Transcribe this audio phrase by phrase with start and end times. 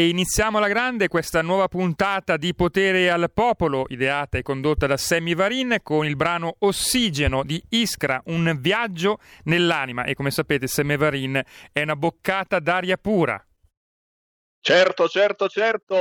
[0.00, 4.96] E iniziamo alla grande questa nuova puntata di Potere al Popolo, ideata e condotta da
[4.96, 10.04] Sammy Varin, con il brano Ossigeno di Iskra, un viaggio nell'anima.
[10.04, 13.46] E come sapete, Sammy Varin è una boccata d'aria pura.
[14.62, 15.96] Certo, certo, certo,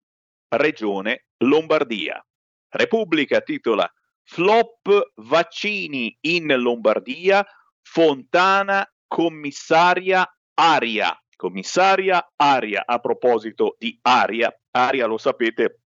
[0.57, 2.23] Regione Lombardia.
[2.69, 3.89] Repubblica titola
[4.23, 7.45] Flop vaccini in Lombardia,
[7.81, 11.17] Fontana commissaria Aria.
[11.35, 15.81] Commissaria Aria, a proposito di Aria, Aria lo sapete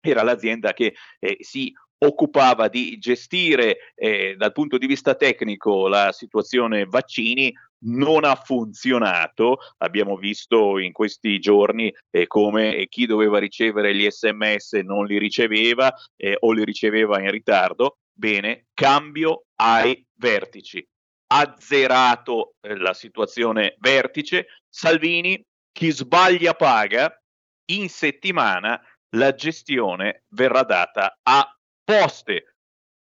[0.00, 6.10] era l'azienda che eh, si occupava di gestire eh, dal punto di vista tecnico la
[6.10, 7.52] situazione vaccini
[7.84, 9.58] non ha funzionato.
[9.78, 15.92] Abbiamo visto in questi giorni eh, come chi doveva ricevere gli sms non li riceveva
[16.16, 17.98] eh, o li riceveva in ritardo.
[18.12, 20.86] Bene, cambio ai vertici.
[21.28, 24.46] Azzerato eh, la situazione vertice.
[24.68, 25.42] Salvini,
[25.72, 27.16] chi sbaglia paga.
[27.72, 28.80] In settimana
[29.14, 32.51] la gestione verrà data a poste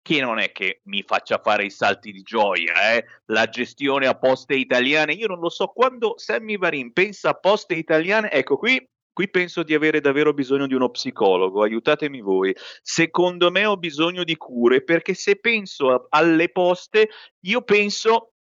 [0.02, 3.06] che non è che mi faccia fare i salti di gioia, eh?
[3.26, 7.76] la gestione a poste italiane, io non lo so, quando Sammy Varin pensa a poste
[7.76, 13.52] italiane, ecco qui, qui penso di avere davvero bisogno di uno psicologo, aiutatemi voi, secondo
[13.52, 17.10] me ho bisogno di cure perché se penso a, alle poste,
[17.42, 18.34] io penso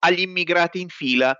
[0.00, 1.38] agli immigrati in fila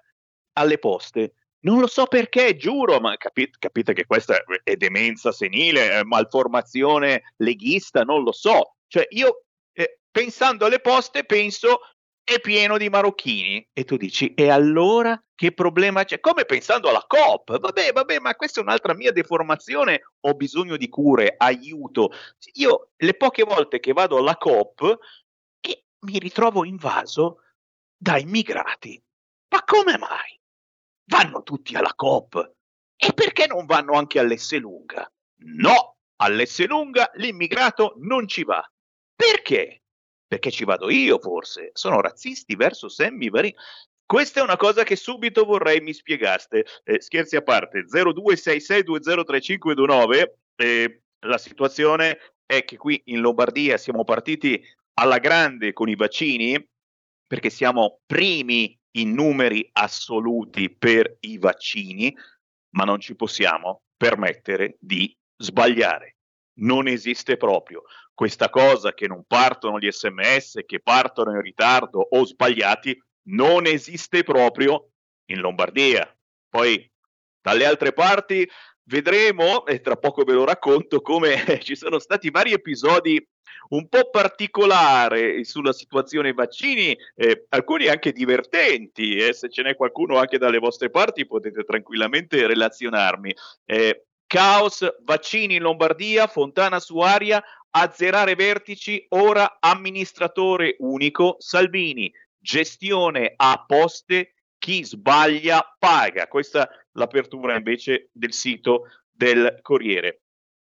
[0.53, 1.35] alle poste,
[1.67, 7.33] non lo so perché, giuro, ma capite, capite che questa è demenza senile, è malformazione
[7.39, 8.76] leghista, non lo so.
[8.89, 11.81] Cioè io eh, pensando alle poste penso
[12.23, 16.19] è pieno di marocchini e tu dici e allora che problema c'è?
[16.19, 17.59] Come pensando alla COP?
[17.59, 22.11] Vabbè, vabbè, ma questa è un'altra mia deformazione, ho bisogno di cure, aiuto.
[22.55, 24.99] Io le poche volte che vado alla COP
[25.61, 27.43] e mi ritrovo invaso
[27.97, 29.01] da immigrati.
[29.51, 30.37] Ma come mai?
[31.07, 32.53] vanno tutti alla COP.
[32.97, 35.11] E perché non vanno anche all'Esselunga?
[35.59, 38.65] No, all'Esselunga l'immigrato non ci va.
[39.17, 39.83] Perché?
[40.27, 41.71] Perché ci vado io, forse.
[41.73, 43.55] Sono razzisti verso Sammy Varin.
[44.05, 46.65] Questa è una cosa che subito vorrei mi spiegaste.
[46.85, 50.33] Eh, scherzi a parte, 0266203529.
[50.57, 54.63] Eh, la situazione è che qui in Lombardia siamo partiti
[54.95, 56.65] alla grande con i vaccini
[57.27, 62.15] perché siamo primi in numeri assoluti per i vaccini,
[62.77, 66.17] ma non ci possiamo permettere di sbagliare.
[66.59, 67.83] Non esiste proprio
[68.17, 72.99] questa cosa che non partono gli sms, che partono in ritardo o sbagliati,
[73.29, 74.93] non esiste proprio
[75.27, 76.11] in Lombardia.
[76.49, 76.91] Poi
[77.39, 78.49] dalle altre parti
[78.85, 83.23] vedremo, e tra poco ve lo racconto, come ci sono stati vari episodi
[83.69, 90.17] un po' particolare sulla situazione vaccini, eh, alcuni anche divertenti, eh, se ce n'è qualcuno
[90.17, 93.37] anche dalle vostre parti potete tranquillamente relazionarmi.
[93.67, 97.43] Eh, caos, vaccini in Lombardia, Fontana su aria,
[97.81, 106.27] azzerare vertici, ora amministratore unico, Salvini, gestione a poste, chi sbaglia paga.
[106.27, 110.23] Questa è l'apertura invece del sito del Corriere.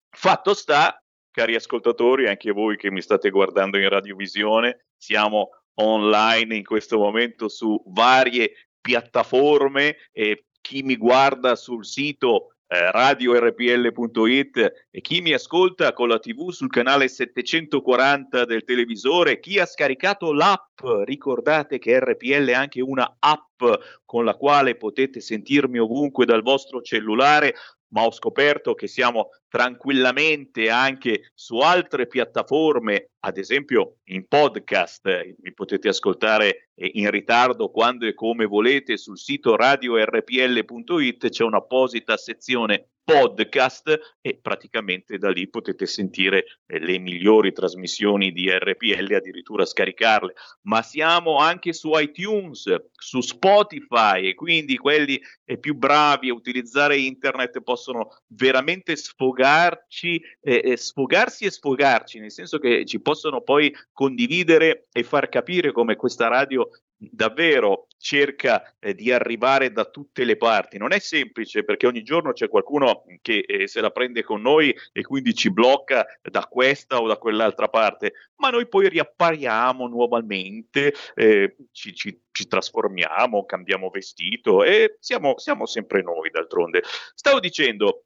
[0.09, 0.97] Fatto sta
[1.29, 7.49] cari ascoltatori, anche voi che mi state guardando in radiovisione, siamo online in questo momento
[7.49, 15.93] su varie piattaforme e chi mi guarda sul sito eh, radiorpl.it e chi mi ascolta
[15.93, 22.47] con la TV sul canale 740 del televisore, chi ha scaricato l'app, ricordate che RPL
[22.47, 23.63] è anche una app
[24.05, 27.53] con la quale potete sentirmi ovunque dal vostro cellulare,
[27.93, 35.07] ma ho scoperto che siamo tranquillamente anche su altre piattaforme, ad esempio in podcast,
[35.41, 42.89] mi potete ascoltare in ritardo quando e come volete sul sito radiorpl.it, c'è un'apposita sezione
[43.03, 50.33] podcast e praticamente da lì potete sentire eh, le migliori trasmissioni di RPL, addirittura scaricarle,
[50.63, 56.97] ma siamo anche su iTunes, su Spotify e quindi quelli eh, più bravi a utilizzare
[56.97, 64.87] internet possono veramente sfogarci, eh, sfogarsi e sfogarci, nel senso che ci possono poi condividere
[64.91, 66.69] e far capire come questa radio
[67.11, 70.77] davvero cerca eh, di arrivare da tutte le parti.
[70.77, 74.75] Non è semplice perché ogni giorno c'è qualcuno che eh, se la prende con noi
[74.91, 80.93] e quindi ci blocca da questa o da quell'altra parte, ma noi poi riappariamo nuovamente,
[81.15, 86.83] eh, ci, ci, ci, trasformiamo, cambiamo vestito e siamo, siamo sempre noi d'altronde.
[87.15, 88.05] Stavo dicendo,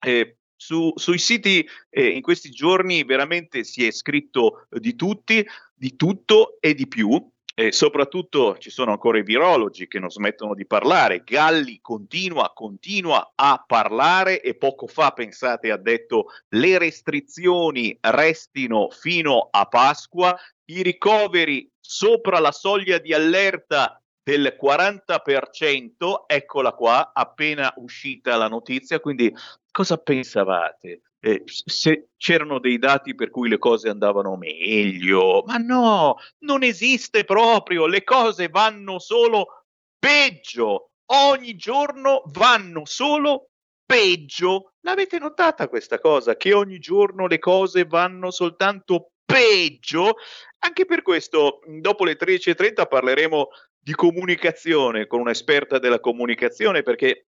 [0.00, 5.94] eh, su, sui siti eh, in questi giorni veramente si è scritto di tutti, di
[5.96, 7.30] tutto e di più.
[7.58, 11.24] E soprattutto ci sono ancora i virologi che non smettono di parlare.
[11.24, 19.48] Galli continua, continua a parlare e poco fa, pensate, ha detto le restrizioni restino fino
[19.50, 28.36] a Pasqua, i ricoveri sopra la soglia di allerta del 40%, eccola qua, appena uscita
[28.36, 29.34] la notizia, quindi
[29.72, 31.00] cosa pensavate?
[31.20, 37.24] Eh, se c'erano dei dati per cui le cose andavano meglio, ma no, non esiste
[37.24, 39.64] proprio, le cose vanno solo
[39.98, 43.50] peggio, ogni giorno vanno solo
[43.84, 44.74] peggio.
[44.82, 46.36] L'avete notata questa cosa?
[46.36, 50.16] Che ogni giorno le cose vanno soltanto peggio?
[50.60, 53.48] Anche per questo, dopo le 13.30 parleremo
[53.78, 57.28] di comunicazione con un'esperta della comunicazione perché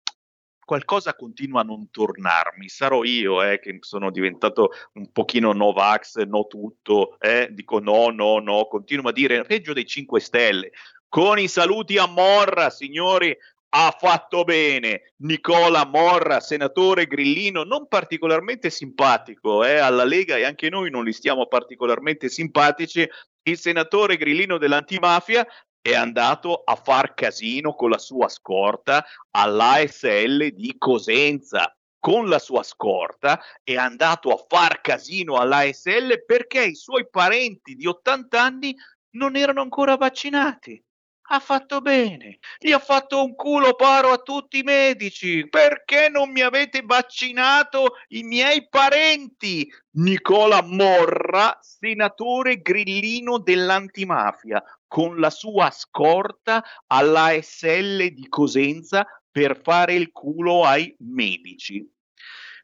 [0.64, 2.68] qualcosa continua a non tornarmi.
[2.68, 7.48] Sarò io eh, che sono diventato un pochino Novax, no tutto, eh?
[7.50, 10.70] dico no, no, no, continuo a dire peggio dei 5 Stelle.
[11.08, 13.36] Con i saluti a Morra, signori,
[13.76, 15.14] ha fatto bene.
[15.18, 21.12] Nicola Morra, senatore grillino, non particolarmente simpatico eh, alla Lega e anche noi non li
[21.12, 23.08] stiamo particolarmente simpatici.
[23.42, 25.46] Il senatore grillino dell'antimafia
[25.84, 31.76] è andato a far casino con la sua scorta all'ASL di Cosenza.
[31.98, 37.86] Con la sua scorta è andato a far casino all'ASL perché i suoi parenti di
[37.86, 38.74] 80 anni
[39.16, 40.82] non erano ancora vaccinati
[41.28, 45.48] ha fatto bene, gli ha fatto un culo paro a tutti i medici.
[45.48, 49.70] Perché non mi avete vaccinato i miei parenti?
[49.92, 60.10] Nicola Morra, senatore grillino dell'antimafia, con la sua scorta all'ASL di Cosenza per fare il
[60.12, 61.88] culo ai medici.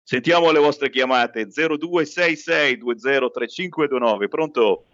[0.02, 4.28] Sentiamo le vostre chiamate 0266 203529.
[4.28, 4.84] Pronto?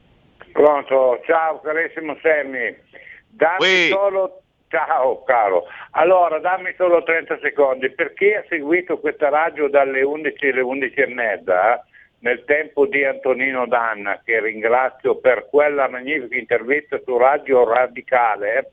[0.53, 2.77] Pronto, ciao carissimo Sammy.
[3.37, 10.03] Dammi solo Ciao caro, allora dammi solo 30 secondi, perché ha seguito questa radio dalle
[10.03, 11.87] 11 alle 11 e mezza,
[12.19, 18.73] nel tempo di Antonino Danna, che ringrazio per quella magnifica intervista su Radio Radicale,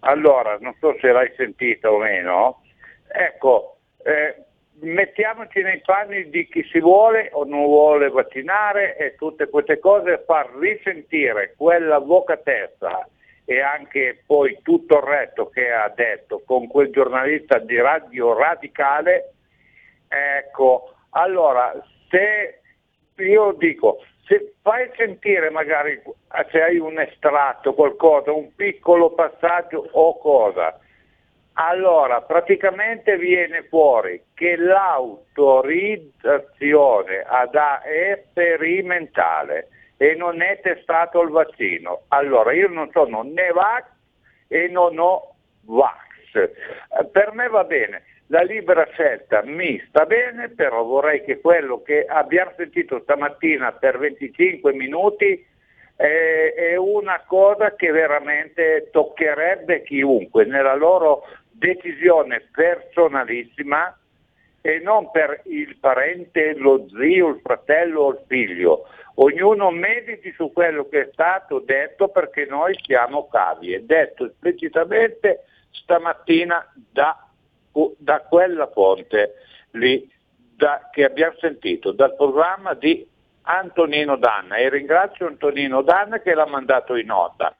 [0.00, 2.62] allora non so se l'hai sentita o meno,
[3.06, 4.34] ecco, eh,
[4.80, 10.24] mettiamoci nei panni di chi si vuole o non vuole vaccinare e tutte queste cose,
[10.26, 13.06] far risentire quell'avvocatessa
[13.50, 19.32] e anche poi tutto il resto che ha detto con quel giornalista di Radio Radicale,
[20.06, 21.74] ecco, allora
[22.08, 22.60] se
[23.16, 26.00] io dico, se fai sentire magari
[26.52, 30.78] se hai un estratto, qualcosa, un piccolo passaggio o cosa,
[31.54, 39.70] allora praticamente viene fuori che l'autorizzazione ad è sperimentale
[40.02, 42.04] e non è testato il vaccino.
[42.08, 43.84] Allora io non sono né Vax
[44.48, 45.34] e non ho
[45.66, 46.36] Vax.
[46.36, 51.82] Eh, per me va bene, la libera scelta mi sta bene, però vorrei che quello
[51.82, 55.46] che abbiamo sentito stamattina per 25 minuti
[55.96, 63.94] eh, è una cosa che veramente toccherebbe chiunque nella loro decisione personalissima
[64.62, 68.86] e non per il parente, lo zio, il fratello o il figlio.
[69.14, 75.44] Ognuno mediti su quello che è stato detto perché noi siamo cavi, è detto esplicitamente
[75.70, 77.26] stamattina da,
[77.98, 79.34] da quella fonte
[79.72, 80.08] lì
[80.56, 83.06] da, che abbiamo sentito, dal programma di
[83.42, 84.56] Antonino Danna.
[84.56, 87.54] E ringrazio Antonino Danna che l'ha mandato in nota.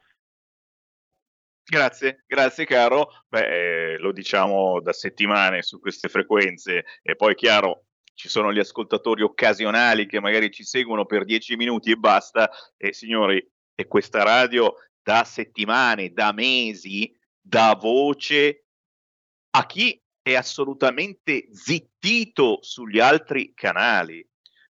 [1.63, 3.09] Grazie, grazie caro.
[3.27, 8.59] Beh, eh, lo diciamo da settimane su queste frequenze e poi chiaro, ci sono gli
[8.59, 14.23] ascoltatori occasionali che magari ci seguono per dieci minuti e basta, e signori, e questa
[14.23, 18.65] radio da settimane, da mesi, dà voce
[19.51, 24.27] a chi è assolutamente zittito sugli altri canali.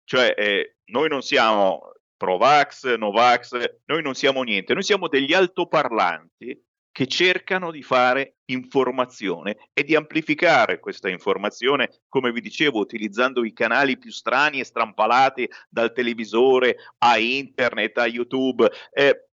[0.03, 6.65] Cioè, eh, noi non siamo Provax, Novax, noi non siamo niente, noi siamo degli altoparlanti
[6.98, 13.54] che cercano di fare informazione e di amplificare questa informazione, come vi dicevo, utilizzando i
[13.54, 18.68] canali più strani e strampalati dal televisore a internet, a YouTube.
[18.89, 19.27] Eh,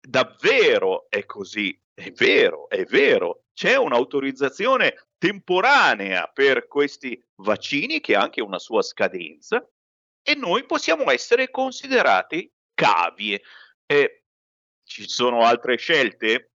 [0.00, 3.46] davvero è così, è vero, è vero.
[3.54, 9.68] C'è un'autorizzazione temporanea per questi vaccini che ha anche una sua scadenza
[10.22, 13.42] e noi possiamo essere considerati cavie.
[13.84, 14.22] Eh,
[14.84, 16.50] ci sono altre scelte?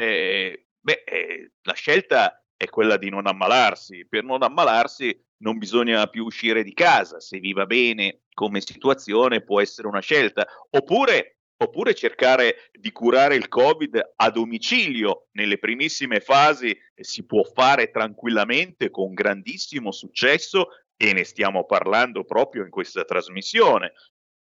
[0.00, 4.06] Eh, beh, eh, la scelta è quella di non ammalarsi.
[4.08, 7.20] Per non ammalarsi non bisogna più uscire di casa.
[7.20, 10.46] Se vi va bene come situazione può essere una scelta.
[10.70, 15.28] Oppure, oppure cercare di curare il Covid a domicilio.
[15.32, 22.62] Nelle primissime fasi si può fare tranquillamente con grandissimo successo e ne stiamo parlando proprio
[22.62, 23.92] in questa trasmissione.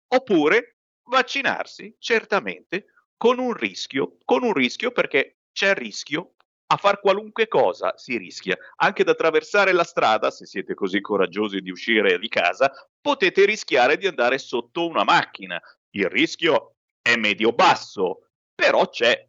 [0.08, 6.34] Oppure vaccinarsi, certamente, con un rischio, con un rischio perché c'è il rischio
[6.66, 8.56] a far qualunque cosa si rischia.
[8.76, 12.70] Anche ad attraversare la strada, se siete così coraggiosi di uscire di casa,
[13.00, 15.61] potete rischiare di andare sotto una macchina.
[15.90, 19.26] Il rischio è medio-basso, però c'è.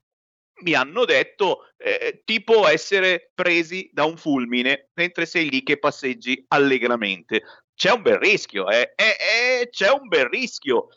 [0.64, 6.44] Mi hanno detto eh, tipo essere presi da un fulmine mentre sei lì che passeggi
[6.48, 7.44] allegramente.
[7.76, 8.94] C'è un bel rischio, eh?
[8.96, 9.18] eh,
[9.62, 10.88] eh c'è un bel rischio.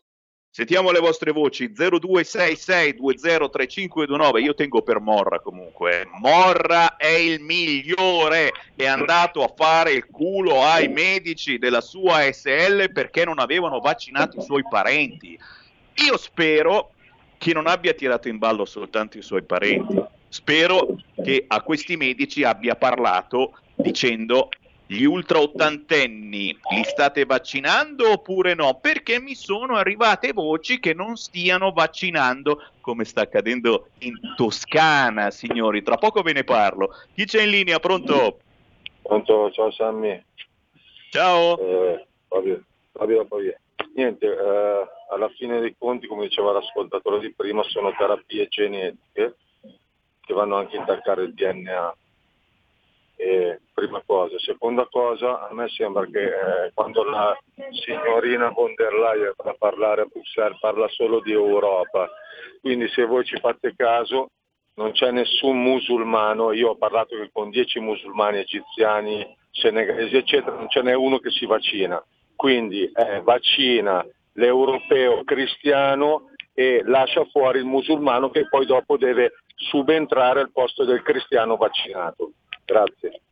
[0.59, 4.43] Sentiamo le vostre voci 0266203529.
[4.43, 6.09] Io tengo per Morra comunque.
[6.19, 8.51] Morra è il migliore.
[8.75, 14.39] È andato a fare il culo ai medici della sua SL perché non avevano vaccinato
[14.39, 15.39] i suoi parenti.
[16.05, 16.91] Io spero
[17.39, 19.95] che non abbia tirato in ballo soltanto i suoi parenti.
[20.29, 24.49] Spero che a questi medici abbia parlato dicendo
[24.91, 28.79] gli ultra ottantenni li state vaccinando oppure no?
[28.81, 35.83] Perché mi sono arrivate voci che non stiano vaccinando, come sta accadendo in Toscana, signori.
[35.83, 36.95] Tra poco ve ne parlo.
[37.15, 37.79] Chi c'è in linea?
[37.81, 38.39] Pronto?
[39.03, 40.25] Pronto, ciao Sammy.
[41.11, 41.59] Ciao.
[41.59, 43.59] Eh, Fabio, Fabio, Fabio.
[43.95, 49.37] Niente, eh, alla fine dei conti, come diceva l'ascoltatore di prima, sono terapie genetiche
[50.21, 51.95] che vanno anche a intaccare il DNA
[53.19, 54.39] eh, prima cosa.
[54.39, 57.37] Seconda cosa, a me sembra che eh, quando la
[57.71, 62.09] signorina von der Leyen va a parlare a Bruxelles parla solo di Europa,
[62.61, 64.31] quindi se voi ci fate caso
[64.75, 70.83] non c'è nessun musulmano, io ho parlato con dieci musulmani egiziani, senegalesi eccetera, non ce
[70.83, 72.01] n'è uno che si vaccina,
[72.37, 80.41] quindi eh, vaccina l'europeo cristiano e lascia fuori il musulmano che poi dopo deve subentrare
[80.41, 82.33] al posto del cristiano vaccinato.
[82.69, 83.23] Grazie.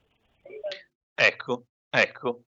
[1.15, 2.41] Ecco, ecco.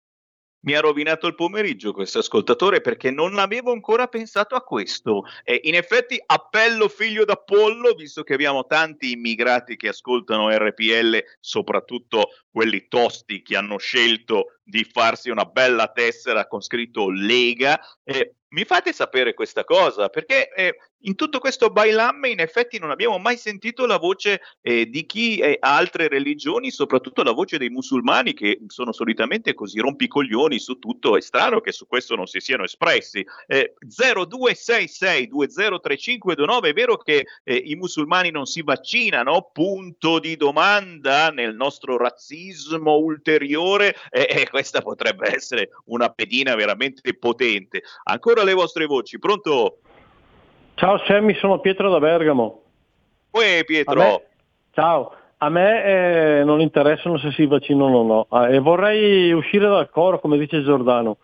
[0.59, 5.23] Mi ha rovinato il pomeriggio questo ascoltatore perché non avevo ancora pensato a questo.
[5.43, 12.29] E in effetti appello figlio d'Apollo, visto che abbiamo tanti immigrati che ascoltano RPL, soprattutto
[12.49, 17.79] quelli tosti che hanno scelto di farsi una bella tessera con scritto Lega.
[18.03, 22.91] Eh, mi fate sapere questa cosa perché eh, in tutto questo bailamme in effetti non
[22.91, 27.69] abbiamo mai sentito la voce eh, di chi ha altre religioni, soprattutto la voce dei
[27.69, 32.39] musulmani che sono solitamente così rompicoglioni su tutto, è strano che su questo non si
[32.39, 33.23] siano espressi.
[33.45, 39.51] Eh, 0266203529 è vero che eh, i musulmani non si vaccinano?
[39.53, 47.15] Punto di domanda nel nostro razzismo ulteriore e eh, questa potrebbe essere una pedina veramente
[47.17, 47.83] potente.
[48.03, 49.79] Ancora le vostre voci, pronto?
[50.77, 52.61] Ciao Sammy, sono Pietro da Bergamo.
[53.31, 53.99] Uè Pietro.
[53.99, 54.21] A me,
[54.73, 59.67] ciao, a me eh, non interessano se si vaccinano o no ah, e vorrei uscire
[59.67, 61.17] dal coro come dice Giordano.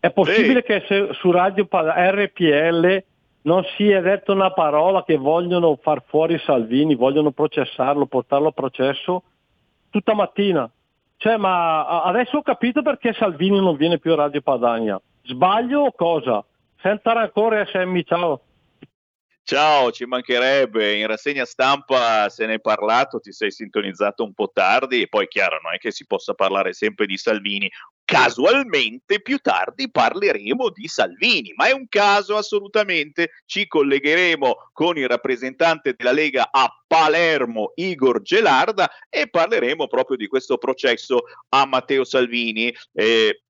[0.00, 0.66] È possibile sì.
[0.66, 3.04] che se, su Radio RPL
[3.42, 8.52] non si è detto una parola che vogliono far fuori Salvini, vogliono processarlo, portarlo a
[8.52, 9.24] processo
[9.90, 10.70] tutta mattina.
[11.18, 14.98] Cioè, ma adesso ho capito perché Salvini non viene più a Radio Padania.
[15.22, 16.42] Sbaglio o cosa?
[16.80, 18.40] Senta rancore SMI, ciao.
[19.46, 24.50] Ciao, ci mancherebbe, in rassegna stampa se ne è parlato, ti sei sintonizzato un po'
[24.50, 27.70] tardi e poi chiaro non è che si possa parlare sempre di Salvini,
[28.06, 35.08] casualmente più tardi parleremo di Salvini, ma è un caso assolutamente, ci collegheremo con il
[35.08, 41.18] rappresentante della Lega a Palermo, Igor Gelarda, e parleremo proprio di questo processo
[41.50, 42.74] a Matteo Salvini.
[42.94, 43.42] Eh,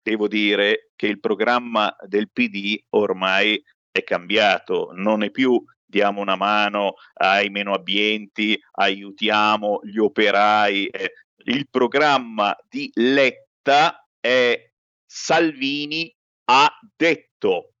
[0.00, 3.62] devo dire che il programma del PD ormai
[3.96, 10.86] è cambiato, non è più diamo una mano ai meno abbienti, aiutiamo gli operai.
[10.88, 11.12] Eh,
[11.44, 14.70] il programma di Letta è
[15.04, 16.14] Salvini
[16.46, 17.72] ha detto.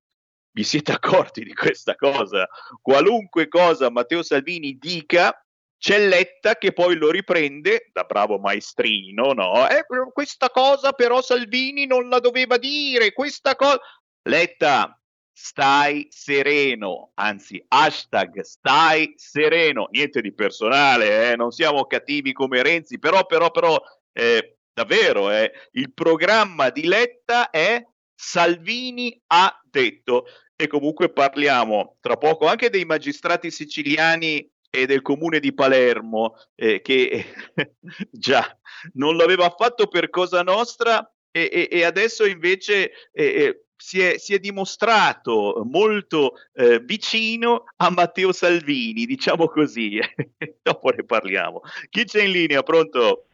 [0.52, 2.48] Vi siete accorti di questa cosa?
[2.80, 5.38] Qualunque cosa Matteo Salvini dica,
[5.78, 9.68] c'è Letta che poi lo riprende da bravo maestrino, no?
[9.68, 13.78] Eh, questa cosa però Salvini non la doveva dire, questa cosa...
[14.22, 14.98] Letta,
[15.38, 21.36] stai sereno, anzi hashtag stai sereno, niente di personale, eh?
[21.36, 23.78] non siamo cattivi come Renzi, però, però, però,
[24.14, 30.24] eh, davvero, eh, il programma di Letta è Salvini ha detto
[30.56, 36.80] e comunque parliamo tra poco anche dei magistrati siciliani e del comune di Palermo eh,
[36.80, 37.26] che
[38.10, 38.58] già
[38.94, 44.18] non l'aveva fatto per Cosa Nostra e, e, e adesso invece eh, eh si è,
[44.18, 49.98] si è dimostrato molto eh, vicino a Matteo Salvini, diciamo così.
[50.62, 51.60] Dopo ne parliamo.
[51.90, 52.62] Chi c'è in linea?
[52.62, 53.26] Pronto?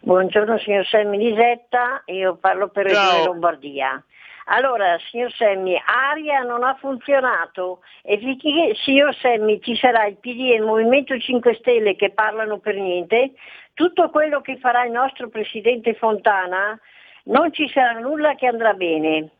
[0.00, 4.04] Buongiorno signor Selmi Lisetta, io parlo per Regione Lombardia.
[4.48, 10.50] Allora, signor Semmi, Aria non ha funzionato e finché, signor Semmi, ci sarà il PD
[10.50, 13.32] e il Movimento 5 Stelle che parlano per niente,
[13.72, 16.78] tutto quello che farà il nostro Presidente Fontana
[17.24, 19.30] non ci sarà nulla che andrà bene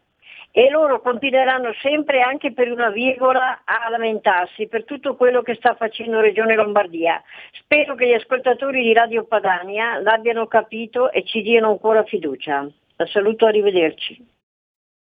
[0.57, 5.75] e loro continueranno sempre anche per una virgola a lamentarsi per tutto quello che sta
[5.75, 7.21] facendo Regione Lombardia.
[7.51, 12.71] Spero che gli ascoltatori di Radio Padania l'abbiano capito e ci diano ancora fiducia.
[12.95, 14.25] La saluto, arrivederci.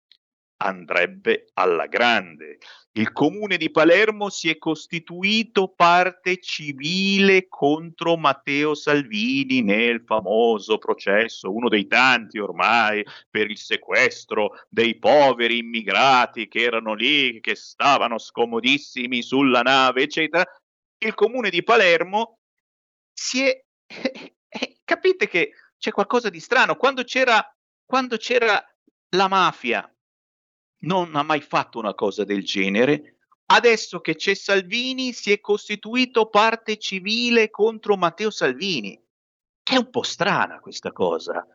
[0.59, 2.59] andrebbe alla grande.
[2.93, 11.53] Il comune di Palermo si è costituito parte civile contro Matteo Salvini nel famoso processo,
[11.53, 18.19] uno dei tanti ormai, per il sequestro dei poveri immigrati che erano lì, che stavano
[18.19, 20.45] scomodissimi sulla nave, eccetera.
[20.99, 22.39] Il comune di Palermo
[23.13, 23.65] si è...
[24.83, 26.75] capite che c'è qualcosa di strano.
[26.75, 27.41] Quando c'era,
[27.87, 28.61] quando c'era
[29.11, 29.89] la mafia
[30.81, 33.19] non ha mai fatto una cosa del genere.
[33.47, 39.01] Adesso che c'è Salvini si è costituito parte civile contro Matteo Salvini.
[39.63, 41.47] È un po' strana questa cosa.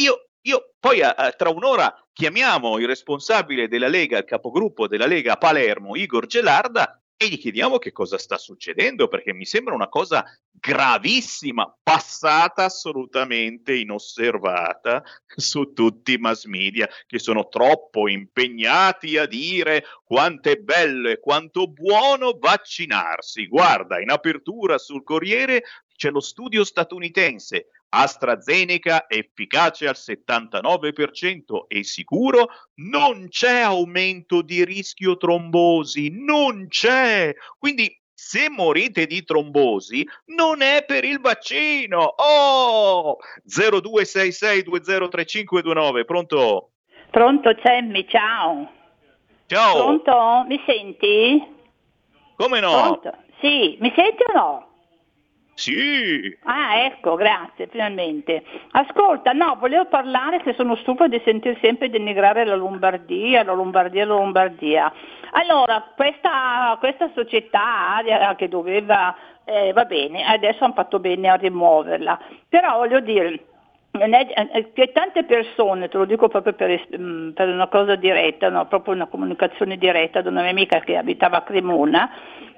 [0.00, 5.32] Io, io poi a, tra un'ora chiamiamo il responsabile della Lega, il capogruppo della Lega
[5.32, 9.88] a Palermo, Igor Gelarda, e gli chiediamo che cosa sta succedendo perché mi sembra una
[9.88, 19.26] cosa gravissima, passata assolutamente inosservata su tutti i mass media che sono troppo impegnati a
[19.26, 23.46] dire quanto è bello e quanto buono vaccinarsi.
[23.46, 25.62] Guarda, in apertura sul Corriere
[25.94, 35.18] c'è lo studio statunitense AstraZeneca efficace al 79% e sicuro, non c'è aumento di rischio
[35.18, 37.34] trombosi, non c'è.
[37.58, 42.14] Quindi se morite di trombosi non è per il vaccino.
[42.16, 43.18] Oh!
[43.48, 46.70] 0266203529, pronto?
[47.10, 48.70] Pronto Cemmi, ciao.
[49.46, 49.74] Ciao.
[49.74, 50.44] Pronto?
[50.46, 51.44] Mi senti?
[52.36, 52.70] Come no?
[52.70, 53.12] Pronto?
[53.40, 54.71] Sì, mi senti o no?
[55.54, 56.36] Sì.
[56.44, 58.42] Ah, ecco, grazie, finalmente.
[58.72, 64.06] Ascolta, no, volevo parlare che sono stufa di sentire sempre denigrare la Lombardia, la Lombardia,
[64.06, 64.92] la Lombardia.
[65.32, 68.02] Allora, questa, questa società
[68.36, 73.44] che doveva, eh, va bene, adesso hanno fatto bene a rimuoverla, però voglio dire,
[74.72, 78.66] che tante persone, te lo dico proprio per, mm, per una cosa diretta, no?
[78.66, 82.10] proprio una comunicazione diretta da una mia amica che abitava a Cremona,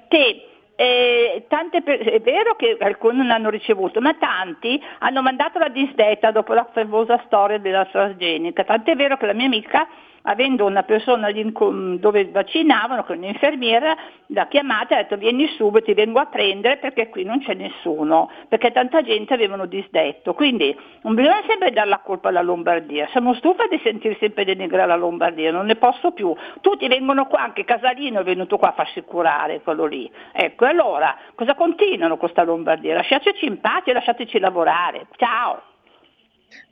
[0.07, 5.69] che eh, per- è vero che alcuni non hanno ricevuto, ma tanti hanno mandato la
[5.69, 8.63] disdetta dopo la famosa storia della AstraZeneca.
[8.63, 9.87] Tant'è vero che la mia amica
[10.25, 13.95] avendo una persona dove vaccinavano, con un'infermiera,
[14.27, 17.53] l'ha chiamata e ha detto vieni subito, ti vengo a prendere perché qui non c'è
[17.53, 20.33] nessuno, perché tanta gente avevano disdetto.
[20.33, 24.87] Quindi non bisogna sempre dare la colpa alla Lombardia, sono stufa di sentire sempre denigrare
[24.87, 26.33] la Lombardia, non ne posso più.
[26.61, 30.09] Tutti vengono qua, anche Casalino è venuto qua a farsi curare, quello lì.
[30.31, 32.95] Ecco, allora cosa continuano con questa Lombardia?
[32.95, 35.07] Lasciateci in pace, lasciateci lavorare.
[35.17, 35.74] Ciao!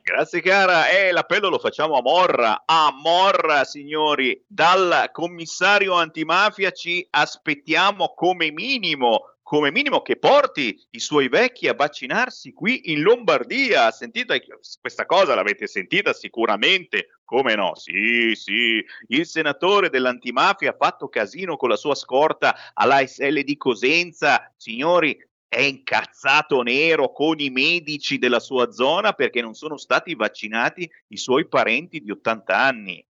[0.06, 7.06] Grazie cara, eh, l'appello lo facciamo a Morra, a Morra signori, dal commissario antimafia ci
[7.08, 13.90] aspettiamo come minimo come minimo che porti i suoi vecchi a vaccinarsi qui in Lombardia.
[13.90, 14.42] Sentite
[14.80, 17.74] questa cosa, l'avete sentita sicuramente, come no?
[17.74, 24.52] Sì, sì, il senatore dell'antimafia ha fatto casino con la sua scorta all'ASL di Cosenza.
[24.56, 25.16] Signori,
[25.54, 31.16] è incazzato nero con i medici della sua zona perché non sono stati vaccinati i
[31.16, 33.06] suoi parenti di 80 anni.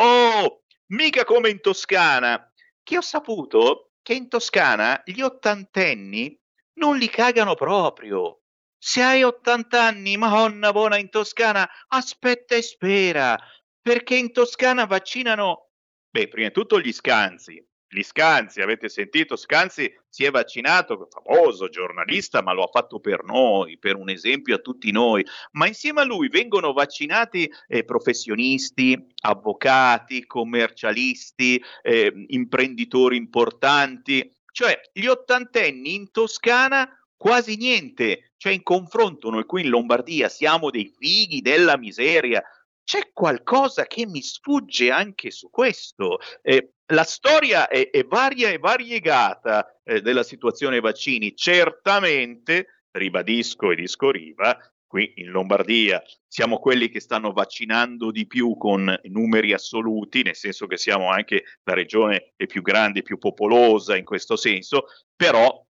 [0.00, 2.50] Oh, mica come in Toscana,
[2.82, 6.38] che ho saputo che in Toscana gli ottantenni
[6.78, 8.40] non li cagano proprio.
[8.78, 13.38] Se hai 80 anni, madonna buona in Toscana, aspetta e spera,
[13.80, 15.68] perché in Toscana vaccinano,
[16.10, 17.62] beh, prima di tutto gli scanzi,
[17.94, 19.36] gli Scanzi, avete sentito?
[19.36, 24.56] Scanzi si è vaccinato, famoso giornalista, ma lo ha fatto per noi, per un esempio
[24.56, 25.24] a tutti noi.
[25.52, 34.28] Ma insieme a lui vengono vaccinati eh, professionisti, avvocati, commercialisti, eh, imprenditori importanti.
[34.50, 38.32] Cioè, gli ottantenni in Toscana quasi niente.
[38.36, 42.42] Cioè, in confronto, noi qui in Lombardia siamo dei fighi della miseria
[42.84, 46.18] c'è qualcosa che mi sfugge anche su questo.
[46.42, 51.34] Eh, la storia è, è, varia e variegata eh, della situazione vaccini.
[51.34, 58.94] Certamente, ribadisco e discoriva, qui in Lombardia siamo quelli che stanno vaccinando di più con
[59.04, 64.36] numeri assoluti, nel senso che siamo anche la regione più grande, più popolosa in questo
[64.36, 65.64] senso, però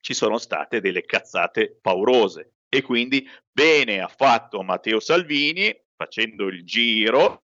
[0.00, 6.64] ci sono state delle cazzate paurose e quindi bene ha fatto Matteo Salvini facendo il
[6.64, 7.42] giro,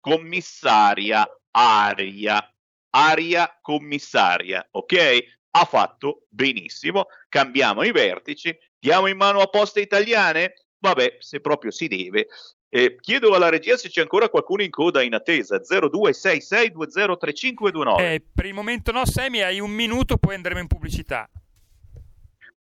[0.00, 2.54] commissaria Aria,
[2.90, 5.38] Aria commissaria, ok?
[5.52, 10.66] Ha fatto benissimo, cambiamo i vertici, diamo in mano a poste italiane?
[10.78, 12.26] Vabbè, se proprio si deve.
[12.68, 15.56] Eh, chiedo alla regia se c'è ancora qualcuno in coda in attesa.
[15.56, 17.98] 0266203529.
[17.98, 21.30] Eh, per il momento no, Semi, hai un minuto, poi andremo in pubblicità.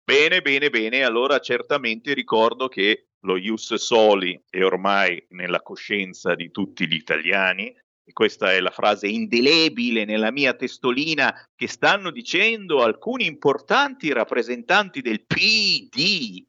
[0.05, 1.03] Bene, bene, bene.
[1.03, 7.75] Allora certamente ricordo che lo ius soli è ormai nella coscienza di tutti gli italiani,
[8.11, 15.01] e questa è la frase indelebile nella mia testolina che stanno dicendo alcuni importanti rappresentanti
[15.01, 16.45] del PD.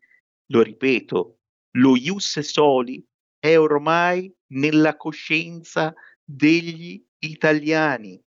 [0.47, 1.38] Lo ripeto,
[1.77, 3.03] lo ius soli
[3.38, 8.19] è ormai nella coscienza degli italiani.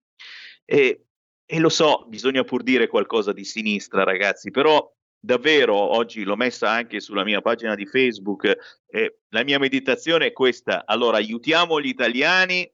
[0.65, 1.06] E,
[1.45, 4.91] e lo so, bisogna pur dire qualcosa di sinistra, ragazzi, però
[5.23, 8.57] davvero oggi l'ho messa anche sulla mia pagina di Facebook,
[8.88, 12.69] eh, la mia meditazione è questa, allora aiutiamo gli italiani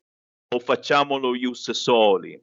[0.55, 2.41] o facciamo lo ius soli?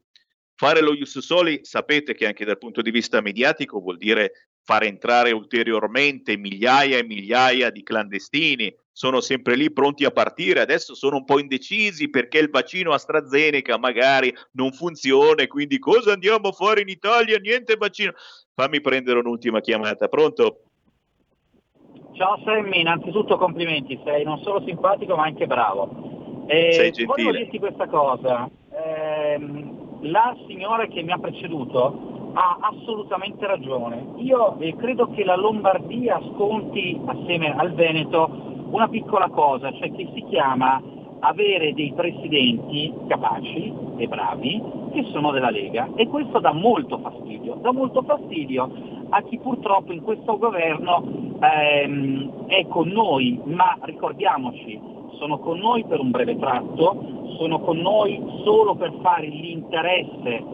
[0.54, 4.84] Fare lo ius soli sapete che anche dal punto di vista mediatico vuol dire far
[4.84, 11.16] entrare ulteriormente migliaia e migliaia di clandestini, sono sempre lì pronti a partire, adesso sono
[11.16, 16.80] un po' indecisi perché il vaccino AstraZeneca magari non funziona quindi cosa andiamo a fare
[16.80, 17.38] in Italia?
[17.38, 18.12] Niente vaccino.
[18.56, 20.60] Fammi prendere un'ultima chiamata, pronto?
[22.12, 26.44] Ciao Sammy, innanzitutto complimenti, sei non solo simpatico ma anche bravo.
[26.46, 27.06] Eh, sei gentile.
[27.06, 29.38] Volevo dirti questa cosa, eh,
[30.00, 34.14] la signora che mi ha preceduto ha assolutamente ragione.
[34.20, 38.30] Io eh, credo che la Lombardia sconti assieme al Veneto
[38.70, 40.80] una piccola cosa, cioè che si chiama
[41.20, 45.88] avere dei presidenti capaci e bravi che sono della Lega.
[45.94, 51.04] E questo dà molto fastidio, dà molto fastidio a chi purtroppo in questo governo
[51.40, 54.80] ehm, è con noi, ma ricordiamoci,
[55.18, 60.44] sono con noi per un breve tratto, sono con noi solo per fare l'interesse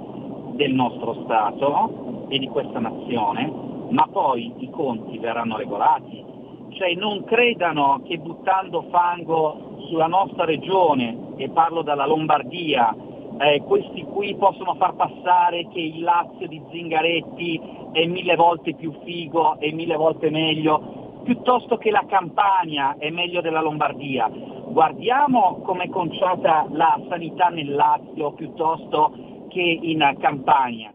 [0.53, 3.51] del nostro Stato e di questa nazione,
[3.88, 6.25] ma poi i conti verranno regolati,
[6.70, 12.96] cioè non credano che buttando fango sulla nostra regione, e parlo dalla Lombardia,
[13.38, 17.61] eh, questi qui possono far passare che il Lazio di Zingaretti
[17.92, 23.42] è mille volte più figo e mille volte meglio, piuttosto che la Campania è meglio
[23.42, 24.31] della Lombardia.
[24.31, 29.12] Guardiamo come è conciata la sanità nel Lazio piuttosto
[29.50, 30.94] che in Campania.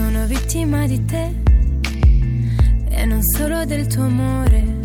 [0.00, 1.30] Sono vittima di te
[2.88, 4.80] e non solo del tuo amore,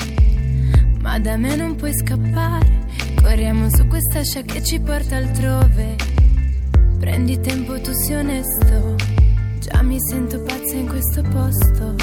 [1.00, 2.84] ma da me non puoi scappare.
[3.22, 5.96] Corriamo su questa scia che ci porta altrove.
[7.00, 8.96] Prendi tempo, tu sei onesto.
[9.60, 11.96] Già mi sento pazza in questo posto.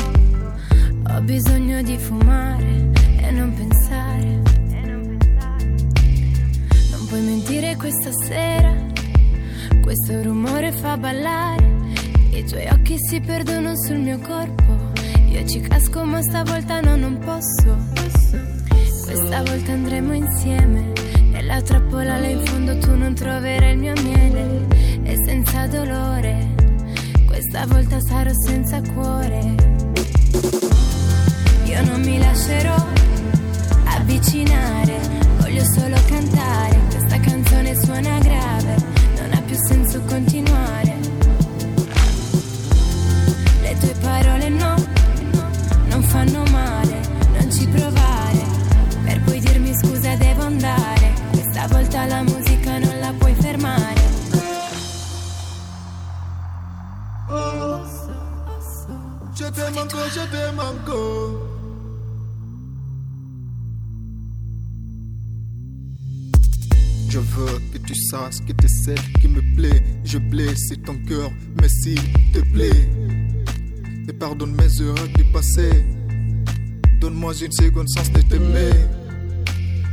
[1.10, 4.42] Ho bisogno di fumare e non pensare.
[6.90, 8.74] Non puoi mentire questa sera.
[9.82, 11.81] Questo rumore fa ballare.
[12.34, 14.90] I tuoi occhi si perdono sul mio corpo.
[15.28, 17.76] Io ci casco, ma stavolta no, non posso.
[19.04, 20.92] Questa volta andremo insieme.
[21.30, 24.66] Nella trappola là in fondo tu non troverai il mio miele
[25.02, 26.54] e senza dolore.
[27.26, 29.54] Questa volta sarò senza cuore.
[31.64, 32.76] Io non mi lascerò
[33.84, 34.98] avvicinare,
[35.38, 36.80] voglio solo cantare.
[36.88, 38.76] Questa canzone suona grave,
[39.20, 40.51] non ha più senso continuare.
[70.62, 72.00] Je blesse ton cœur, mais s'il
[72.32, 72.88] te plaît.
[74.08, 75.84] Et pardonne mes erreurs du passé.
[77.00, 78.70] Donne-moi une seconde chance de t'aimer.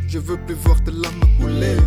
[0.08, 1.78] Je veux plus voir tes larmes couler.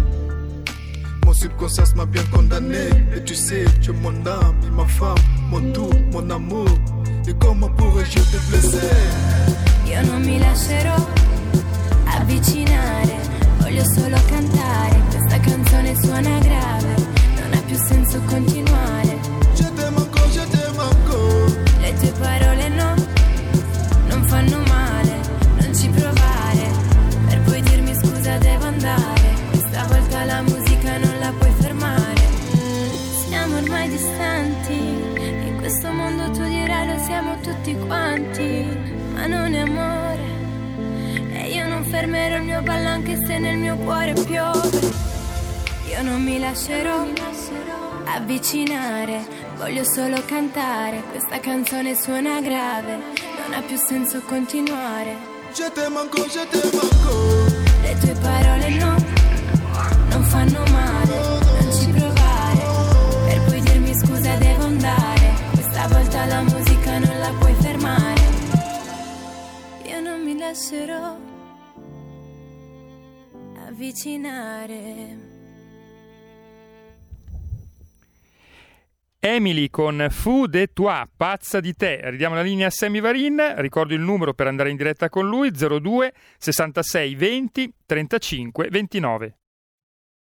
[1.25, 2.89] Mon subconscience m'a bien condamné.
[3.15, 5.17] Et tu sais, tu es mon âme, ma femme,
[5.51, 6.69] mon tout, mon amour.
[7.27, 8.91] E come pourrais-je te blesser?
[9.87, 10.97] Io non mi lascerò
[12.07, 13.17] avvicinare,
[13.59, 15.01] voglio solo cantare.
[15.11, 16.95] Questa canzone suona grave,
[17.73, 19.19] più senso continuare.
[19.55, 20.41] Je encore, je
[20.77, 21.57] encore.
[21.81, 22.95] Le tue parole no,
[24.09, 25.15] non fanno male,
[25.59, 26.65] non ci provare.
[27.29, 29.29] Per poi dirmi scusa devo andare.
[29.51, 32.25] Questa volta la musica non la puoi fermare.
[33.27, 34.79] Siamo ormai distanti,
[35.49, 38.67] in questo mondo tu dirai lo siamo tutti quanti,
[39.15, 40.27] ma non è amore.
[41.33, 44.91] E io non fermerò il mio ballo anche se nel mio cuore piove.
[45.89, 47.05] Io non mi lascerò
[48.15, 49.25] avvicinare,
[49.57, 51.03] voglio solo cantare.
[51.11, 55.17] Questa canzone suona grave, non ha più senso continuare.
[55.55, 57.53] Je t'aime encore, je t'aime encore.
[57.83, 58.97] Le tue parole no,
[60.11, 61.21] non fanno male,
[61.61, 62.65] non ci provare.
[63.29, 65.35] Per poi dirmi scusa devo andare.
[65.53, 68.21] Questa volta la musica non la puoi fermare.
[69.85, 71.17] Io non mi lascerò
[73.67, 75.32] avvicinare.
[79.25, 82.01] Emily con Fu de Toi, pazza di te.
[82.11, 85.53] Ridiamo la linea a Sammy Varin, ricordo il numero per andare in diretta con lui,
[85.53, 89.37] 02 66 20 35 29.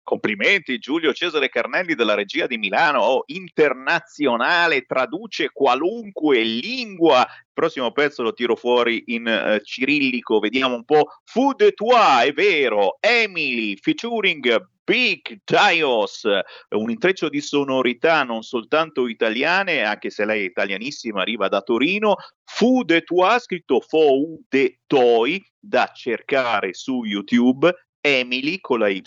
[0.05, 7.22] Complimenti Giulio Cesare Carnelli della regia di Milano, oh, internazionale, traduce qualunque lingua.
[7.22, 11.09] Il prossimo pezzo lo tiro fuori in uh, cirillico, vediamo un po'.
[11.24, 16.22] Food de toi, è vero, Emily featuring Big Dios,
[16.68, 22.14] un intreccio di sonorità non soltanto italiane, anche se lei è italianissima, arriva da Torino.
[22.45, 29.03] Fu de toi, scritto Fou de Toi, da cercare su YouTube Emily con la Y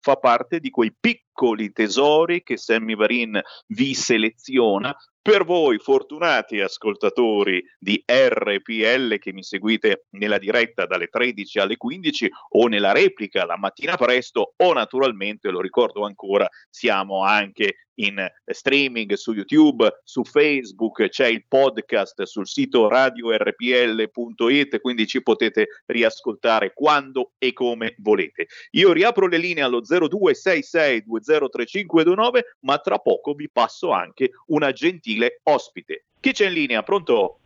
[0.00, 4.96] fa parte di quei piccoli tesori che Sammy Varin vi seleziona
[5.26, 12.30] per voi fortunati ascoltatori di RPL che mi seguite nella diretta dalle 13 alle 15
[12.50, 19.12] o nella replica la mattina presto o naturalmente, lo ricordo ancora, siamo anche in streaming
[19.14, 27.32] su YouTube, su Facebook, c'è il podcast sul sito radiorpl.it, quindi ci potete riascoltare quando
[27.38, 28.46] e come volete.
[28.72, 36.06] Io riapro le linee allo 0266203529, ma tra poco vi passo anche una gentile ospite.
[36.20, 36.82] Chi c'è in linea?
[36.82, 37.38] Pronto?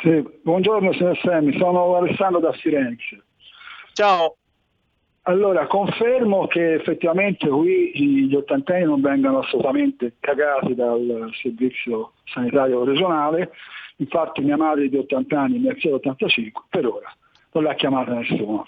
[0.00, 3.22] Sì, buongiorno signor Semmi, sono Alessandro da Firenze.
[3.92, 4.36] Ciao.
[5.24, 13.52] Allora, confermo che effettivamente qui gli ottantenni non vengano assolutamente cagati dal servizio sanitario regionale,
[13.96, 17.14] infatti mia madre di 80 anni mi ha chiesto 85, per ora
[17.52, 18.66] non l'ha chiamata nessuno.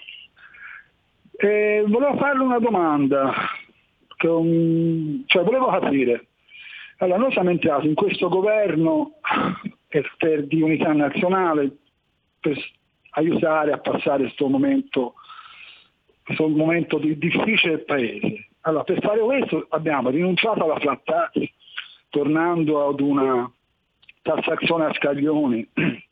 [1.35, 3.33] E volevo farle una domanda,
[4.15, 4.27] che,
[5.25, 6.27] cioè volevo capire,
[6.97, 9.15] allora, noi siamo entrati in questo governo
[10.47, 11.71] di unità nazionale
[12.39, 12.57] per
[13.11, 15.15] aiutare a passare questo momento,
[16.23, 18.47] questo momento di, difficile del Paese.
[18.61, 21.41] Allora, per fare questo abbiamo rinunciato alla flat tax,
[22.09, 23.51] tornando ad una
[24.21, 25.67] tassazione a scaglioni.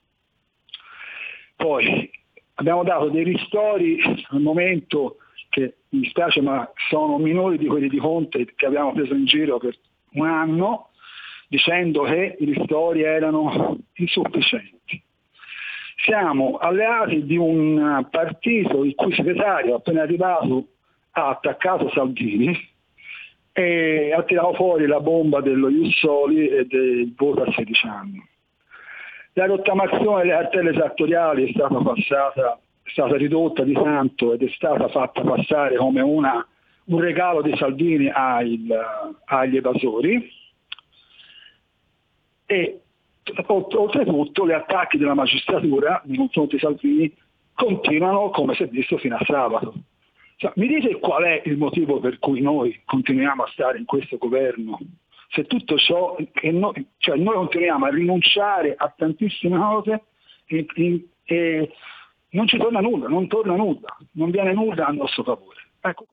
[1.55, 2.09] Poi
[2.55, 3.99] abbiamo dato dei ristori
[4.30, 5.18] al momento
[5.49, 9.57] che mi spiace ma sono minori di quelli di Conte che abbiamo preso in giro
[9.57, 9.78] per
[10.14, 10.89] un anno
[11.47, 15.03] dicendo che i ristori erano insufficienti.
[16.04, 20.68] Siamo alleati di un partito il cui segretario appena arrivato
[21.12, 22.58] ha attaccato Salvini
[23.52, 28.30] e ha tirato fuori la bomba dello Jussoli e del voto a 16 anni.
[29.34, 34.49] La rottamazione delle cartelle esattoriali è stata passata, è stata ridotta di tanto ed è
[34.49, 36.45] stata fatta passare come una
[36.86, 38.68] un regalo di Salvini ai,
[39.26, 40.30] agli evasori
[42.45, 42.82] e
[43.47, 47.13] oltretutto gli attacchi della magistratura nei confronti di Salvini
[47.53, 49.74] continuano come si è visto fino a sabato.
[50.38, 54.17] Cioè, mi dite qual è il motivo per cui noi continuiamo a stare in questo
[54.17, 54.80] governo?
[55.30, 60.03] Se tutto ciò, che noi, cioè noi continuiamo a rinunciare a tantissime cose
[60.47, 61.72] e, e, e
[62.32, 65.59] non ci torna nulla, non torna nulla, non viene nulla a nostro favore.
[65.80, 66.07] Ecco.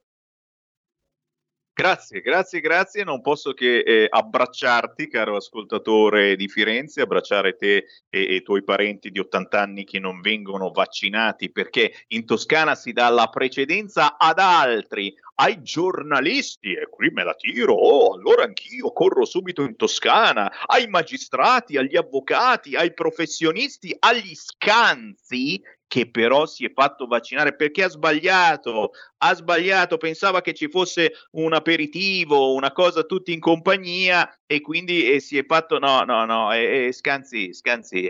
[1.78, 3.04] Grazie, grazie, grazie.
[3.04, 9.12] Non posso che eh, abbracciarti, caro ascoltatore di Firenze, abbracciare te e, i tuoi parenti
[9.12, 14.40] di 80 anni che non vengono vaccinati perché in Toscana si dà la precedenza ad
[14.40, 20.50] altri, ai giornalisti, e qui me la tiro, oh, allora anch'io corro subito in Toscana,
[20.66, 27.57] ai magistrati, agli avvocati, ai professionisti, agli scanzi che però si è fatto vaccinare.
[27.57, 33.41] Perché ha sbagliato, ha sbagliato, pensava che ci fosse un aperitivo, una cosa tutti in
[33.41, 38.09] compagnia e quindi eh, si è fatto no, no, no, eh, eh, scanzi, scanzi,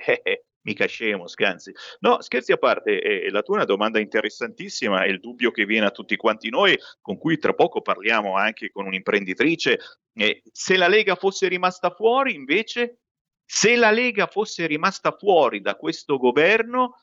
[0.62, 1.72] mica scemo, scanzi.
[2.00, 5.86] No, scherzi a parte, la tua è una domanda interessantissima e il dubbio che viene
[5.86, 9.78] a tutti quanti noi, con cui tra poco parliamo anche con un'imprenditrice,
[10.52, 12.98] se la Lega fosse rimasta fuori invece,
[13.50, 16.96] se la Lega fosse rimasta fuori da questo governo,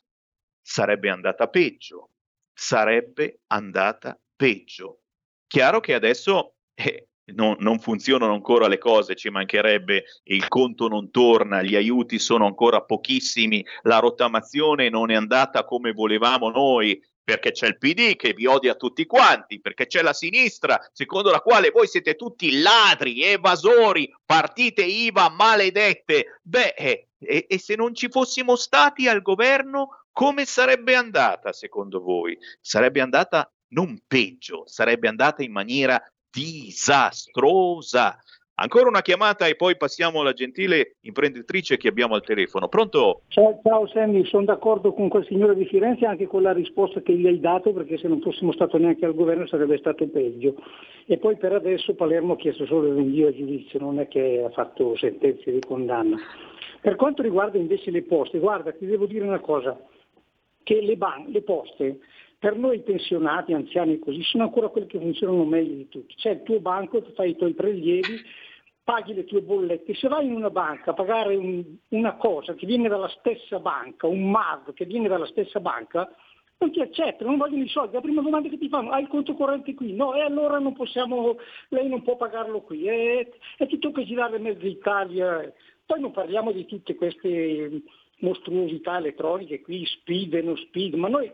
[0.66, 2.10] sarebbe andata peggio,
[2.52, 5.02] sarebbe andata peggio.
[5.46, 11.12] Chiaro che adesso eh, non, non, funzionano ancora le cose, ci mancherebbe, il conto non
[11.12, 17.52] torna, gli aiuti sono ancora pochissimi, la rottamazione non è andata come volevamo noi, perché
[17.52, 21.70] c'è il PD che vi odia tutti quanti, perché c'è la sinistra secondo la quale
[21.70, 26.40] voi siete tutti ladri, evasori, partite IVA maledette.
[26.42, 32.00] Beh, eh, e, e se non ci fossimo stati al governo, come sarebbe andata secondo
[32.00, 32.38] voi?
[32.62, 38.16] Sarebbe andata non peggio, sarebbe andata in maniera disastrosa.
[38.54, 42.68] Ancora una chiamata e poi passiamo alla gentile imprenditrice che abbiamo al telefono.
[42.68, 43.24] Pronto?
[43.28, 47.12] Ciao, ciao Sammy, sono d'accordo con quel signore di Firenze anche con la risposta che
[47.12, 50.54] gli hai dato perché se non fossimo stati neanche al governo sarebbe stato peggio.
[51.04, 54.42] E poi per adesso Palermo ha chiesto solo il rinvio a giudizio, non è che
[54.42, 56.16] ha fatto sentenze di condanna.
[56.80, 59.78] Per quanto riguarda invece le poste, guarda, ti devo dire una cosa,
[60.66, 62.00] che le, ban- le poste
[62.40, 66.16] per noi pensionati, anziani e così, sono ancora quelli che funzionano meglio di tutti.
[66.16, 68.20] C'è il tuo banco, ti fai i tuoi prelievi,
[68.82, 69.94] paghi le tue bollette.
[69.94, 74.08] Se vai in una banca a pagare un, una cosa che viene dalla stessa banca,
[74.08, 76.12] un MAV che viene dalla stessa banca,
[76.58, 77.94] non ti accettano, non vogliono i soldi.
[77.94, 79.94] La prima domanda che ti fanno, hai il conto corrente qui?
[79.94, 81.36] No, e allora non possiamo,
[81.68, 82.88] lei non può pagarlo qui.
[82.88, 85.52] E, e ti tocca girare mezza Italia.
[85.86, 87.82] Poi non parliamo di tutte queste
[88.20, 91.30] mostruosità elettroniche qui, speed e non speed, ma noi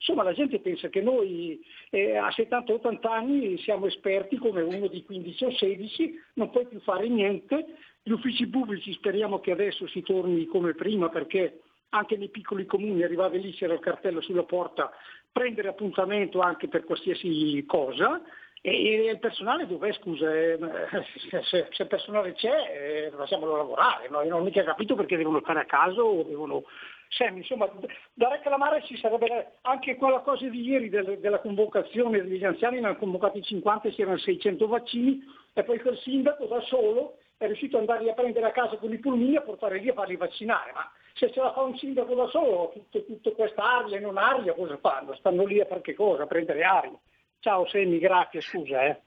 [0.00, 1.60] Insomma, la gente pensa che noi
[1.90, 6.80] eh, a 70-80 anni siamo esperti come uno di 15 o 16, non puoi più
[6.80, 7.66] fare niente.
[8.02, 11.60] Gli uffici pubblici speriamo che adesso si torni come prima perché
[11.90, 14.90] anche nei piccoli comuni arrivavi lì, c'era il cartello sulla porta,
[15.30, 18.22] prendere appuntamento anche per qualsiasi cosa.
[18.62, 20.32] E, il personale dov'è, scusa?
[20.32, 20.58] Eh,
[21.42, 24.08] se, il personale c'è, eh, lasciamolo lavorare.
[24.08, 24.22] No?
[24.22, 26.64] Io non ho mica capito perché devono stare a casa o devono
[27.10, 27.68] Sam, insomma,
[28.14, 32.86] da reclamare ci sarebbe anche quella cosa di ieri del, della convocazione degli anziani, ne
[32.86, 35.20] hanno convocati 50 e c'erano 600 vaccini
[35.52, 38.92] e poi quel sindaco da solo è riuscito ad andarli a prendere a casa con
[38.92, 40.70] i pulmini a portare lì a farli vaccinare.
[40.72, 44.52] Ma se ce la fa un sindaco da solo, tutta questa aria e non aria,
[44.52, 45.14] cosa fanno?
[45.16, 46.22] Stanno lì a fare che cosa?
[46.22, 46.96] A prendere aria.
[47.40, 48.84] Ciao Semmi, grazie, scusa.
[48.84, 49.00] Eh.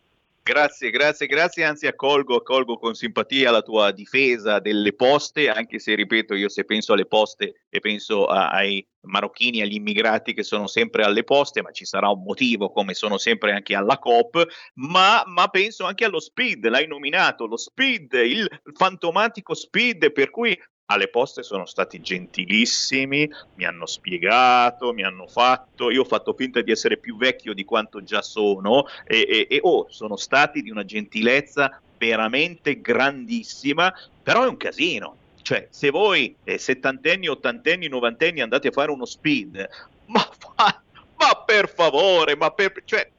[0.45, 5.95] Grazie, grazie, grazie, anzi accolgo, accolgo con simpatia la tua difesa delle poste, anche se
[5.95, 10.67] ripeto, io se penso alle poste e penso a, ai marocchini, agli immigrati che sono
[10.67, 15.23] sempre alle poste, ma ci sarà un motivo, come sono sempre anche alla COP, ma,
[15.27, 21.07] ma penso anche allo speed, l'hai nominato, lo speed, il fantomatico speed, per cui alle
[21.07, 26.71] poste sono stati gentilissimi, mi hanno spiegato, mi hanno fatto, io ho fatto finta di
[26.71, 30.83] essere più vecchio di quanto già sono e, e, e oh, sono stati di una
[30.83, 35.17] gentilezza veramente grandissima, però è un casino.
[35.41, 39.69] Cioè, se voi eh, settantenni, ottantenni, novantenni andate a fare uno speed,
[40.07, 40.81] ma, fa,
[41.17, 43.09] ma per favore, ma per, cioè,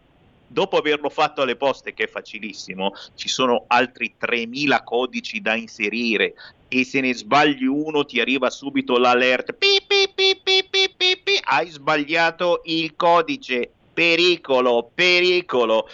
[0.54, 6.34] dopo averlo fatto alle poste, che è facilissimo, ci sono altri 3000 codici da inserire
[6.68, 9.52] e se ne sbagli uno ti arriva subito l'alert.
[9.52, 11.40] Pi, pi, pi, pi.
[11.42, 13.70] Hai sbagliato il codice.
[13.92, 15.88] Pericolo, pericolo.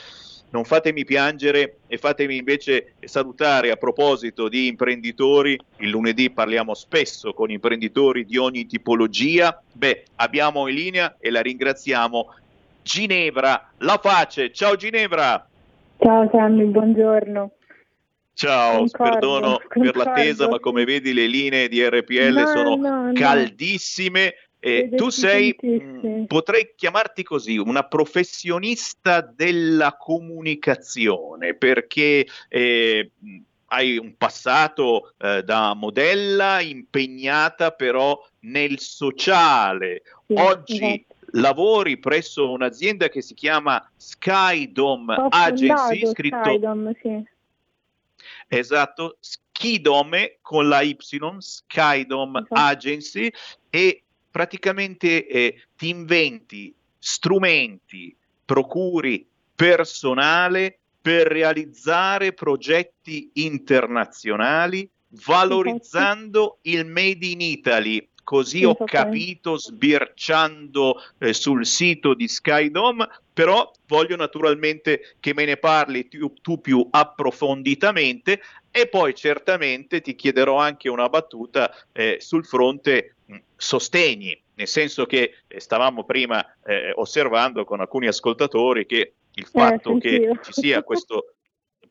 [0.51, 5.59] Non fatemi piangere e fatemi invece salutare a proposito di imprenditori.
[5.79, 9.63] Il lunedì parliamo spesso con imprenditori di ogni tipologia.
[9.73, 12.35] Beh, abbiamo in linea e la ringraziamo
[12.91, 14.51] Ginevra La Face.
[14.53, 15.47] Ciao Ginevra.
[16.01, 17.53] Ciao Sammy, buongiorno.
[18.35, 19.81] Ciao, concordo, perdono concordo.
[19.81, 24.35] per l'attesa, ma come vedi le linee di RPL no, sono no, caldissime.
[24.59, 33.11] E tu sei, mh, mm, potrei chiamarti così, una professionista della comunicazione, perché eh,
[33.67, 40.03] hai un passato eh, da modella impegnata però nel sociale.
[40.27, 47.25] Sì, Oggi esatto lavori presso un'azienda che si chiama Skydom Agency, scritto Skydom, sì.
[48.49, 50.97] Esatto, Skydome con la Y,
[51.39, 52.55] Skydom esatto.
[52.55, 53.31] Agency
[53.69, 58.15] e praticamente eh, ti inventi strumenti,
[58.45, 64.89] procuri personale per realizzare progetti internazionali
[65.25, 73.71] valorizzando il Made in Italy così ho capito sbirciando eh, sul sito di Skydome, però
[73.87, 78.41] voglio naturalmente che me ne parli tu, tu, più approfonditamente
[78.71, 85.07] e poi certamente ti chiederò anche una battuta eh, sul fronte mh, sostegni, nel senso
[85.07, 90.53] che eh, stavamo prima eh, osservando con alcuni ascoltatori che il eh, fatto che ci
[90.53, 91.35] sia questo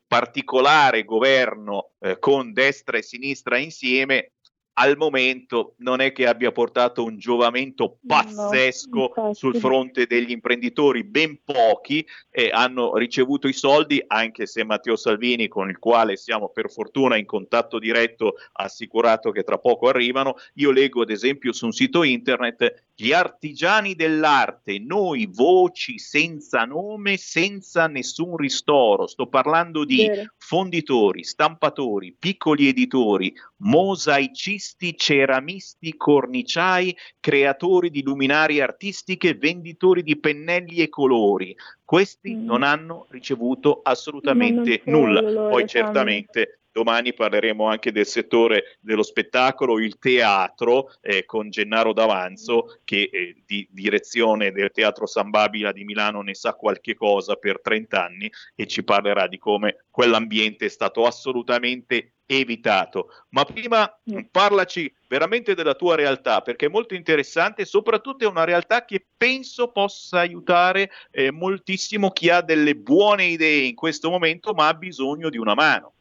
[0.06, 4.32] particolare governo eh, con destra e sinistra insieme
[4.80, 11.04] al momento non è che abbia portato un giovamento pazzesco no, sul fronte degli imprenditori,
[11.04, 16.48] ben pochi eh, hanno ricevuto i soldi, anche se Matteo Salvini, con il quale siamo
[16.48, 20.36] per fortuna in contatto diretto, ha assicurato che tra poco arrivano.
[20.54, 27.16] Io leggo ad esempio su un sito internet gli artigiani dell'arte, noi voci senza nome,
[27.16, 29.06] senza nessun ristoro.
[29.06, 30.34] Sto parlando di Vero.
[30.36, 33.32] fonditori, stampatori, piccoli editori,
[33.62, 41.56] mosaicisti, ceramisti, corniciai, creatori di luminarie artistiche, venditori di pennelli e colori.
[41.82, 42.44] Questi mm.
[42.44, 45.22] non hanno ricevuto assolutamente nulla.
[45.22, 52.80] Poi certamente domani parleremo anche del settore dello spettacolo, il teatro, eh, con Gennaro D'Avanzo,
[52.84, 57.60] che eh, di direzione del Teatro San Babila di Milano ne sa qualche cosa per
[57.60, 63.08] 30 anni e ci parlerà di come quell'ambiente è stato assolutamente evitato.
[63.30, 63.92] Ma prima
[64.30, 69.04] parlaci veramente della tua realtà, perché è molto interessante e soprattutto è una realtà che
[69.16, 74.74] penso possa aiutare eh, moltissimo chi ha delle buone idee in questo momento, ma ha
[74.74, 75.94] bisogno di una mano.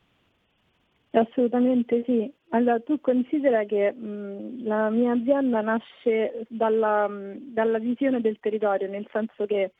[1.11, 2.31] Assolutamente sì.
[2.49, 9.07] Allora, tu considera che mh, la mia azienda nasce dalla, dalla visione del territorio, nel
[9.11, 9.73] senso che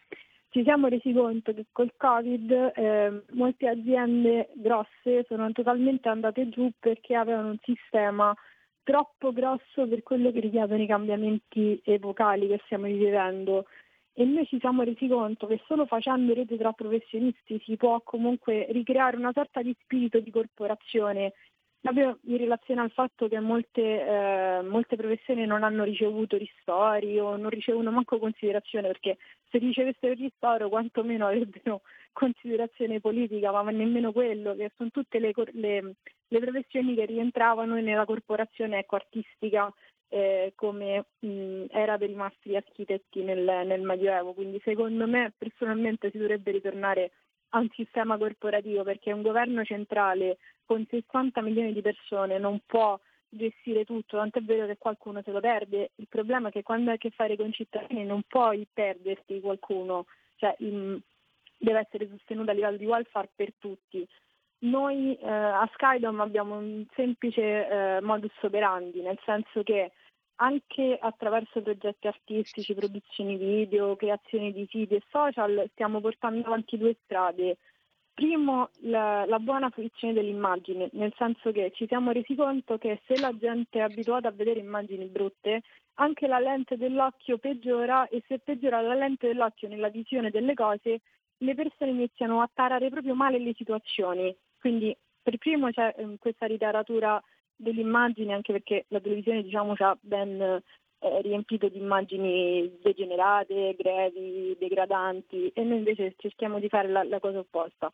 [0.50, 6.72] ci siamo resi conto che col Covid eh, molte aziende grosse sono totalmente andate giù
[6.80, 8.34] perché avevano un sistema
[8.84, 13.66] troppo grosso per quello che richiedono i cambiamenti epocali che stiamo vivendo.
[14.20, 18.68] E noi ci siamo resi conto che solo facendo rete tra professionisti si può comunque
[18.72, 21.32] ricreare una sorta di spirito di corporazione
[21.80, 27.38] proprio in relazione al fatto che molte, eh, molte professioni non hanno ricevuto ristori o
[27.38, 29.16] non ricevono manco considerazione perché
[29.50, 35.94] se ricevessero ristoro quantomeno avrebbero considerazione politica ma nemmeno quello che sono tutte le, le,
[36.28, 39.74] le professioni che rientravano nella corporazione ecco, artistica
[40.10, 46.12] eh, come mh, era per i mastri architetti nel, nel Medioevo quindi secondo me personalmente
[46.12, 47.12] si dovrebbe ritornare
[47.50, 53.00] a un sistema corporativo perché un governo centrale con 60 milioni di persone non può
[53.30, 55.92] gestire tutto, tanto è vero che qualcuno se lo perde.
[55.96, 60.06] Il problema è che quando hai a che fare con cittadini non puoi perderti qualcuno,
[60.36, 61.00] cioè in,
[61.58, 64.08] deve essere sostenuto a livello di welfare per tutti.
[64.62, 69.92] Noi eh, a Skydom abbiamo un semplice eh, modus operandi, nel senso che
[70.42, 76.98] anche attraverso progetti artistici, produzioni video, creazioni di siti e social stiamo portando avanti due
[77.04, 77.58] strade.
[78.14, 83.18] Primo, la, la, buona fruizione dell'immagine, nel senso che ci siamo resi conto che se
[83.18, 85.62] la gente è abituata a vedere immagini brutte,
[85.96, 91.00] anche la lente dell'occhio peggiora e se peggiora la lente dell'occhio nella visione delle cose,
[91.38, 94.36] le persone iniziano a tarare proprio male le situazioni.
[94.60, 97.22] Quindi per primo c'è eh, questa ritaratura
[97.56, 103.76] delle immagini, anche perché la televisione diciamo ci ha ben eh, riempito di immagini degenerate,
[103.78, 107.92] grevi, degradanti e noi invece cerchiamo di fare la, la cosa opposta.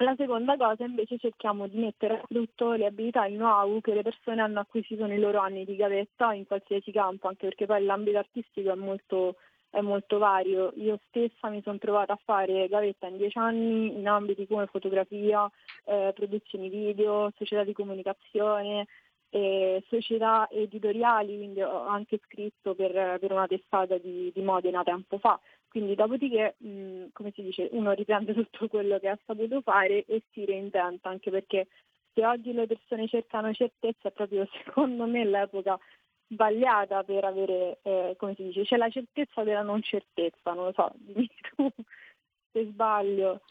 [0.00, 4.02] La seconda cosa invece cerchiamo di mettere a frutto le abilità il know-how che le
[4.02, 8.18] persone hanno acquisito nei loro anni di gavetta in qualsiasi campo, anche perché poi l'ambito
[8.18, 9.36] artistico è molto
[9.70, 10.72] è molto vario.
[10.76, 15.50] Io stessa mi sono trovata a fare gavetta in dieci anni in ambiti come fotografia,
[15.84, 18.86] eh, produzioni video, società di comunicazione,
[19.30, 25.18] eh, società editoriali, quindi ho anche scritto per, per una testata di, di, Modena tempo
[25.18, 25.38] fa.
[25.68, 30.22] Quindi dopodiché, mh, come si dice, uno riprende tutto quello che ha saputo fare e
[30.32, 31.66] si reintenta, anche perché
[32.14, 35.78] se oggi le persone cercano certezza è proprio secondo me l'epoca
[36.28, 40.72] sbagliata per avere, eh, come si dice, c'è la certezza della non certezza, non lo
[40.74, 41.70] so, dimmi tu
[42.52, 43.42] se sbaglio.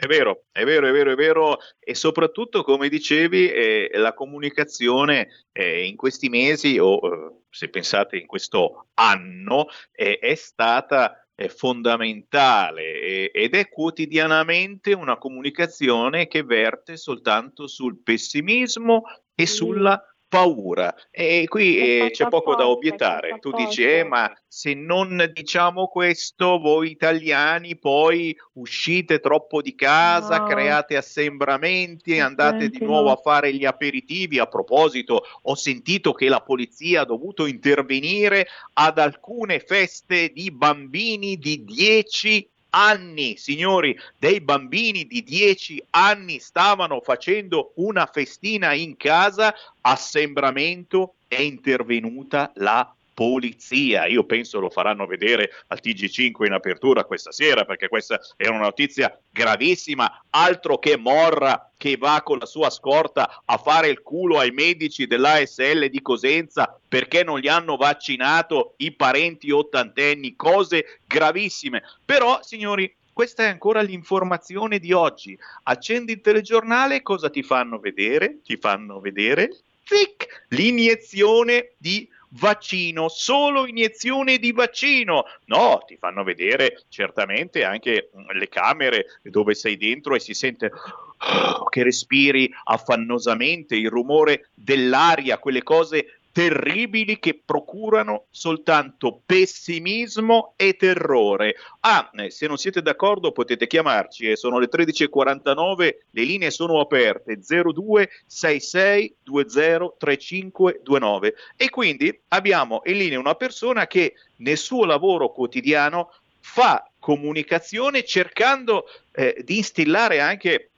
[0.00, 5.46] È vero, è vero, è vero, è vero e soprattutto come dicevi eh, la comunicazione
[5.50, 13.54] eh, in questi mesi o eh, se pensate in questo anno è stata fondamentale ed
[13.54, 19.02] è quotidianamente una comunicazione che verte soltanto sul pessimismo
[19.34, 23.38] e sulla paura e qui eh, c'è poco da obiettare.
[23.40, 30.38] Tu dici, eh, ma se non diciamo questo, voi italiani poi uscite troppo di casa,
[30.38, 30.46] no.
[30.46, 33.12] create assembramenti, andate di nuovo no.
[33.12, 34.38] a fare gli aperitivi.
[34.38, 41.36] A proposito, ho sentito che la polizia ha dovuto intervenire ad alcune feste di bambini
[41.38, 49.54] di 10 anni, signori, dei bambini di 10 anni stavano facendo una festina in casa,
[49.80, 54.06] assembramento, è intervenuta la polizia.
[54.06, 58.60] Io penso lo faranno vedere al TG5 in apertura questa sera perché questa è una
[58.60, 64.38] notizia gravissima, altro che Morra che va con la sua scorta a fare il culo
[64.38, 71.82] ai medici dell'ASL di Cosenza perché non gli hanno vaccinato i parenti ottantenni, cose gravissime.
[72.04, 75.36] Però, signori, questa è ancora l'informazione di oggi.
[75.64, 78.42] Accendi il telegiornale, cosa ti fanno vedere?
[78.44, 79.50] Ti fanno vedere
[79.88, 85.24] zic, l'iniezione di vaccino, solo iniezione di vaccino.
[85.46, 90.70] No, ti fanno vedere certamente anche mm, le camere dove sei dentro e si sente
[90.70, 100.76] oh, che respiri affannosamente il rumore dell'aria, quelle cose terribili che procurano soltanto pessimismo e
[100.76, 101.56] terrore.
[101.80, 106.78] Ah, eh, se non siete d'accordo potete chiamarci, eh, sono le 13.49, le linee sono
[106.78, 116.12] aperte 0266 203529 e quindi abbiamo in linea una persona che nel suo lavoro quotidiano
[116.38, 120.70] fa comunicazione cercando eh, di instillare anche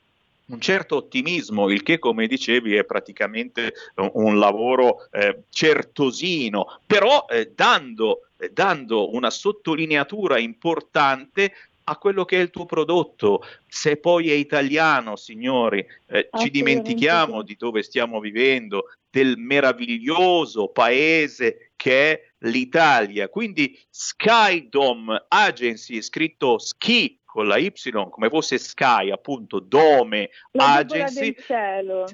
[0.51, 7.27] un certo ottimismo, il che come dicevi è praticamente un, un lavoro eh, certosino, però
[7.29, 11.53] eh, dando, eh, dando una sottolineatura importante
[11.85, 13.43] a quello che è il tuo prodotto.
[13.67, 21.73] Se poi è italiano, signori, eh, ci dimentichiamo di dove stiamo vivendo, del meraviglioso paese
[21.75, 23.29] che è l'Italia.
[23.29, 27.73] Quindi Skydom Agency, scritto ski con la Y
[28.11, 31.33] come fosse Sky, appunto, Dome La Agency.
[31.35, 32.05] del cielo.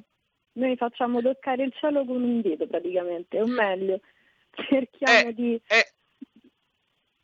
[0.53, 4.01] Noi facciamo toccare il cielo con un dito praticamente, o meglio,
[4.69, 5.61] cerchiamo Eh, di,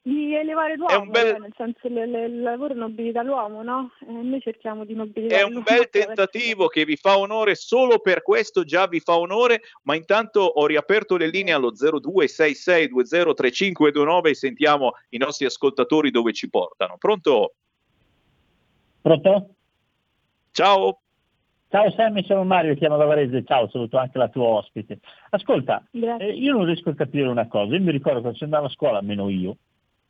[0.04, 3.92] di elevare l'uomo, bel- cioè, nel senso il, il- lavoro nobilita l'uomo, no?
[4.00, 7.54] E noi cerchiamo di nobilitare È un l'uomo bel attraverso- tentativo che vi fa onore,
[7.54, 14.28] solo per questo già vi fa onore, ma intanto ho riaperto le linee allo 0266203529
[14.28, 16.96] e sentiamo i nostri ascoltatori dove ci portano.
[16.98, 17.54] Pronto?
[19.02, 19.54] Pronto?
[20.52, 21.00] Ciao.
[21.68, 25.00] Ciao Sammy, sono Mario, chiamo da Varese, ciao, saluto anche la tua ospite.
[25.30, 28.66] Ascolta, eh, io non riesco a capire una cosa, io mi ricordo quando si andava
[28.66, 29.56] a scuola, almeno io,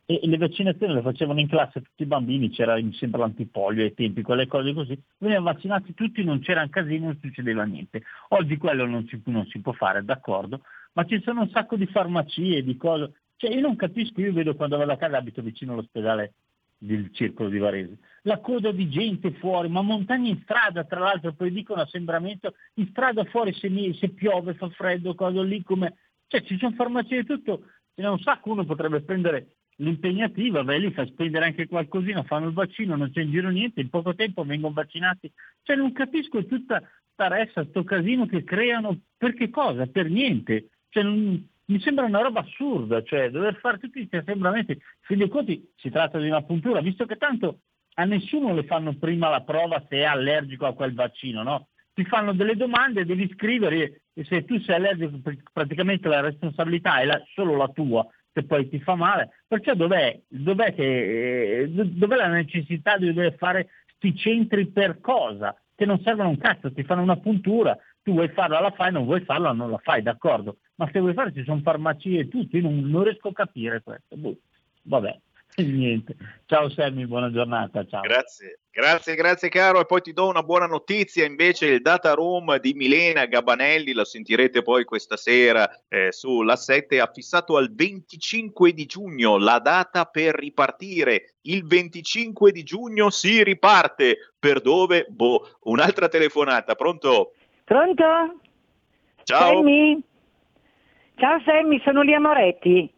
[0.05, 3.93] e le vaccinazioni le facevano in classe tutti i bambini, c'era mi sembra l'antipolio ai
[3.93, 8.03] tempi, quelle cose così, venivano vaccinati tutti, non c'era un casino, non succedeva niente.
[8.29, 11.87] Oggi quello non si, non si può fare, d'accordo, ma ci sono un sacco di
[11.87, 15.71] farmacie, di cose, cioè io non capisco, io vedo quando vado a casa, abito vicino
[15.71, 16.33] all'ospedale
[16.77, 21.33] del circolo di Varese, la coda di gente fuori, ma montagne in strada, tra l'altro,
[21.33, 23.69] poi dicono assembramento, in strada fuori se,
[23.99, 25.95] se piove, fa freddo, cosa lì come...
[26.27, 30.77] Cioè ci sono farmacie di tutto, ce n'è un sacco, uno potrebbe prendere l'impegnativa, beh
[30.79, 34.15] lì fa spendere anche qualcosina, fanno il vaccino, non c'è in giro niente, in poco
[34.15, 35.31] tempo vengono vaccinati.
[35.61, 39.85] Cioè non capisco tutta sta ressa, sto casino che creano, per che cosa?
[39.85, 40.69] Per niente.
[40.89, 45.17] Cioè, non- mi sembra una roba assurda, cioè dover fare tutti questi assembramenti, in fin
[45.17, 47.59] dei conti si tratta di una puntura, visto che tanto
[47.95, 51.67] a nessuno le fanno prima la prova se è allergico a quel vaccino, no?
[51.93, 56.99] Ti fanno delle domande, devi scrivere e se tu sei allergico pr- praticamente la responsabilità
[56.99, 59.29] è la- solo la tua, se poi ti fa male.
[59.47, 64.99] Perciò dov'è, dov'è, che, eh, do- dov'è la necessità di dover fare sti centri per
[64.99, 65.55] cosa?
[65.75, 69.05] Che non servono un cazzo, ti fanno una puntura, tu vuoi farla la fai, non
[69.05, 70.57] vuoi farla non la fai, d'accordo.
[70.75, 74.15] Ma se vuoi fare ci sono farmacie e tutto, non, non riesco a capire questo.
[74.17, 74.37] Boh,
[74.83, 75.19] vabbè,
[75.57, 76.15] niente.
[76.45, 78.01] Ciao Sammy, buona giornata, ciao.
[78.01, 79.79] Grazie, grazie, grazie caro.
[79.79, 84.05] E poi ti do una buona notizia, invece il data room di Milena Gabanelli, la
[84.05, 90.05] sentirete poi questa sera eh, sulla 7, ha fissato al 25 di giugno la data
[90.05, 91.35] per ripartire.
[91.41, 94.33] Il 25 di giugno si riparte.
[94.39, 95.05] Per dove?
[95.07, 97.33] Boh, un'altra telefonata, pronto?
[97.63, 98.03] Pronto?
[99.23, 99.55] Ciao.
[99.55, 100.01] Sammy?
[101.15, 102.91] Ciao Sammy, sono Lia Moretti.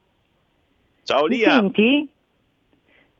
[1.03, 1.51] Ciao Mi Lia.
[1.51, 2.10] senti?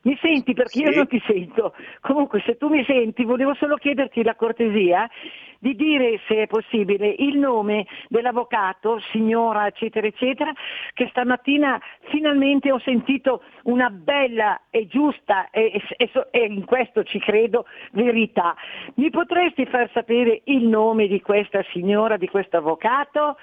[0.06, 0.96] Mi senti perché io Sì.
[0.98, 1.74] non ti sento.
[2.00, 5.10] Comunque se tu mi senti volevo solo chiederti la cortesia
[5.58, 10.52] di dire se è possibile il nome dell'avvocato, signora eccetera eccetera,
[10.94, 11.80] che stamattina
[12.10, 18.54] finalmente ho sentito una bella e giusta e- e- e in questo ci credo verità.
[18.96, 23.36] Mi potresti far sapere il nome di questa signora, di questo avvocato?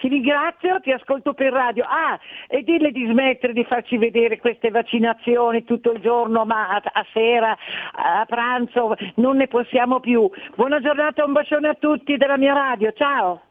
[0.00, 1.84] Ti ringrazio, ti ascolto per radio.
[1.86, 6.80] Ah, e dille di smettere di farci vedere queste vaccinazioni tutto il giorno, ma a,
[6.82, 7.54] a sera,
[7.92, 10.26] a pranzo, non ne possiamo più.
[10.54, 13.42] Buona giornata, un bacione a tutti della mia radio, ciao.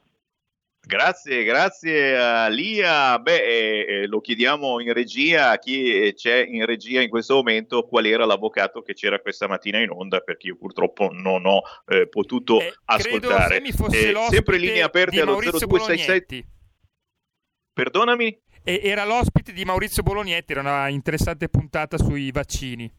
[0.89, 3.19] Grazie, grazie a Lia.
[3.19, 7.35] Beh, eh, eh, lo chiediamo in regia a chi eh, c'è in regia in questo
[7.35, 11.61] momento qual era l'avvocato che c'era questa mattina in onda, perché io purtroppo non ho
[11.85, 13.57] eh, potuto ascoltare.
[13.57, 16.43] Semi fosse Eh, sempre linee aperte allo Maurizio 0267.
[17.71, 18.41] Perdonami?
[18.63, 22.91] Era l'ospite di Maurizio Bolognetti, era una interessante puntata sui vaccini.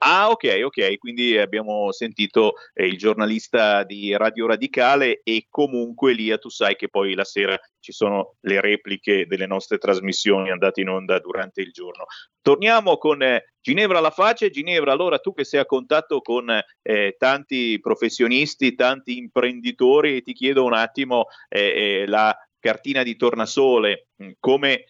[0.00, 6.38] Ah, ok, ok, quindi abbiamo sentito eh, il giornalista di Radio Radicale e comunque Lia,
[6.38, 10.88] tu sai che poi la sera ci sono le repliche delle nostre trasmissioni andate in
[10.88, 12.04] onda durante il giorno.
[12.40, 14.48] Torniamo con eh, Ginevra alla faccia.
[14.48, 20.62] Ginevra, allora tu che sei a contatto con eh, tanti professionisti, tanti imprenditori, ti chiedo
[20.62, 24.84] un attimo eh, eh, la cartina di tornasole, mh, come,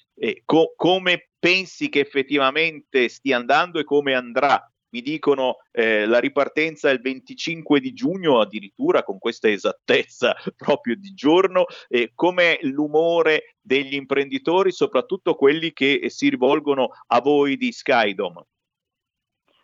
[0.44, 6.88] co- come pensi che effettivamente stia andando e come andrà mi dicono eh, la ripartenza
[6.88, 13.56] è il 25 di giugno, addirittura con questa esattezza proprio di giorno, eh, com'è l'umore
[13.60, 18.42] degli imprenditori, soprattutto quelli che si rivolgono a voi di Skydom?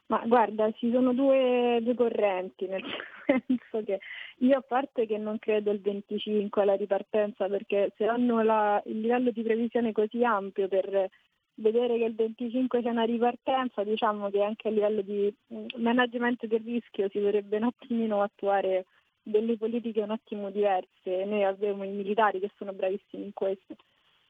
[0.06, 2.82] Ma guarda, ci sono due, due correnti, nel
[3.26, 4.00] senso che
[4.38, 9.00] io a parte che non credo il 25 alla ripartenza, perché se hanno la, il
[9.00, 11.08] livello di previsione così ampio per
[11.56, 16.46] vedere che il 25 c'è una ripartenza, diciamo che anche a livello di mm, management
[16.46, 18.86] del rischio si dovrebbe un attimino attuare
[19.22, 21.24] delle politiche un attimo diverse.
[21.24, 23.76] Noi abbiamo i militari che sono bravissimi in questo.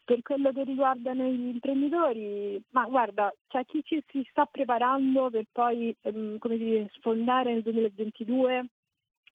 [0.05, 5.47] Per quello che riguarda gli imprenditori, ma guarda, c'è chi ci si sta preparando per
[5.51, 8.67] poi ehm, come dire, sfondare nel 2022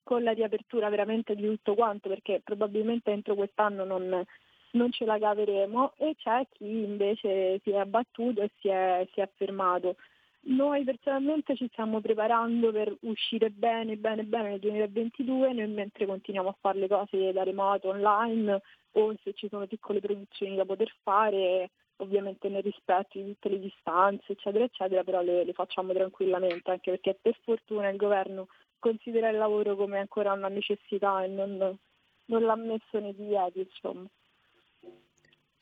[0.03, 4.23] con la riapertura veramente di tutto quanto, perché probabilmente entro quest'anno non,
[4.71, 9.21] non ce la caveremo e c'è chi invece si è abbattuto e si è, si
[9.21, 9.95] è fermato.
[10.41, 16.49] Noi personalmente ci stiamo preparando per uscire bene, bene, bene nel 2022, noi mentre continuiamo
[16.49, 18.61] a fare le cose da remoto, online
[18.93, 23.59] o se ci sono piccole produzioni da poter fare, ovviamente nel rispetto di tutte le
[23.59, 28.47] distanze, eccetera, eccetera, però le, le facciamo tranquillamente, anche perché per fortuna il governo
[28.79, 31.77] considera il lavoro come ancora una necessità e non,
[32.25, 34.07] non l'ha messo nei divieti, insomma.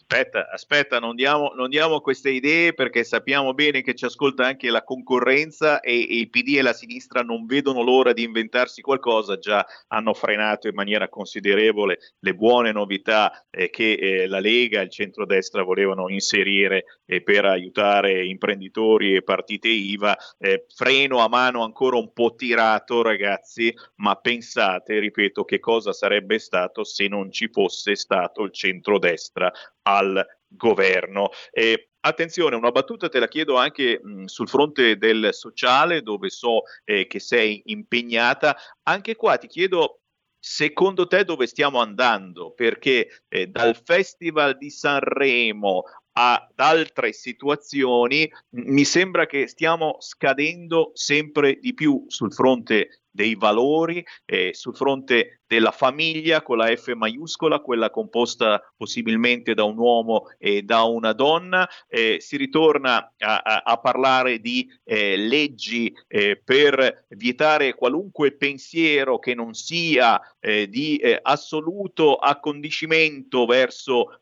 [0.09, 4.69] Aspetta, aspetta, non diamo, non diamo, queste idee perché sappiamo bene che ci ascolta anche
[4.69, 9.37] la concorrenza e, e, il PD e la sinistra non vedono l'ora di inventarsi qualcosa,
[9.37, 14.85] già hanno frenato in maniera considerevole le buone novità eh, che eh, la Lega e
[14.85, 20.15] il centrodestra volevano inserire eh, per aiutare imprenditori e partite IVA.
[20.37, 26.39] Eh, freno a mano ancora un po' tirato ragazzi, ma pensate, ripeto, che cosa sarebbe
[26.39, 29.51] stato se non ci fosse stato il centrodestra
[29.97, 31.29] al governo.
[31.51, 36.61] E attenzione, una battuta te la chiedo anche mh, sul fronte del sociale, dove so
[36.83, 38.55] eh, che sei impegnata.
[38.83, 40.01] Anche qua ti chiedo
[40.39, 42.51] secondo te dove stiamo andando?
[42.51, 45.83] Perché eh, dal Festival di Sanremo
[46.13, 54.05] ad altre situazioni mi sembra che stiamo scadendo sempre di più sul fronte dei valori,
[54.25, 60.27] eh, sul fronte della famiglia con la F maiuscola, quella composta possibilmente da un uomo
[60.37, 61.67] e da una donna.
[61.87, 69.19] Eh, si ritorna a, a, a parlare di eh, leggi eh, per vietare qualunque pensiero
[69.19, 74.19] che non sia eh, di eh, assoluto accondiscimento verso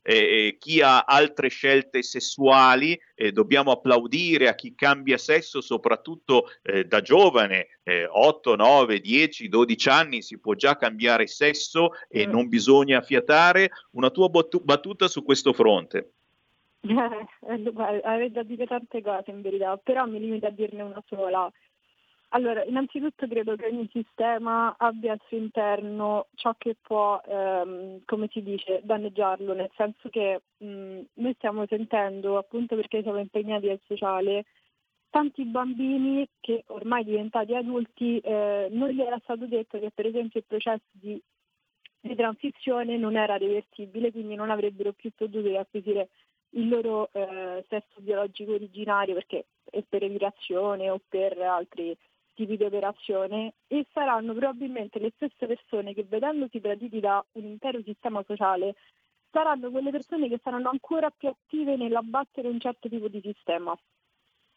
[0.59, 2.99] chi ha altre scelte sessuali.
[3.31, 6.49] dobbiamo applaudire a chi cambia sesso, soprattutto
[6.85, 12.31] da giovane, 8, 9, 10, 12 anni si può già cambiare sesso e mm.
[12.31, 13.69] non bisogna fiatare.
[13.91, 16.11] Una tua battuta su questo fronte?
[16.81, 17.71] Eh,
[18.03, 21.51] avrei da dire tante cose in verità, però mi limito a dirne una sola.
[22.29, 28.27] Allora, innanzitutto credo che ogni sistema abbia al suo interno ciò che può, ehm, come
[28.31, 33.79] si dice, danneggiarlo, nel senso che mh, noi stiamo sentendo, appunto perché siamo impegnati al
[33.85, 34.45] sociale,
[35.15, 40.41] tanti bambini che ormai diventati adulti eh, non gli era stato detto che per esempio
[40.41, 41.17] il processo di,
[42.01, 46.09] di, transizione non era reversibile, quindi non avrebbero più potuto acquisire
[46.49, 51.95] il loro eh, sesso biologico originario perché è per emigrazione o per altri
[52.33, 57.81] tipi di operazione e saranno probabilmente le stesse persone che vedendosi traditi da un intero
[57.83, 58.75] sistema sociale
[59.31, 63.73] saranno quelle persone che saranno ancora più attive nell'abbattere un certo tipo di sistema.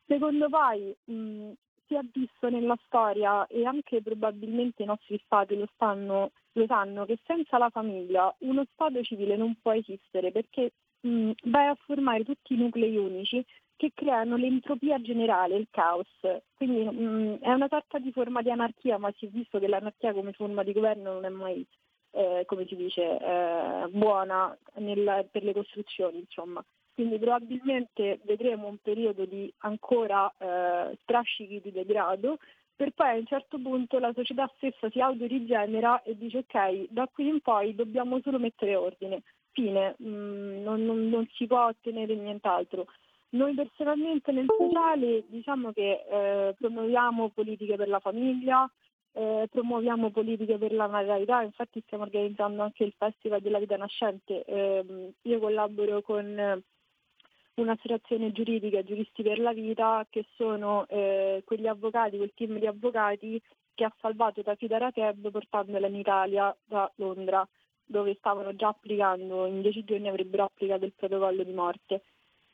[0.08, 1.52] Secondo voi mh,
[1.86, 7.04] si è visto nella storia e anche probabilmente i nostri stati lo, stanno, lo sanno
[7.04, 12.24] che senza la famiglia uno stato civile non può esistere perché mh, vai a formare
[12.24, 13.44] tutti i nuclei unici
[13.76, 16.08] che creano l'entropia generale, il caos.
[16.54, 20.14] Quindi mh, è una sorta di forma di anarchia, ma si è visto che l'anarchia
[20.14, 21.64] come forma di governo non è mai,
[22.12, 26.64] eh, come si dice, eh, buona nel, per le costruzioni, insomma.
[26.98, 32.38] Quindi probabilmente vedremo un periodo di ancora eh, strascichi di degrado,
[32.74, 37.06] per poi a un certo punto la società stessa si autorigenera e dice ok, da
[37.06, 39.22] qui in poi dobbiamo solo mettere ordine.
[39.52, 42.86] Fine, mm, non, non, non, si può ottenere nient'altro.
[43.28, 48.68] Noi personalmente nel sociale diciamo che eh, promuoviamo politiche per la famiglia,
[49.12, 54.42] eh, promuoviamo politiche per la natalità, infatti stiamo organizzando anche il Festival della Vita Nascente.
[54.44, 56.60] Eh, io collaboro con
[57.62, 63.40] un'associazione giuridica, Giuristi per la Vita, che sono eh, quegli avvocati, quel team di avvocati
[63.74, 67.46] che ha salvato Tafida Rakeb portandola in Italia da Londra,
[67.84, 72.02] dove stavano già applicando, in dieci giorni avrebbero applicato il protocollo di morte.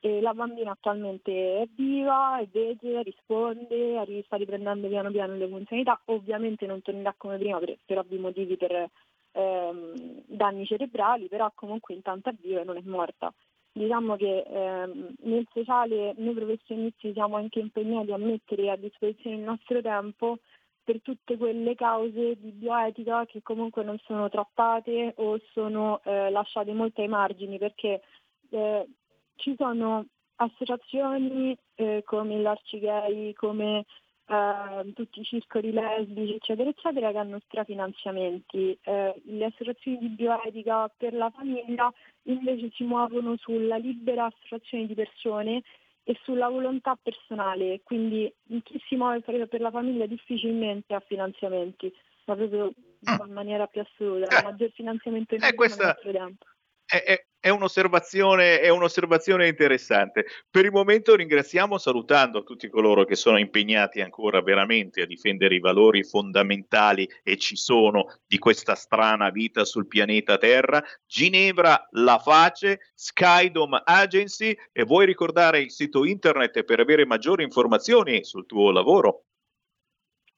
[0.01, 5.99] E la bambina attualmente è viva, è vegeta, risponde, sta riprendendo piano piano le funzionalità,
[6.07, 8.91] ovviamente non tornerà come prima per, per ovvi motivi per
[9.33, 13.33] ehm, danni cerebrali, però comunque intanto è viva e non è morta.
[13.77, 19.43] Diciamo che ehm, nel sociale noi professionisti siamo anche impegnati a mettere a disposizione il
[19.43, 20.39] nostro tempo
[20.85, 26.73] per tutte quelle cause di bioetica che comunque non sono trattate o sono eh, lasciate
[26.73, 28.03] molto ai margini perché
[28.51, 28.87] eh,
[29.35, 30.07] ci sono
[30.37, 33.87] associazioni eh, come l'Arcigay, come
[34.27, 38.79] eh, tutti i circoli lesbici, eccetera, eccetera, che hanno strafinanziamenti.
[38.83, 41.93] Eh, le associazioni di bioetica per la famiglia
[42.25, 45.63] invece si muovono sulla libera associazione di persone
[46.05, 51.93] e sulla volontà personale, quindi chi si muove per la famiglia difficilmente ha finanziamenti,
[52.27, 55.95] ma proprio in maniera più assoluta, il maggior finanziamento in eh, questa...
[55.95, 56.45] tempo.
[56.87, 60.27] È, è, è, un'osservazione, è, un'osservazione, interessante.
[60.51, 65.61] Per il momento ringraziamo salutando tutti coloro che sono impegnati ancora veramente a difendere i
[65.61, 70.83] valori fondamentali e ci sono di questa strana vita sul pianeta Terra.
[71.07, 78.25] Ginevra La Face, Skydome Agency e vuoi ricordare il sito internet per avere maggiori informazioni
[78.25, 79.25] sul tuo lavoro?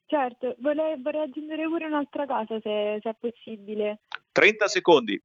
[0.07, 3.99] Certo, vorrei, vorrei aggiungere pure un'altra cosa se, se è possibile.
[4.31, 5.21] 30 secondi.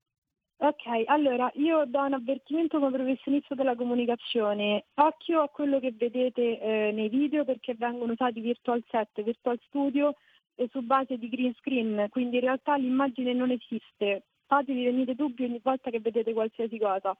[0.64, 4.84] Ok, allora io do un avvertimento come professionista della comunicazione.
[4.94, 10.14] Occhio a quello che vedete eh, nei video perché vengono usati virtual set, virtual studio
[10.54, 14.22] e su base di green screen, quindi in realtà l'immagine non esiste.
[14.46, 17.12] Fatevi venire dubbi ogni volta che vedete qualsiasi cosa.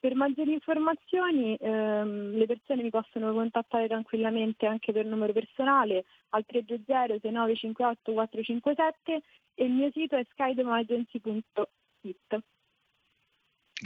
[0.00, 6.46] Per maggiori informazioni ehm, le persone mi possono contattare tranquillamente anche per numero personale al
[6.46, 9.22] 320 6958 457
[9.52, 12.40] e il mio sito è skydomagency.it.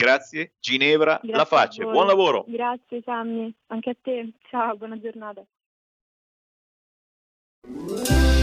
[0.01, 2.43] Grazie Ginevra Grazie La Face, buon lavoro.
[2.47, 4.31] Grazie Sammy, anche a te.
[4.49, 5.43] Ciao, buona giornata.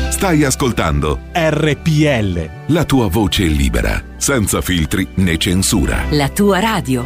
[0.08, 2.72] Stai ascoltando RPL.
[2.72, 6.04] La tua voce libera, senza filtri né censura.
[6.12, 7.04] La tua radio.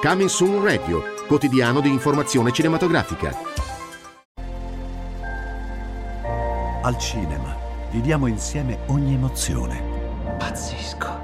[0.00, 3.30] Coming Soon Radio, quotidiano di informazione cinematografica.
[6.82, 7.54] Al cinema
[7.90, 9.82] viviamo insieme ogni emozione.
[10.38, 11.23] Pazzesco.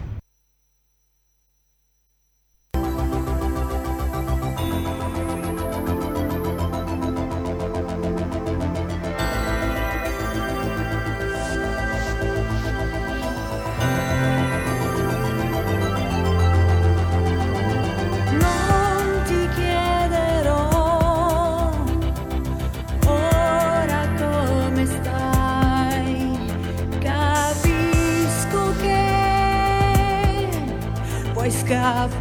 [31.91, 32.20] Vuoi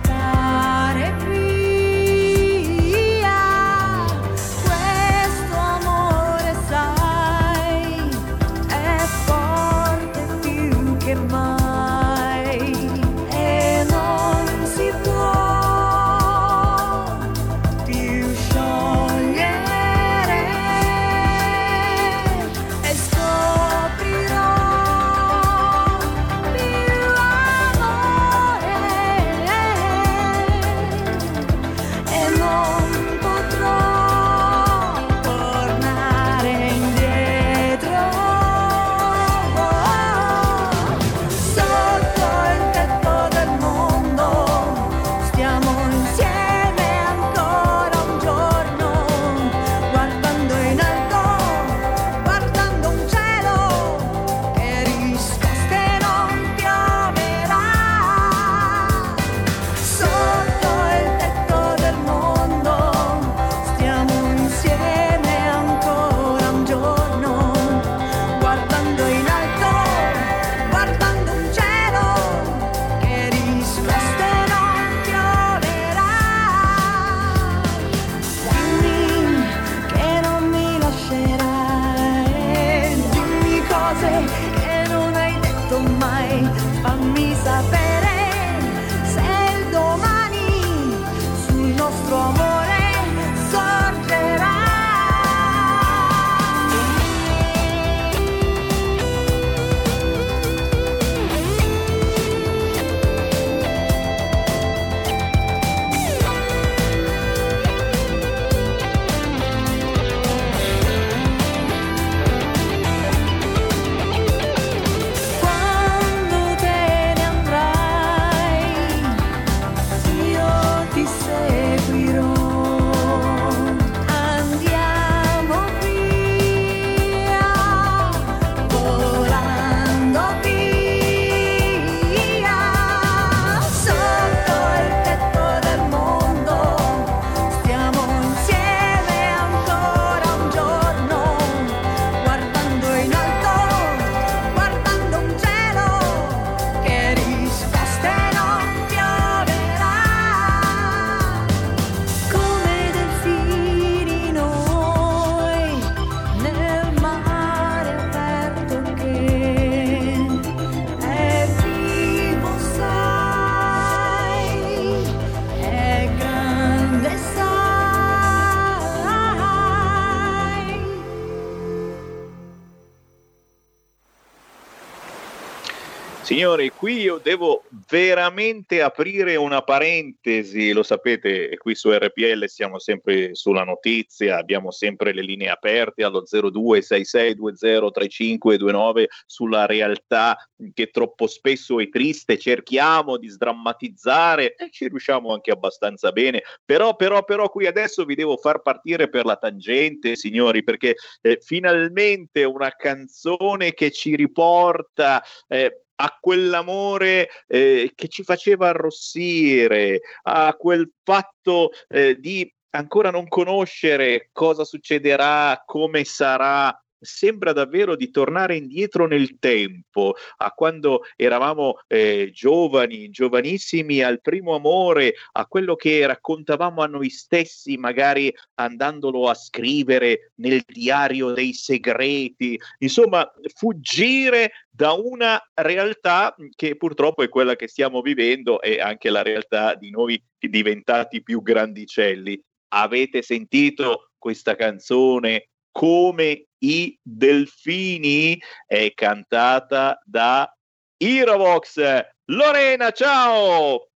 [176.40, 183.34] Signori, qui io devo veramente aprire una parentesi, lo sapete, qui su RPL siamo sempre
[183.34, 190.34] sulla notizia, abbiamo sempre le linee aperte allo 0266203529 sulla realtà
[190.72, 196.96] che troppo spesso è triste, cerchiamo di sdrammatizzare e ci riusciamo anche abbastanza bene, però
[196.96, 202.44] però però qui adesso vi devo far partire per la tangente, signori, perché eh, finalmente
[202.44, 210.90] una canzone che ci riporta eh, a quell'amore eh, che ci faceva arrossire, a quel
[211.02, 219.06] fatto eh, di ancora non conoscere cosa succederà, come sarà, sembra davvero di tornare indietro
[219.06, 226.82] nel tempo, a quando eravamo eh, giovani, giovanissimi, al primo amore, a quello che raccontavamo
[226.82, 235.40] a noi stessi, magari andandolo a scrivere nel diario dei segreti, insomma, fuggire da una
[235.54, 241.22] realtà che purtroppo è quella che stiamo vivendo e anche la realtà di noi diventati
[241.22, 242.40] più grandicelli.
[242.72, 250.52] Avete sentito questa canzone come i delfini è cantata da
[250.96, 251.80] Irovox.
[252.26, 253.90] Lorena, ciao!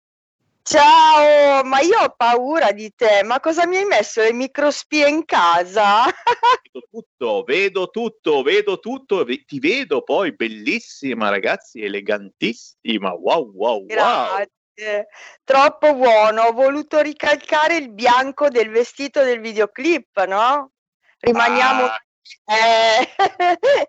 [0.66, 5.26] Ciao, ma io ho paura di te, ma cosa mi hai messo le microspie in
[5.26, 6.04] casa?
[6.72, 14.48] vedo tutto, vedo tutto, vedo tutto, ti vedo poi bellissima ragazzi, elegantissima, wow wow Grazie.
[14.74, 15.04] wow.
[15.44, 20.70] Troppo buono, ho voluto ricalcare il bianco del vestito del videoclip, no?
[21.20, 21.84] Rimaniamo...
[21.84, 22.03] Ah.
[22.46, 23.08] Eh...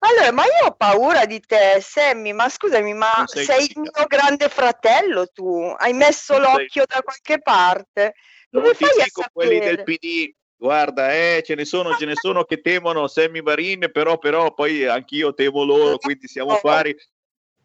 [0.00, 4.06] allora, ma io ho paura di te, Sammy, ma scusami, ma sei, sei il mio
[4.06, 5.74] grande fratello tu?
[5.76, 6.96] Hai messo non l'occhio sei...
[6.96, 8.14] da qualche parte?
[8.50, 9.30] Come fai a sapere?
[9.32, 13.90] quelli del PD, guarda, eh, ce ne sono, ce ne sono che temono Sammy Varin,
[13.92, 16.96] però, però poi anch'io temo loro, quindi siamo pari.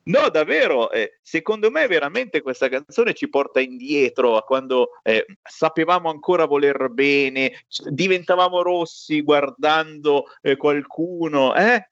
[0.06, 6.10] No, davvero, eh, secondo me veramente questa canzone ci porta indietro a quando eh, sapevamo
[6.10, 11.88] ancora voler bene, diventavamo rossi guardando eh, qualcuno, eh?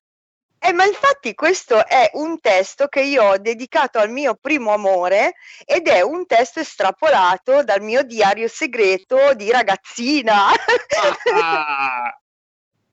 [0.64, 5.34] Eh, ma infatti questo è un testo che io ho dedicato al mio primo amore
[5.66, 10.50] ed è un testo estrapolato dal mio diario segreto di ragazzina.
[11.34, 12.16] Ah.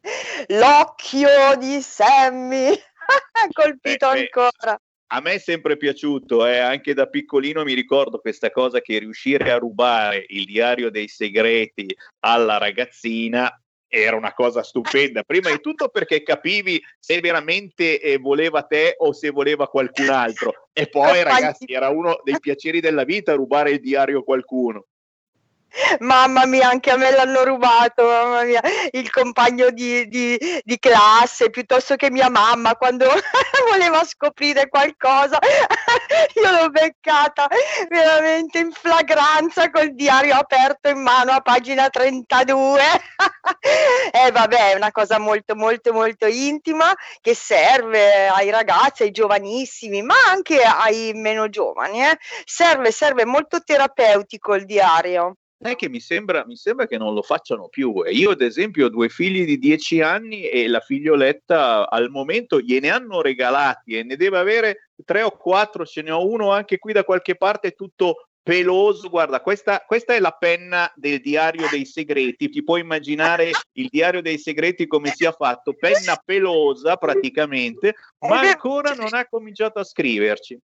[0.49, 2.73] L'occhio di Sammy,
[3.53, 8.51] colpito beh, ancora a me è sempre piaciuto, eh, anche da piccolino mi ricordo questa
[8.51, 13.51] cosa che riuscire a rubare il diario dei segreti alla ragazzina
[13.91, 15.23] era una cosa stupenda.
[15.23, 20.69] Prima di tutto perché capivi se veramente eh, voleva te o se voleva qualcun altro.
[20.75, 24.85] E poi, ragazzi, era uno dei piaceri della vita rubare il diario a qualcuno.
[26.01, 31.51] Mamma mia, anche a me l'hanno rubato, mamma mia, il compagno di, di, di classe
[31.51, 33.07] piuttosto che mia mamma quando
[33.69, 35.39] voleva scoprire qualcosa,
[36.35, 37.49] io l'ho beccata
[37.89, 42.81] veramente in flagranza col diario aperto in mano a pagina 32.
[44.11, 49.11] E eh, vabbè, è una cosa molto molto molto intima che serve ai ragazzi, ai
[49.11, 52.05] giovanissimi, ma anche ai meno giovani.
[52.05, 52.19] Eh.
[52.45, 57.23] Serve, serve molto terapeutico il diario è che mi sembra, mi sembra, che non lo
[57.23, 58.03] facciano più.
[58.11, 62.91] Io, ad esempio, ho due figli di 10 anni e la figlioletta al momento gliene
[62.91, 65.85] hanno regalati e ne deve avere tre o quattro.
[65.85, 69.09] Ce ne ho uno anche qui da qualche parte, tutto peloso.
[69.09, 72.49] Guarda, questa, questa è la penna del diario dei segreti.
[72.49, 75.75] Ti puoi immaginare il diario dei segreti come sia fatto?
[75.75, 80.59] Penna pelosa praticamente, ma ancora non ha cominciato a scriverci.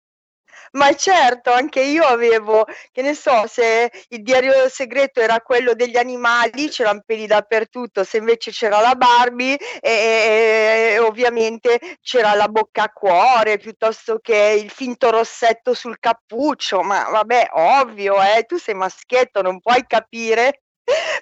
[0.72, 5.96] Ma certo, anche io avevo, che ne so, se il diario segreto era quello degli
[5.96, 12.84] animali, c'erano peli dappertutto, se invece c'era la Barbie, e, e, ovviamente c'era la bocca
[12.84, 18.74] a cuore, piuttosto che il finto rossetto sul cappuccio, ma vabbè, ovvio, eh, tu sei
[18.74, 20.62] maschietto, non puoi capire.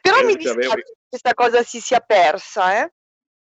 [0.01, 2.93] Però io mi dispiace che questa cosa si sia persa, eh.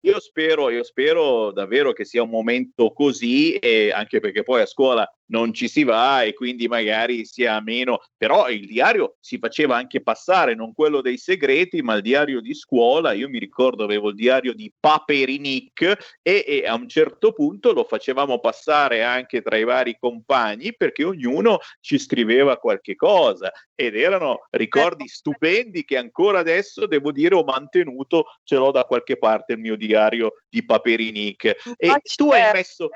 [0.02, 4.66] Io spero, io spero davvero che sia un momento così, e anche perché poi a
[4.66, 9.76] scuola non ci si va e quindi magari sia meno, però il diario si faceva
[9.76, 13.14] anche passare, non quello dei segreti, ma il diario di scuola.
[13.14, 17.84] Io mi ricordo avevo il diario di Paperinic e, e a un certo punto lo
[17.84, 24.48] facevamo passare anche tra i vari compagni perché ognuno ci scriveva qualche cosa ed erano
[24.52, 29.60] ricordi stupendi che ancora adesso devo dire ho mantenuto, ce l'ho da qualche parte il
[29.60, 31.76] mio diario di Paperinic.
[31.78, 32.90] E tu hai messo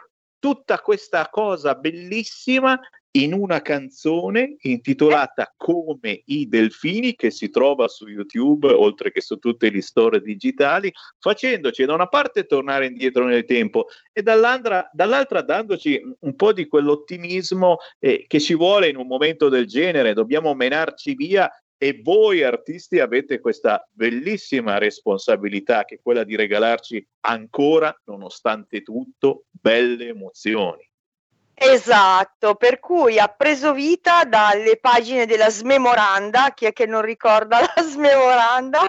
[0.44, 2.78] tutta questa cosa bellissima
[3.12, 9.38] in una canzone intitolata Come i delfini che si trova su YouTube oltre che su
[9.38, 15.42] tutte le store digitali, facendoci da una parte tornare indietro nel tempo e dall'altra, dall'altra
[15.44, 20.54] dandoci un po' di quell'ottimismo eh, che ci vuole in un momento del genere, dobbiamo
[20.54, 21.50] menarci via
[21.84, 29.48] e voi artisti avete questa bellissima responsabilità che è quella di regalarci ancora, nonostante tutto,
[29.52, 30.90] belle emozioni.
[31.54, 37.60] Esatto, per cui ha preso vita dalle pagine della Smemoranda, chi è che non ricorda
[37.60, 38.86] la Smemoranda?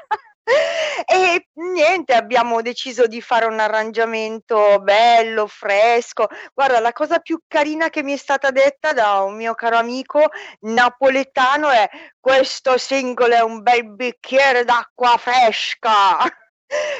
[1.06, 6.26] E niente, abbiamo deciso di fare un arrangiamento bello, fresco.
[6.52, 10.28] Guarda, la cosa più carina che mi è stata detta da un mio caro amico
[10.60, 11.88] napoletano è:
[12.20, 16.18] "Questo singolo è un bel bicchiere d'acqua fresca".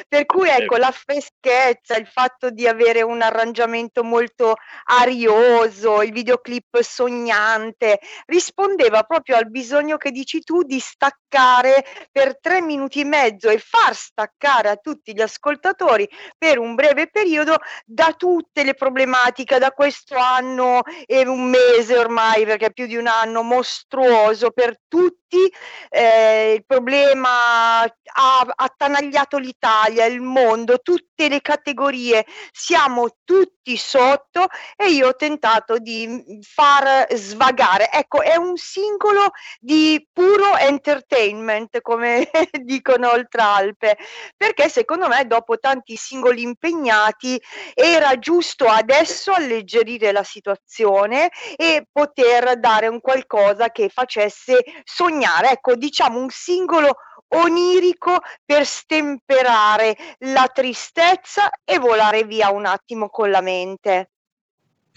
[0.07, 6.79] Per cui ecco, la freschezza, il fatto di avere un arrangiamento molto arioso, il videoclip
[6.81, 13.49] sognante, rispondeva proprio al bisogno che dici tu di staccare per 3 minuti e mezzo
[13.49, 16.07] e far staccare a tutti gli ascoltatori
[16.37, 22.45] per un breve periodo da tutte le problematiche, da questo anno e un mese ormai,
[22.45, 25.51] perché è più di un anno mostruoso per tutti,
[25.89, 29.64] ehm, il problema ha attanagliato l'Italia,
[30.07, 37.89] il mondo, tutte le categorie, siamo tutti sotto e io ho tentato di, far svagare.
[37.91, 42.29] Ecco, è un singolo di puro entertainment, come
[42.61, 43.97] dicono Oltralpe,
[44.37, 47.41] perché secondo me dopo tanti singoli impegnati
[47.73, 55.51] era giusto adesso alleggerire la situazione e poter dare un qualcosa che facesse sognare.
[55.51, 56.97] Ecco, diciamo un singolo
[57.29, 64.09] onirico per stemperare la tristezza e volare via un attimo con la mente.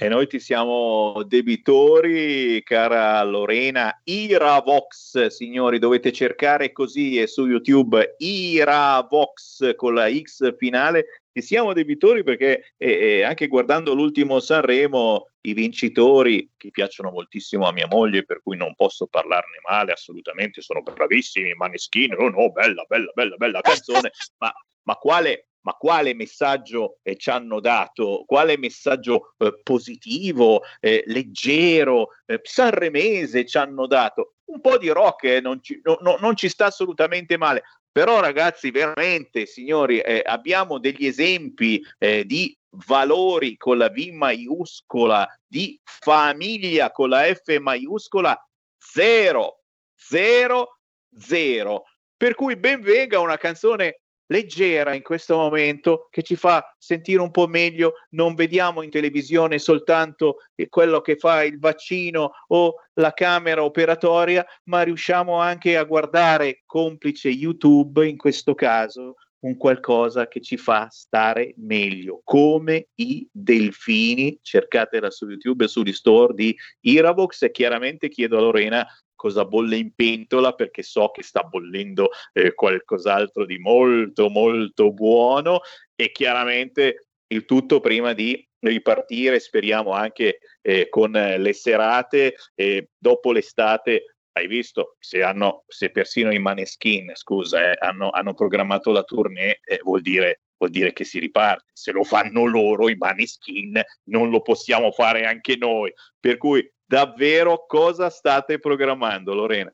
[0.00, 4.00] E noi ti siamo debitori, cara Lorena.
[4.04, 11.22] Iravox, signori, dovete cercare così e su YouTube Iravox con la X finale.
[11.38, 17.68] Ti siamo debitori perché eh, eh, anche guardando l'ultimo Sanremo, i vincitori, che piacciono moltissimo
[17.68, 22.50] a mia moglie, per cui non posso parlarne male, assolutamente, sono bravissimi, Maneskin, oh no,
[22.50, 24.52] bella, bella, bella, bella canzone, ma,
[24.82, 32.08] ma quale ma quale messaggio eh, ci hanno dato, quale messaggio eh, positivo, eh, leggero,
[32.26, 34.36] eh, sanremese ci hanno dato.
[34.46, 37.64] Un po' di rock eh, non ci, no, no, non, ci, sta assolutamente male,
[37.98, 42.56] però ragazzi veramente signori eh, abbiamo degli esempi di
[42.86, 48.40] valori con la V maiuscola, di famiglia con la F maiuscola,
[48.76, 49.62] zero,
[49.96, 50.78] zero,
[51.18, 51.86] zero.
[52.16, 57.30] Per cui ben venga una canzone leggera in questo momento che ci fa sentire un
[57.30, 57.94] po' meglio.
[58.10, 60.38] Non vediamo in televisione soltanto
[60.68, 67.28] quello che fa il vaccino o la camera operatoria, ma riusciamo anche a guardare, complice
[67.28, 74.38] YouTube in questo caso, un qualcosa che ci fa stare meglio, come i delfini.
[74.42, 78.86] Cercatela su YouTube e sugli store di Iravox e chiaramente chiedo a Lorena
[79.18, 85.60] cosa bolle in pentola perché so che sta bollendo eh, qualcos'altro di molto molto buono
[85.96, 93.32] e chiaramente il tutto prima di ripartire, speriamo anche eh, con le serate e dopo
[93.32, 94.04] l'estate
[94.38, 99.60] hai visto se, hanno, se persino i maneskin scusa, eh, hanno, hanno, programmato la tournée,
[99.64, 101.70] eh, vuol, dire, vuol dire che si riparte.
[101.72, 105.92] Se lo fanno loro i maneskin, non lo possiamo fare anche noi.
[106.18, 109.72] Per cui davvero cosa state programmando, Lorena?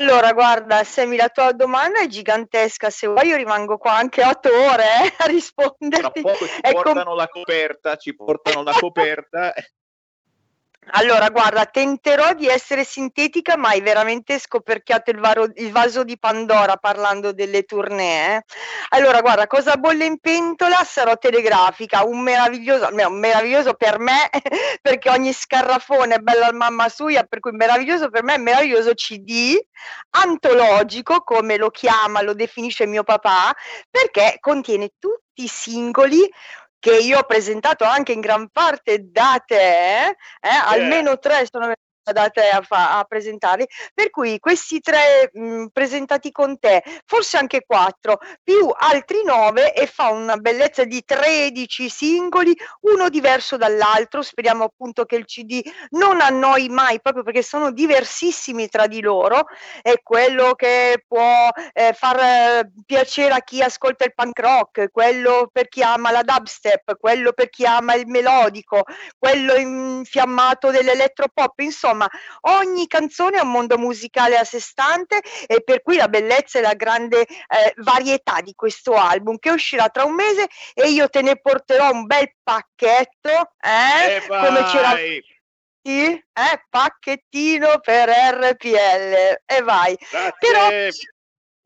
[0.00, 2.90] Allora, guarda, Semi, la tua domanda è gigantesca.
[2.90, 6.02] Se vuoi, io rimango qua anche otto ore eh, a rispondere.
[6.02, 9.54] Tra poco ci portano com- la coperta, ci portano la coperta.
[10.92, 16.18] Allora, guarda, tenterò di essere sintetica, ma hai veramente scoperchiato il, varo, il vaso di
[16.18, 18.36] Pandora parlando delle tournée.
[18.36, 18.44] Eh?
[18.90, 20.82] Allora, guarda, cosa bolle in pentola?
[20.84, 24.30] Sarò telegrafica, un meraviglioso, un meraviglioso per me,
[24.80, 28.94] perché ogni scarrafone è bello al mamma suia, per cui meraviglioso per me è meraviglioso
[28.94, 29.58] CD,
[30.10, 33.54] antologico, come lo chiama, lo definisce mio papà,
[33.90, 36.28] perché contiene tutti i singoli
[36.78, 40.16] che io ho presentato anche in gran parte da te, eh?
[40.66, 41.72] almeno tre sono
[42.12, 43.66] da te a, fa- a presentarli.
[43.94, 49.86] Per cui questi tre mh, presentati con te, forse anche quattro, più altri nove e
[49.86, 54.22] fa una bellezza di 13 singoli, uno diverso dall'altro.
[54.22, 55.60] Speriamo appunto che il CD
[55.90, 59.46] non annoi mai, proprio perché sono diversissimi tra di loro.
[59.82, 65.48] È quello che può eh, far eh, piacere a chi ascolta il punk rock, quello
[65.52, 68.84] per chi ama la dubstep, quello per chi ama il melodico,
[69.18, 71.97] quello infiammato dell'elettropop, insomma,
[72.42, 76.62] ogni canzone è un mondo musicale a sé stante e per cui la bellezza e
[76.62, 81.22] la grande eh, varietà di questo album che uscirà tra un mese e io te
[81.22, 84.26] ne porterò un bel pacchetto, eh?
[84.26, 84.96] Come c'era
[85.88, 89.96] eh, pacchettino per RPL e vai.
[89.96, 90.32] Grazie.
[90.38, 90.68] Però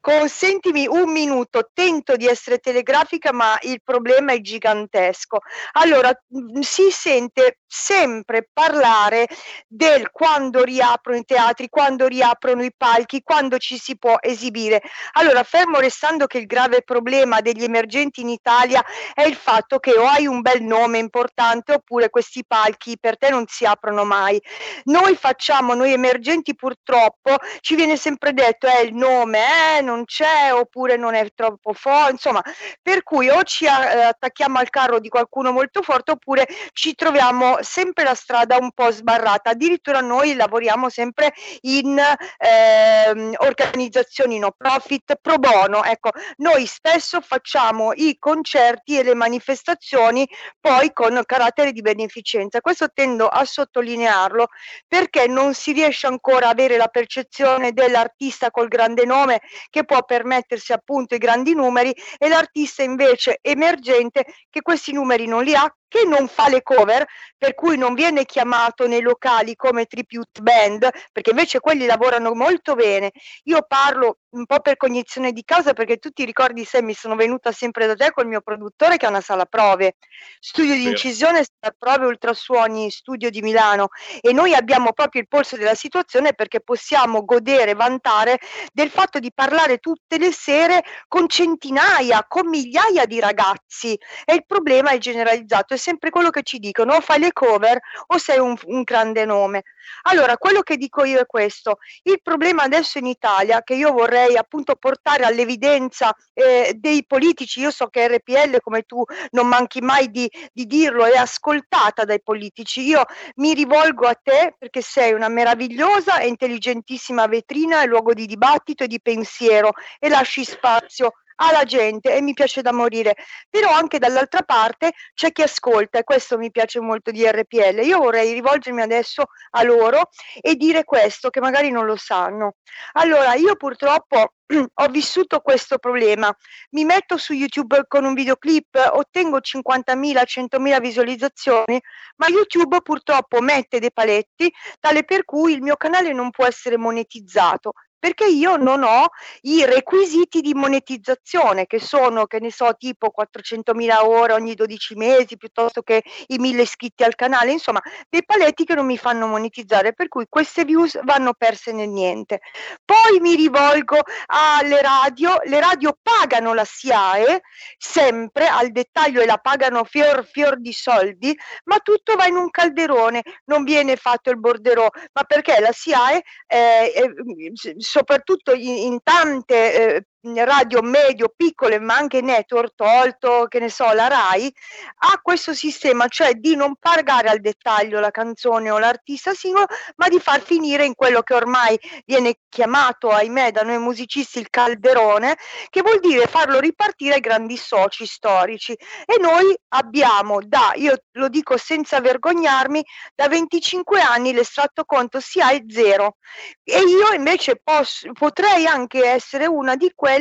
[0.03, 5.39] Consentimi un minuto, tento di essere telegrafica, ma il problema è gigantesco.
[5.74, 9.29] Allora, mh, si sente sempre parlare
[9.69, 14.83] del quando riaprono i teatri, quando riaprono i palchi, quando ci si può esibire.
[15.12, 18.85] Allora, fermo restando che il grave problema degli emergenti in Italia
[19.15, 23.31] è il fatto che o hai un bel nome importante oppure questi palchi per te
[23.31, 24.43] non si aprono mai.
[24.87, 30.52] Noi facciamo, noi emergenti purtroppo, ci viene sempre detto, è il nome, eh, non c'è
[30.52, 32.43] oppure non è troppo forte, insomma,
[32.81, 37.59] per cui o ci a- attacchiamo al carro di qualcuno molto forte oppure ci troviamo
[37.60, 39.51] sempre la strada un po' sbarrata.
[39.51, 41.32] Addirittura noi lavoriamo sempre
[41.62, 42.01] in
[42.39, 45.85] ehm, organizzazioni no profit pro bono.
[45.85, 50.27] Ecco, noi spesso facciamo i concerti e le manifestazioni
[50.60, 52.60] poi con carattere di beneficenza.
[52.60, 54.48] Questo tendo a sottolinearlo
[54.89, 59.40] perché non si riesce ancora a avere la percezione dell'artista col grande nome
[59.70, 65.42] che può permettersi appunto i grandi numeri e l'artista invece emergente che questi numeri non
[65.44, 67.06] li ha che non fa le cover,
[67.36, 72.74] per cui non viene chiamato nei locali come tribute band, perché invece quelli lavorano molto
[72.74, 73.10] bene.
[73.44, 77.14] Io parlo un po' per cognizione di causa, perché tu ti ricordi se mi sono
[77.14, 79.97] venuta sempre da te col mio produttore che ha una sala prove,
[80.40, 83.89] studio di incisione, sala prove ultrasuoni, studio di Milano.
[84.23, 88.39] E noi abbiamo proprio il polso della situazione perché possiamo godere, vantare
[88.73, 93.98] del fatto di parlare tutte le sere con centinaia, con migliaia di ragazzi.
[94.24, 98.18] E il problema è generalizzato, sempre quello che ci dicono, o fai le cover o
[98.18, 99.64] sei un, un grande nome.
[100.02, 104.36] Allora, quello che dico io è questo, il problema adesso in Italia, che io vorrei
[104.36, 110.10] appunto portare all'evidenza eh, dei politici, io so che RPL come tu non manchi mai
[110.10, 113.04] di, di dirlo, è ascoltata dai politici, io
[113.36, 118.84] mi rivolgo a te perché sei una meravigliosa e intelligentissima vetrina e luogo di dibattito
[118.84, 121.12] e di pensiero e lasci spazio
[121.43, 123.16] alla gente e mi piace da morire,
[123.51, 127.81] però anche dall'altra parte c'è chi ascolta e questo mi piace molto di RPL.
[127.82, 130.09] Io vorrei rivolgermi adesso a loro
[130.40, 132.55] e dire questo che magari non lo sanno.
[132.93, 134.35] Allora, io purtroppo
[134.74, 136.35] ho vissuto questo problema.
[136.70, 141.81] Mi metto su YouTube con un videoclip, ottengo 50.000, 100.000 visualizzazioni,
[142.16, 146.77] ma YouTube purtroppo mette dei paletti tale per cui il mio canale non può essere
[146.77, 149.10] monetizzato perché io non ho
[149.43, 155.36] i requisiti di monetizzazione che sono, che ne so, tipo 400.000 ore ogni 12 mesi
[155.36, 159.93] piuttosto che i 1000 iscritti al canale, insomma, dei paletti che non mi fanno monetizzare,
[159.93, 162.40] per cui queste views vanno perse nel niente.
[162.85, 164.01] Poi mi rivolgo
[164.34, 167.42] alle radio, le radio pagano la SIAE
[167.76, 172.50] sempre al dettaglio e la pagano fior fior di soldi, ma tutto va in un
[172.50, 178.98] calderone, non viene fatto il borderò, ma perché la SIAE eh, eh, soprattutto in, in
[179.02, 184.53] tante eh, radio medio, piccole, ma anche network, tolto, che ne so, la RAI,
[184.99, 189.66] ha questo sistema, cioè di non pagare al dettaglio la canzone o l'artista singolo,
[189.97, 194.49] ma di far finire in quello che ormai viene chiamato, ahimè, da noi musicisti il
[194.49, 195.36] calderone,
[195.69, 198.73] che vuol dire farlo ripartire ai grandi soci storici.
[198.73, 202.85] E noi abbiamo da, io lo dico senza vergognarmi,
[203.15, 206.16] da 25 anni l'estratto conto sia è zero.
[206.62, 210.11] E io invece posso, potrei anche essere una di quelle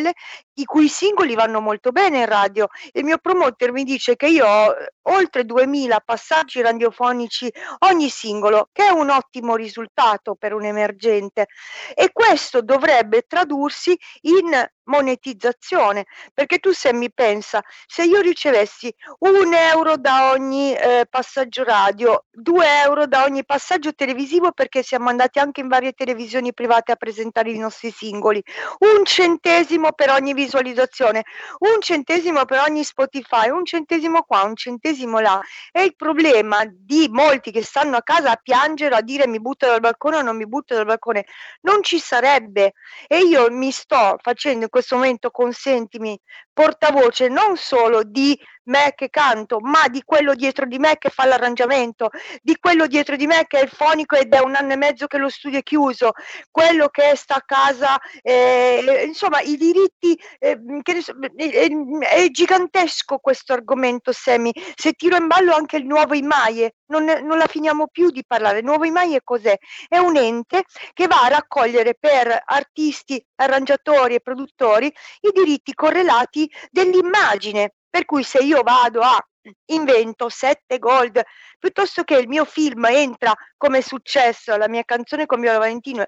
[0.53, 2.67] i cui singoli vanno molto bene in radio.
[2.91, 8.69] Il mio promoter mi dice che io ho eh, oltre 2000 passaggi radiofonici ogni singolo,
[8.71, 11.47] che è un ottimo risultato per un emergente
[11.93, 19.53] e questo dovrebbe tradursi in monetizzazione perché tu se mi pensa se io ricevessi un
[19.53, 25.39] euro da ogni eh, passaggio radio due euro da ogni passaggio televisivo perché siamo andati
[25.39, 28.43] anche in varie televisioni private a presentare i nostri singoli
[28.79, 31.23] un centesimo centesimo per ogni visualizzazione,
[31.59, 35.41] un centesimo per ogni Spotify, un centesimo qua, un centesimo là.
[35.71, 39.65] E il problema di molti che stanno a casa a piangere, a dire mi butto
[39.65, 41.25] dal balcone o non mi butto dal balcone,
[41.61, 42.73] non ci sarebbe.
[43.07, 46.19] E io mi sto facendo in questo momento, consentimi,
[46.53, 51.25] portavoce non solo di me che canto, ma di quello dietro di me che fa
[51.25, 52.09] l'arrangiamento,
[52.41, 55.07] di quello dietro di me che è il fonico ed è un anno e mezzo
[55.07, 56.11] che lo studio è chiuso,
[56.49, 60.59] quello che sta a casa, eh, insomma i diritti, eh,
[61.01, 61.69] so, è,
[61.99, 67.37] è, gigantesco questo argomento Semi, se tiro in ballo anche il nuovo Imaie, non, non
[67.37, 69.57] la finiamo più di parlare, il nuovo Imaie cos'è?
[69.87, 70.63] È un ente
[70.93, 74.85] che va a raccogliere per artisti, arrangiatori e produttori
[75.21, 79.19] i diritti correlati dell'immagine per cui se io vado a
[79.65, 81.21] invento 7 gold,
[81.59, 86.05] piuttosto che il mio film entra come successo, la mia canzone con Viola Valentino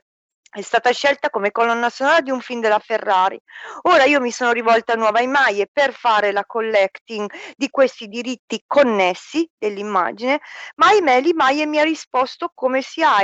[0.53, 3.39] è stata scelta come colonna sonora di un film della Ferrari.
[3.83, 8.63] Ora io mi sono rivolta a Nuova Imaie per fare la collecting di questi diritti
[8.67, 10.39] connessi dell'immagine,
[10.75, 13.17] ma ahimè l'Imaie mi ha risposto come si ha,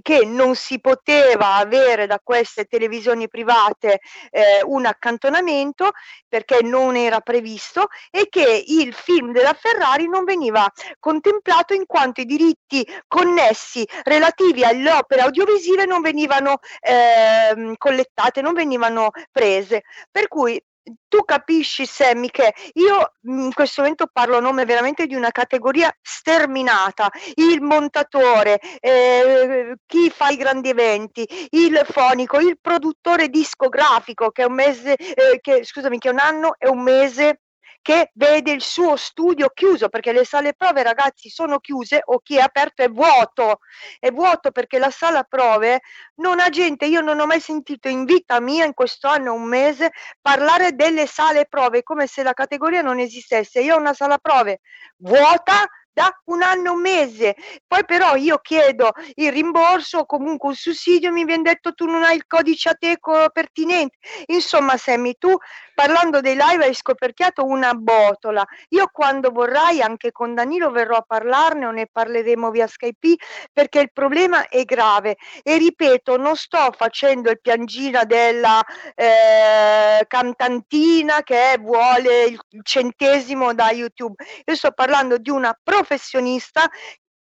[0.00, 4.00] che non si poteva avere da queste televisioni private
[4.30, 5.90] eh, un accantonamento
[6.28, 10.66] perché non era previsto e che il film della Ferrari non veniva
[10.98, 18.54] contemplato in quanto i diritti connessi relativi alle opere audiovisive non venivano eh, collettate, non
[18.54, 19.82] venivano prese.
[20.10, 20.62] Per cui
[21.08, 25.94] tu capisci, Sammy, che io in questo momento parlo a nome veramente di una categoria
[26.00, 34.42] sterminata, il montatore, eh, chi fa i grandi eventi, il fonico, il produttore discografico che
[34.42, 37.40] è un mese, eh, che, scusami, che un anno e un mese
[37.82, 42.36] che vede il suo studio chiuso perché le sale prove ragazzi sono chiuse o chi
[42.36, 43.60] è aperto è vuoto.
[43.98, 45.80] È vuoto perché la sala prove
[46.16, 46.86] non ha gente.
[46.86, 51.06] Io non ho mai sentito in vita mia in questo anno un mese parlare delle
[51.06, 53.60] sale prove come se la categoria non esistesse.
[53.60, 54.60] Io ho una sala prove
[54.96, 57.36] vuota da un anno un mese.
[57.66, 62.02] Poi però io chiedo il rimborso o comunque un sussidio, mi viene detto tu non
[62.02, 63.96] hai il codice ateco pertinente.
[64.26, 65.36] Insomma, Sammy, tu
[65.74, 68.44] parlando dei live hai scoperchiato una botola.
[68.70, 73.16] Io quando vorrai anche con Danilo verrò a parlarne o ne parleremo via Skype
[73.52, 78.62] perché il problema è grave e ripeto, non sto facendo il piangina della
[78.94, 84.22] eh, cantantina che vuole il centesimo da YouTube.
[84.44, 86.68] Io sto parlando di una professionista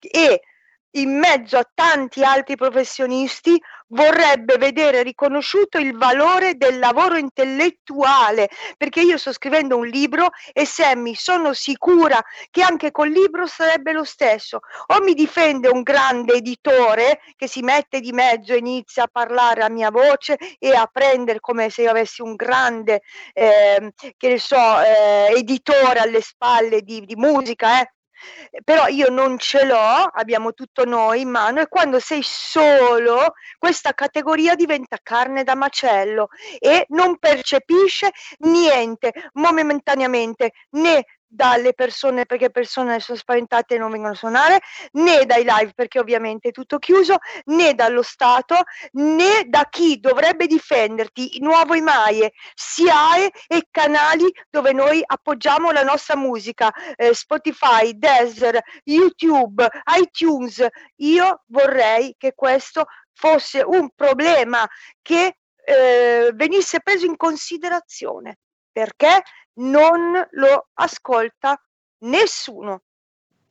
[0.00, 0.40] e
[0.92, 9.00] in mezzo a tanti altri professionisti vorrebbe vedere riconosciuto il valore del lavoro intellettuale, perché
[9.00, 14.04] io sto scrivendo un libro e Sammy sono sicura che anche col libro sarebbe lo
[14.04, 14.60] stesso.
[14.86, 19.62] O mi difende un grande editore che si mette di mezzo e inizia a parlare
[19.62, 23.02] a mia voce e a prendere come se io avessi un grande,
[23.32, 27.92] eh, che ne so, eh, editore alle spalle di, di musica, eh,
[28.64, 33.92] però io non ce l'ho, abbiamo tutto noi in mano e quando sei solo questa
[33.92, 36.28] categoria diventa carne da macello
[36.58, 44.12] e non percepisce niente momentaneamente né dalle persone perché persone sono spaventate e non vengono
[44.12, 44.60] a suonare,
[44.92, 48.56] né dai live perché ovviamente è tutto chiuso, né dallo Stato,
[48.92, 56.16] né da chi dovrebbe difenderti, nuovo IMAIE, SIAE e canali dove noi appoggiamo la nostra
[56.16, 59.68] musica, eh, Spotify, Deezer, YouTube,
[60.00, 60.66] iTunes.
[60.96, 64.66] Io vorrei che questo fosse un problema
[65.02, 68.38] che eh, venisse preso in considerazione
[68.78, 69.22] perché
[69.58, 71.60] non lo ascolta
[72.00, 72.82] nessuno.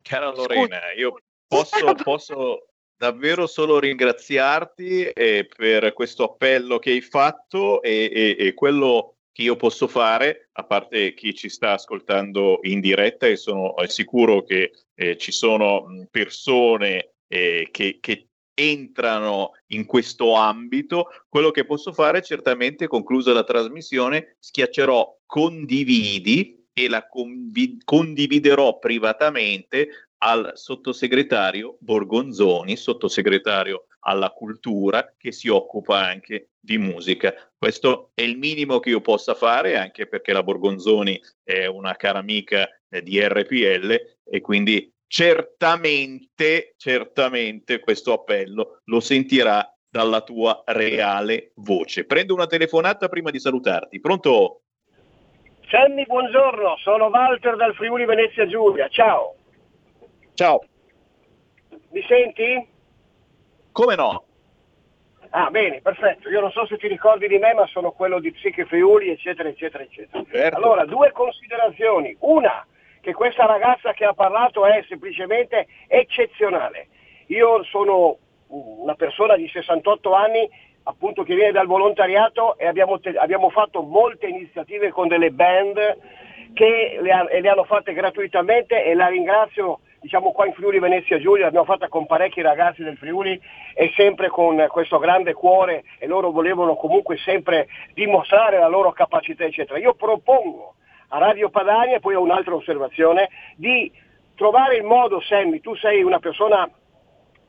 [0.02, 1.18] Cara Lorena, io
[1.48, 8.54] posso, posso davvero solo ringraziarti eh, per questo appello che hai fatto e, e, e,
[8.54, 13.76] quello che io posso fare, a parte chi ci sta ascoltando in diretta e sono
[13.86, 18.30] sicuro che eh, ci sono persone eh, che, che
[18.60, 26.90] entrano in questo ambito, quello che posso fare certamente, conclusa la trasmissione, schiaccerò condividi e
[26.90, 29.90] la convi- condividerò privatamente
[30.20, 37.34] al sottosegretario Borgonzoni, sottosegretario alla cultura, che si occupa anche di musica.
[37.56, 42.20] Questo è il minimo che io possa fare, anche perché la Borgonzoni è una cara
[42.20, 51.52] amica eh, di RPL e quindi certamente, certamente questo appello lo sentirà dalla tua reale
[51.56, 52.06] voce.
[52.06, 54.00] Prendo una telefonata prima di salutarti.
[54.00, 54.62] Pronto?
[55.70, 59.36] Sammy, buongiorno, sono Walter dal Friuli Venezia Giulia, ciao.
[60.34, 60.64] Ciao.
[61.90, 62.68] Mi senti?
[63.72, 64.26] Come no?
[65.32, 66.30] Ah, bene, perfetto.
[66.30, 69.50] Io non so se ti ricordi di me, ma sono quello di Psiche Friuli, eccetera,
[69.50, 70.24] eccetera, eccetera.
[70.32, 70.56] Certo.
[70.56, 72.16] Allora, due considerazioni.
[72.20, 72.66] Una,
[73.08, 76.88] che questa ragazza che ha parlato è semplicemente eccezionale.
[77.28, 78.18] Io sono
[78.48, 80.50] una persona di 68 anni,
[80.84, 85.98] appunto che viene dal volontariato e abbiamo, abbiamo fatto molte iniziative con delle band
[86.54, 91.18] che le, ha- le hanno fatte gratuitamente e la ringrazio diciamo qua in Friuli Venezia
[91.18, 93.40] Giulia, l'abbiamo fatta con parecchi ragazzi del Friuli
[93.74, 99.46] e sempre con questo grande cuore e loro volevano comunque sempre dimostrare la loro capacità
[99.46, 99.80] eccetera.
[99.80, 100.76] Io propongo
[101.10, 103.92] a Radio Padania, e poi ho un'altra osservazione, di
[104.36, 106.70] trovare il modo, Sammy, tu sei una persona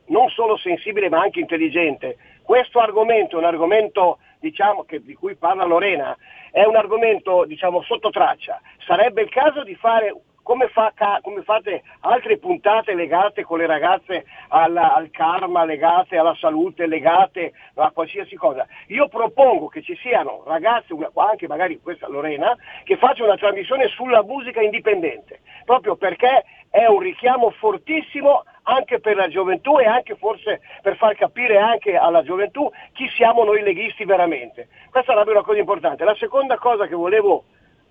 [0.07, 2.17] non solo sensibile ma anche intelligente.
[2.41, 6.17] Questo argomento è un argomento diciamo, che, di cui parla Lorena,
[6.51, 8.59] è un argomento diciamo, sotto traccia.
[8.85, 14.25] Sarebbe il caso di fare come, fa, come, fate altre puntate legate con le ragazze
[14.49, 18.67] alla, al karma, legate alla salute, legate a qualsiasi cosa.
[18.87, 24.23] Io propongo che ci siano ragazze, anche magari questa Lorena, che faccia una trasmissione sulla
[24.23, 30.61] musica indipendente, proprio perché è un richiamo fortissimo anche per la gioventù e anche forse
[30.81, 34.67] per far capire anche alla gioventù chi siamo noi leghisti veramente.
[34.91, 36.03] Questa sarebbe una cosa importante.
[36.03, 37.45] La seconda cosa che volevo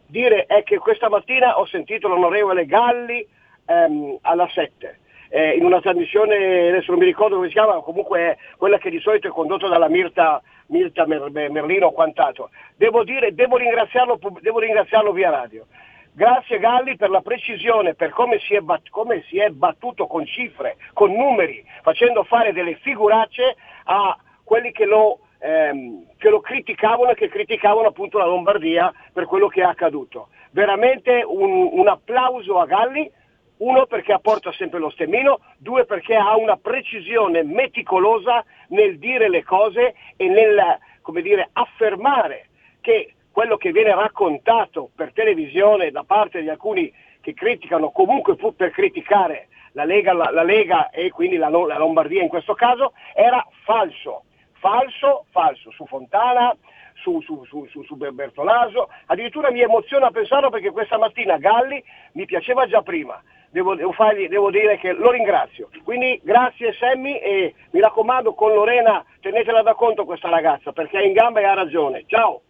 [0.09, 3.27] dire è che questa mattina ho sentito l'onorevole Galli
[3.67, 4.99] ehm, alla 7.
[5.31, 8.99] Eh, in una trasmissione, adesso non mi ricordo come si chiama, comunque quella che di
[8.99, 12.49] solito è condotta dalla Mirta, Mirta Mer- Merlino o quant'altro.
[12.77, 15.67] Devo dire, devo ringraziarlo, devo ringraziarlo via radio.
[16.13, 20.77] Grazie Galli per la precisione, per come si, bat- come si, è battuto con cifre,
[20.95, 23.55] con numeri, facendo fare delle figuracce
[23.85, 29.27] a quelli che lo ehm, che lo criticavano e che criticavano appunto la Lombardia per
[29.27, 30.29] quello che è accaduto.
[30.51, 33.11] Veramente un, un applauso a Galli,
[33.59, 39.43] uno perché apporta sempre lo stemmino, due perché ha una precisione meticolosa nel dire le
[39.43, 40.79] cose e nel
[41.09, 42.49] come dire, affermare
[42.83, 46.93] che quello che viene raccontato per televisione da parte di alcuni
[47.23, 51.79] che criticano comunque fu per criticare la Lega, la, la Lega e quindi la, la
[51.79, 54.25] Lombardia in questo caso, era falso
[54.59, 56.55] falso, falso, su Fontana,
[56.95, 61.83] su, su, su, su, Bertolaso, addirittura mi emoziona pensarlo perché questa mattina Galli
[62.13, 63.21] mi piaceva già prima,
[63.51, 65.69] devo, devo, fargli, devo dire che lo ringrazio.
[65.85, 71.05] Quindi grazie Sammy e mi raccomando con Lorena tenetela da conto questa ragazza perché è
[71.05, 72.05] in gamba e ha ragione.
[72.07, 72.43] Ciao!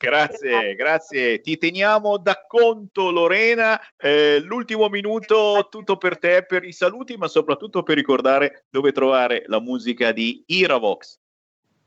[0.00, 1.40] Grazie, grazie.
[1.42, 3.78] Ti teniamo da conto Lorena.
[3.98, 9.42] Eh, l'ultimo minuto tutto per te, per i saluti, ma soprattutto per ricordare dove trovare
[9.46, 11.19] la musica di Iravox.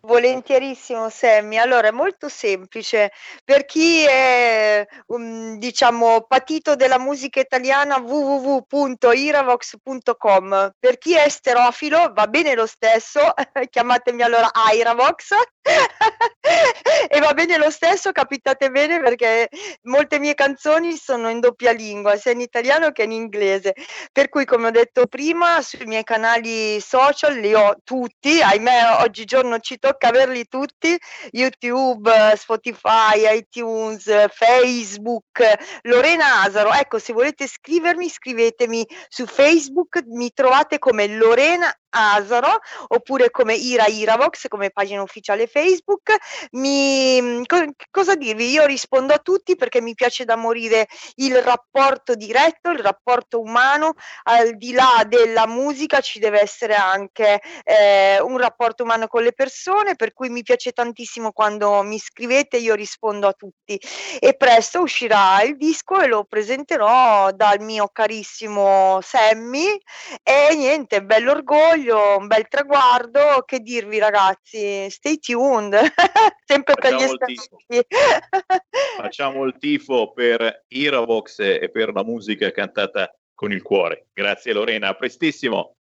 [0.05, 1.57] Volentierissimo Sammy.
[1.57, 3.13] Allora è molto semplice.
[3.45, 10.73] Per chi è um, diciamo patito della musica italiana www.iravox.com.
[10.77, 13.31] Per chi è esterofilo va bene lo stesso,
[13.69, 15.35] chiamatemi allora Iravox
[17.07, 19.47] e va bene lo stesso, capitate bene perché
[19.83, 23.73] molte mie canzoni sono in doppia lingua, sia in italiano che in inglese.
[24.11, 29.59] Per cui come ho detto prima sui miei canali social li ho tutti, ahimè oggigiorno
[29.59, 30.97] ci tocca averli tutti,
[31.31, 35.41] YouTube, Spotify, iTunes, Facebook,
[35.83, 36.73] Lorena Asaro.
[36.73, 43.85] Ecco, se volete scrivermi, scrivetemi su Facebook, mi trovate come Lorena Asaro oppure come Ira
[43.85, 46.15] Iravox come pagina ufficiale Facebook.
[46.51, 48.49] Mi, co- cosa dirvi?
[48.49, 53.93] Io rispondo a tutti perché mi piace da morire il rapporto diretto, il rapporto umano,
[54.23, 59.33] al di là della musica ci deve essere anche eh, un rapporto umano con le
[59.33, 63.79] persone, per cui mi piace tantissimo quando mi scrivete, io rispondo a tutti
[64.19, 69.77] e presto uscirà il disco e lo presenterò dal mio carissimo Sammy
[70.23, 73.43] e niente, bello orgoglio orgoglio, un bel traguardo.
[73.45, 74.89] Che dirvi, ragazzi?
[74.89, 75.75] Stay tuned,
[76.45, 77.85] sempre per gli esperti.
[78.97, 84.07] Facciamo il tifo per Iravox e per la musica cantata con il cuore.
[84.13, 85.75] Grazie Lorena, a prestissimo.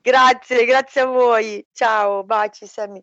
[0.00, 1.64] Grazie, grazie a voi.
[1.72, 3.02] Ciao, baci Sammy.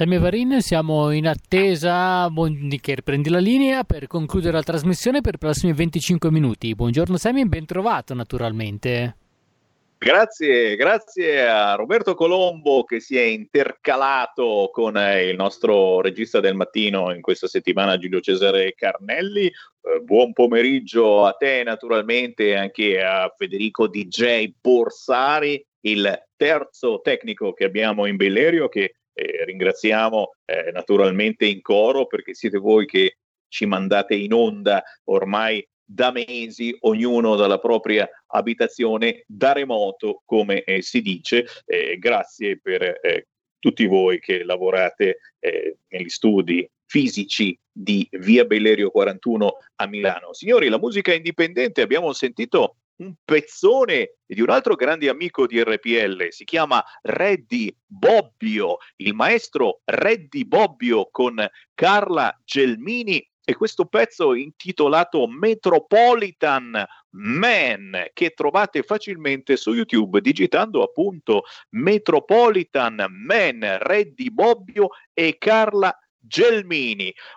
[0.00, 2.26] Sammy Varin, siamo in attesa
[2.80, 6.74] che riprendi la linea per concludere la trasmissione per i prossimi 25 minuti.
[6.74, 9.16] Buongiorno Sammy, ben trovato naturalmente.
[9.98, 16.54] Grazie, grazie a Roberto Colombo che si è intercalato con eh, il nostro regista del
[16.54, 19.48] mattino in questa settimana Giulio Cesare Carnelli.
[19.48, 27.52] Eh, buon pomeriggio a te naturalmente e anche a Federico DJ Borsari il terzo tecnico
[27.52, 33.16] che abbiamo in Bellerio, che eh, ringraziamo eh, naturalmente in coro perché siete voi che
[33.48, 40.82] ci mandate in onda ormai da mesi, ognuno dalla propria abitazione, da remoto, come eh,
[40.82, 41.46] si dice.
[41.98, 43.26] Grazie per eh,
[43.58, 50.32] tutti voi che lavorate eh, negli studi fisici di Via Bellerio 41 a Milano.
[50.32, 56.28] Signori, la musica indipendente abbiamo sentito un pezzone di un altro grande amico di RPL,
[56.28, 65.26] si chiama Reddy Bobbio, il maestro Reddy Bobbio con Carla Gelmini e questo pezzo intitolato
[65.26, 75.88] Metropolitan Man che trovate facilmente su YouTube digitando appunto Metropolitan Man, Reddy Bobbio e Carla
[75.88, 76.09] Gelmini.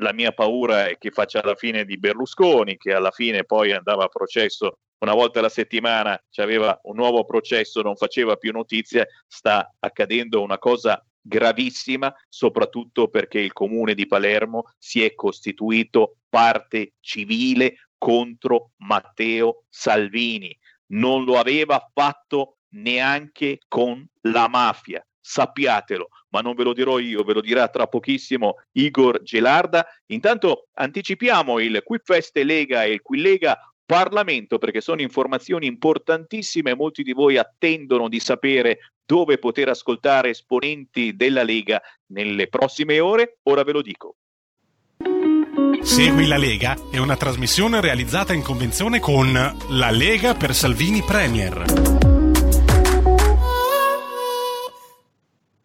[0.00, 4.04] la mia paura è che faccia la fine di Berlusconi, che alla fine poi andava
[4.04, 9.74] a processo una volta alla settimana, aveva un nuovo processo, non faceva più notizie, sta
[9.78, 17.88] accadendo una cosa gravissima, soprattutto perché il comune di Palermo si è costituito parte civile
[17.96, 20.56] contro Matteo Salvini.
[20.92, 27.22] Non lo aveva fatto neanche con la mafia sappiatelo, ma non ve lo dirò io,
[27.22, 29.86] ve lo dirà tra pochissimo Igor Gelarda.
[30.06, 36.76] Intanto anticipiamo il Qui Feste Lega e il Qui Lega Parlamento perché sono informazioni importantissime,
[36.76, 41.80] molti di voi attendono di sapere dove poter ascoltare esponenti della Lega
[42.12, 44.14] nelle prossime ore, ora ve lo dico.
[45.82, 51.99] Segui la Lega è una trasmissione realizzata in convenzione con La Lega per Salvini Premier.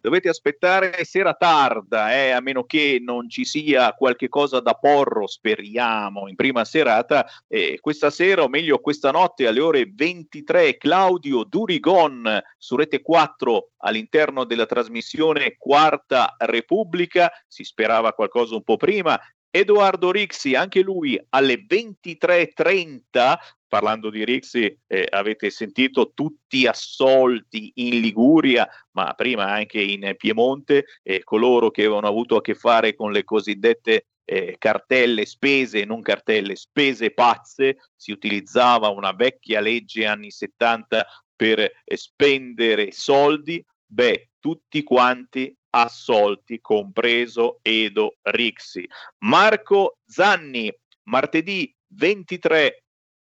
[0.06, 5.26] Dovete aspettare sera tarda, eh, a meno che non ci sia qualche cosa da porro,
[5.26, 7.26] speriamo, in prima serata.
[7.48, 13.70] Eh, questa sera, o meglio questa notte alle ore 23, Claudio Durigon su Rete 4
[13.78, 19.20] all'interno della trasmissione Quarta Repubblica, si sperava qualcosa un po' prima,
[19.50, 23.36] Edoardo Rixi, anche lui alle 23.30,
[23.68, 30.84] parlando di Rixi, eh, avete sentito tutti assolti in Liguria, ma prima anche in Piemonte,
[31.02, 36.02] eh, coloro che avevano avuto a che fare con le cosiddette eh, cartelle spese, non
[36.02, 44.82] cartelle, spese pazze, si utilizzava una vecchia legge anni 70 per spendere soldi, beh, tutti
[44.82, 48.88] quanti assolti, compreso Edo Rixi.
[49.18, 50.72] Marco Zanni,
[51.04, 52.85] martedì 23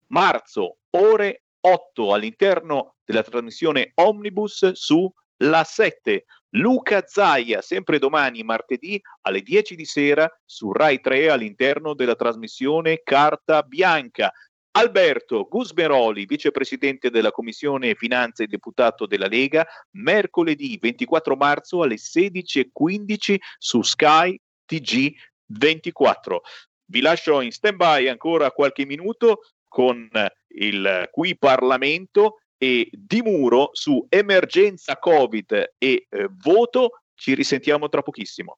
[0.07, 6.25] marzo, ore 8, all'interno della trasmissione Omnibus su La 7.
[6.51, 13.01] Luca Zaia, sempre domani, martedì, alle 10 di sera, su Rai 3, all'interno della trasmissione
[13.03, 14.31] Carta Bianca.
[14.71, 19.65] Alberto Gusmeroli, vicepresidente della Commissione Finanze e deputato della Lega,
[19.95, 25.13] mercoledì 24 marzo alle 16.15 su Sky TG
[25.47, 26.41] 24.
[26.89, 30.09] Vi lascio in stand-by ancora qualche minuto con
[30.49, 37.01] il qui Parlamento e di muro su emergenza Covid e eh, voto.
[37.13, 38.57] Ci risentiamo tra pochissimo.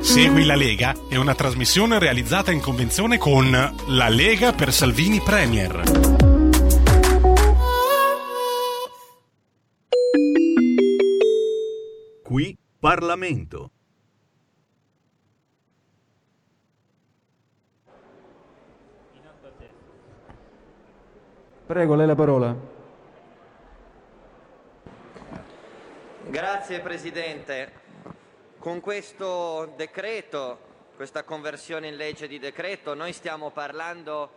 [0.00, 5.82] Segui la Lega è una trasmissione realizzata in convenzione con La Lega per Salvini Premier.
[12.22, 13.70] Qui Parlamento.
[21.72, 22.54] Prego, lei la parola.
[26.26, 27.72] Grazie Presidente.
[28.58, 30.58] Con questo decreto,
[30.96, 34.28] questa conversione in legge di decreto, noi stiamo parlando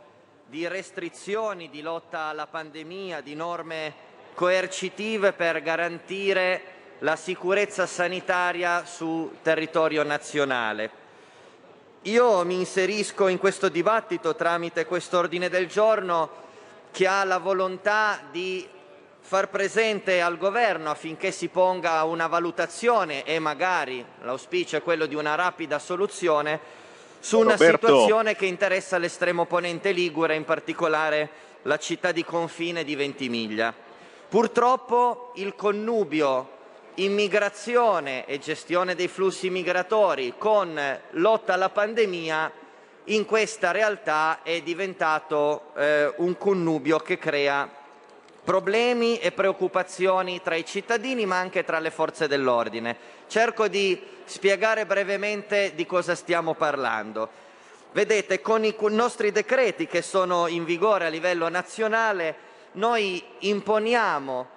[0.45, 3.93] di restrizioni, di lotta alla pandemia, di norme
[4.33, 6.61] coercitive per garantire
[6.99, 10.89] la sicurezza sanitaria sul territorio nazionale.
[12.03, 16.43] Io mi inserisco in questo dibattito tramite questo ordine del giorno
[16.95, 18.65] che ha la volontà di
[19.19, 25.13] far presente al governo affinché si ponga una valutazione e magari l'auspicio è quello di
[25.13, 26.57] una rapida soluzione
[27.19, 27.87] su una Roberto.
[27.87, 31.29] situazione che interessa l'estremo ponente Ligure, in particolare
[31.63, 33.73] la città di confine di Ventimiglia.
[34.29, 36.49] Purtroppo il connubio
[36.93, 42.63] immigrazione e gestione dei flussi migratori con lotta alla pandemia
[43.05, 47.69] in questa realtà è diventato eh, un connubio che crea
[48.43, 52.95] problemi e preoccupazioni tra i cittadini ma anche tra le forze dell'ordine.
[53.27, 57.43] Cerco di spiegare brevemente di cosa stiamo parlando.
[57.91, 62.35] Vedete, con i nostri decreti che sono in vigore a livello nazionale,
[62.73, 64.47] noi imponiamo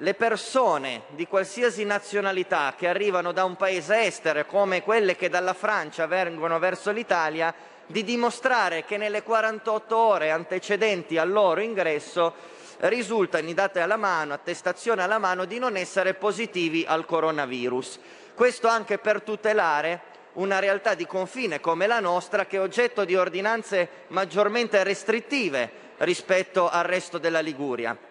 [0.00, 5.52] alle persone di qualsiasi nazionalità che arrivano da un paese estero, come quelle che dalla
[5.52, 7.54] Francia vengono verso l'Italia,
[7.84, 12.32] di dimostrare che nelle 48 ore antecedenti al loro ingresso
[12.78, 17.98] risultano date alla mano, attestazione alla mano, di non essere positivi al coronavirus.
[18.34, 20.00] Questo anche per tutelare
[20.34, 26.70] una realtà di confine come la nostra che è oggetto di ordinanze maggiormente restrittive rispetto
[26.70, 28.09] al resto della Liguria.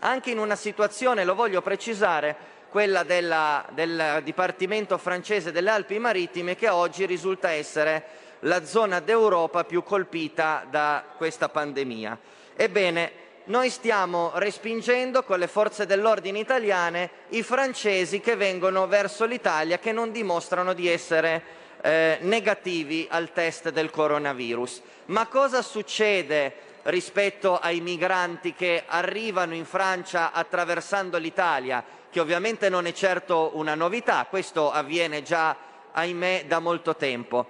[0.00, 6.54] Anche in una situazione, lo voglio precisare, quella della, del Dipartimento francese delle Alpi Marittime,
[6.54, 8.04] che oggi risulta essere
[8.40, 12.18] la zona d'Europa più colpita da questa pandemia.
[12.54, 19.78] Ebbene, noi stiamo respingendo con le forze dell'ordine italiane i francesi che vengono verso l'Italia
[19.78, 21.42] che non dimostrano di essere
[21.80, 24.82] eh, negativi al test del coronavirus.
[25.06, 32.86] Ma cosa succede rispetto ai migranti che arrivano in Francia attraversando l'Italia, che ovviamente non
[32.86, 35.56] è certo una novità, questo avviene già,
[35.92, 37.46] ahimè, da molto tempo.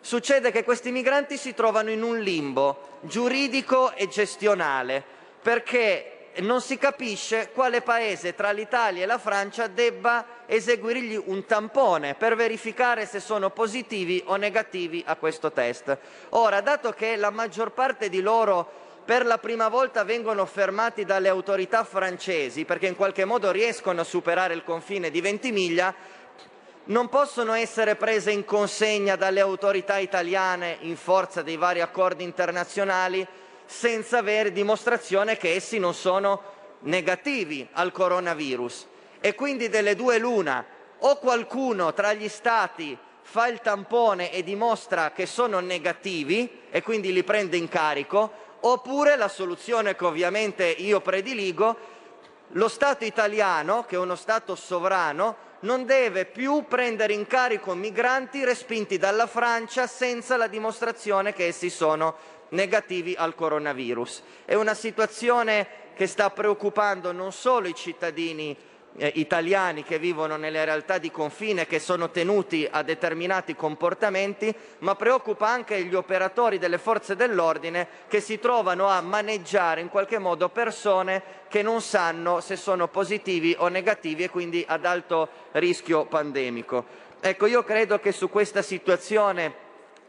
[0.00, 5.02] Succede che questi migranti si trovano in un limbo giuridico e gestionale
[5.40, 12.14] perché non si capisce quale paese tra l'Italia e la Francia debba eseguirgli un tampone
[12.14, 15.96] per verificare se sono positivi o negativi a questo test.
[16.30, 21.28] Ora, dato che la maggior parte di loro per la prima volta vengono fermati dalle
[21.28, 25.94] autorità francesi perché in qualche modo riescono a superare il confine di Ventimiglia,
[26.86, 33.26] non possono essere prese in consegna dalle autorità italiane in forza dei vari accordi internazionali
[33.66, 38.86] senza avere dimostrazione che essi non sono negativi al coronavirus.
[39.20, 40.64] E quindi delle due l'una,
[40.98, 47.12] o qualcuno tra gli Stati fa il tampone e dimostra che sono negativi e quindi
[47.12, 48.30] li prende in carico,
[48.60, 51.92] oppure la soluzione che ovviamente io prediligo,
[52.48, 58.44] lo Stato italiano, che è uno Stato sovrano, non deve più prendere in carico migranti
[58.44, 62.14] respinti dalla Francia senza la dimostrazione che essi sono
[62.54, 64.22] negativi al coronavirus.
[64.44, 68.56] È una situazione che sta preoccupando non solo i cittadini
[68.96, 74.94] eh, italiani che vivono nelle realtà di confine, che sono tenuti a determinati comportamenti, ma
[74.94, 80.48] preoccupa anche gli operatori delle forze dell'ordine che si trovano a maneggiare in qualche modo
[80.48, 87.02] persone che non sanno se sono positivi o negativi e quindi ad alto rischio pandemico.
[87.20, 89.62] Ecco, io credo che su questa situazione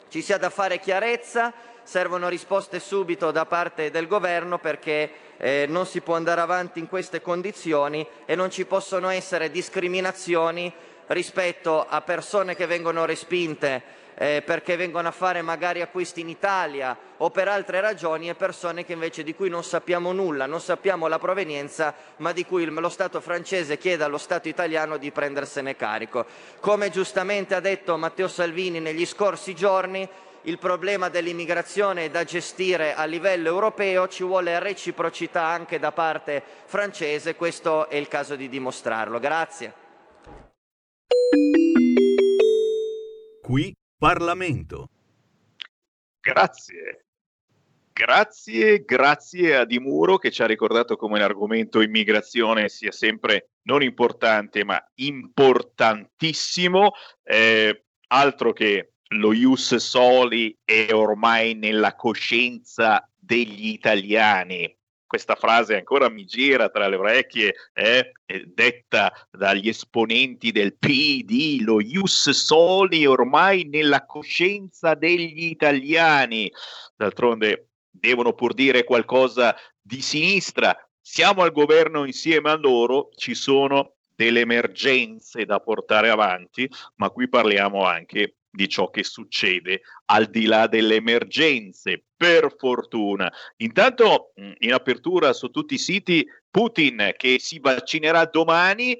[0.10, 1.54] ci sia da fare chiarezza
[1.86, 6.90] servono risposte subito da parte del Governo perché eh, non si può andare avanti in
[6.90, 10.74] queste condizioni e non ci possono essere discriminazioni
[11.08, 16.98] rispetto a persone che vengono respinte eh, perché vengono a fare magari acquisti in Italia
[17.18, 21.08] o per altre ragioni e persone che invece di cui non sappiamo nulla, non sappiamo
[21.08, 26.26] la provenienza, ma di cui lo Stato francese chiede allo Stato italiano di prendersene carico.
[26.60, 30.08] Come giustamente ha detto Matteo Salvini negli scorsi giorni,
[30.46, 36.44] il problema dell'immigrazione è da gestire a livello europeo, ci vuole reciprocità anche da parte
[36.66, 39.20] francese, questo è il caso di dimostrarlo.
[39.20, 39.74] Grazie.
[43.42, 44.90] Qui Parlamento.
[46.20, 47.06] Grazie.
[47.92, 53.82] Grazie, grazie a Di Muro che ci ha ricordato come l'argomento immigrazione sia sempre non
[53.82, 56.92] importante ma importantissimo.
[57.24, 64.74] Eh, altro che lo ius soli è ormai nella coscienza degli italiani.
[65.08, 68.12] Questa frase ancora mi gira tra le orecchie, eh,
[68.46, 76.52] detta dagli esponenti del PD, lo ius soli è ormai nella coscienza degli italiani.
[76.96, 80.76] D'altronde devono pur dire qualcosa di sinistra.
[81.00, 87.30] Siamo al governo insieme a loro, ci sono delle emergenze da portare avanti, ma qui
[87.30, 93.32] parliamo anche di ciò che succede al di là delle emergenze, per fortuna.
[93.58, 98.98] Intanto in apertura su tutti i siti Putin che si vaccinerà domani,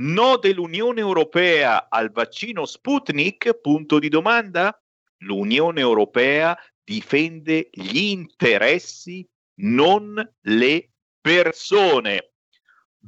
[0.00, 4.80] no dell'Unione Europea al vaccino Sputnik, punto di domanda?
[5.18, 9.28] L'Unione Europea difende gli interessi,
[9.60, 10.90] non le
[11.20, 12.32] persone.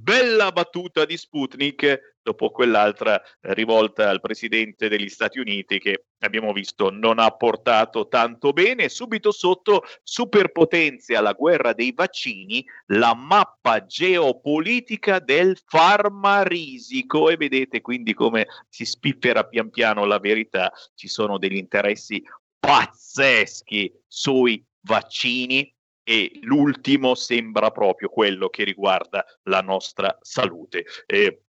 [0.00, 6.90] Bella battuta di Sputnik dopo quell'altra rivolta al presidente degli Stati Uniti che abbiamo visto
[6.90, 8.88] non ha portato tanto bene.
[8.88, 18.14] Subito sotto, superpotenze alla guerra dei vaccini, la mappa geopolitica del farmarisico e vedete quindi
[18.14, 22.22] come si spiffera pian piano la verità, ci sono degli interessi
[22.58, 25.74] pazzeschi sui vaccini
[26.10, 30.84] e l'ultimo sembra proprio quello che riguarda la nostra salute.
[31.06, 31.42] Eh,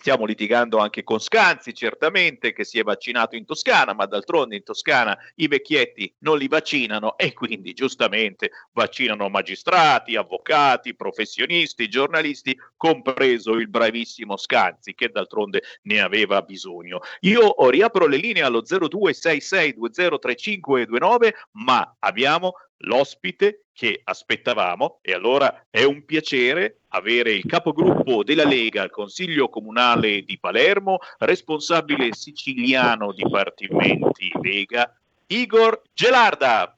[0.00, 4.62] Stiamo litigando anche con Scanzi, certamente, che si è vaccinato in Toscana, ma d'altronde in
[4.62, 13.54] Toscana i vecchietti non li vaccinano e quindi giustamente vaccinano magistrati, avvocati, professionisti, giornalisti, compreso
[13.54, 17.00] il bravissimo Scanzi, che d'altronde ne aveva bisogno.
[17.22, 26.04] Io riapro le linee allo 0266203529, ma abbiamo l'ospite che aspettavamo e allora è un
[26.04, 34.92] piacere avere il capogruppo della Lega al Consiglio Comunale di Palermo, responsabile siciliano Dipartimenti Lega,
[35.26, 36.74] Igor Gelarda.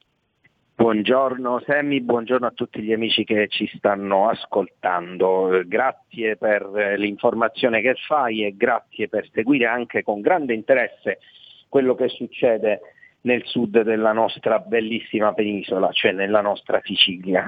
[0.75, 5.61] Buongiorno Semmi, buongiorno a tutti gli amici che ci stanno ascoltando.
[5.65, 11.19] Grazie per l'informazione che fai e grazie per seguire anche con grande interesse
[11.69, 12.81] quello che succede
[13.21, 17.47] nel sud della nostra bellissima penisola, cioè nella nostra Sicilia.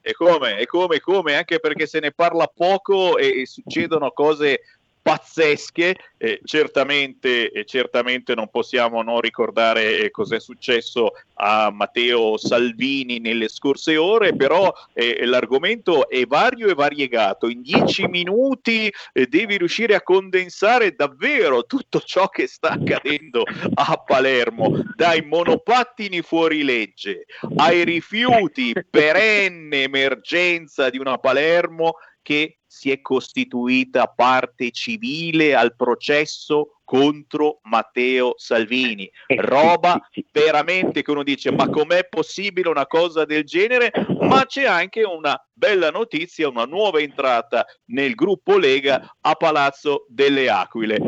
[0.00, 4.60] E come, e come, come, anche perché se ne parla poco e, e succedono cose
[5.02, 5.96] pazzesche.
[6.16, 13.48] Eh, certamente, eh, certamente non possiamo non ricordare eh, cos'è successo a Matteo Salvini nelle
[13.48, 17.48] scorse ore, però eh, l'argomento è vario e variegato.
[17.48, 23.42] In dieci minuti eh, devi riuscire a condensare davvero tutto ciò che sta accadendo
[23.74, 27.26] a Palermo, dai monopattini fuori legge
[27.56, 36.78] ai rifiuti, perenne emergenza di una Palermo che si è costituita parte civile al processo
[36.84, 39.10] contro Matteo Salvini.
[39.26, 40.00] Eh, Roba
[40.32, 43.92] veramente che uno dice ma com'è possibile una cosa del genere?
[44.20, 50.48] Ma c'è anche una bella notizia, una nuova entrata nel gruppo Lega a Palazzo delle
[50.48, 50.98] Aquile.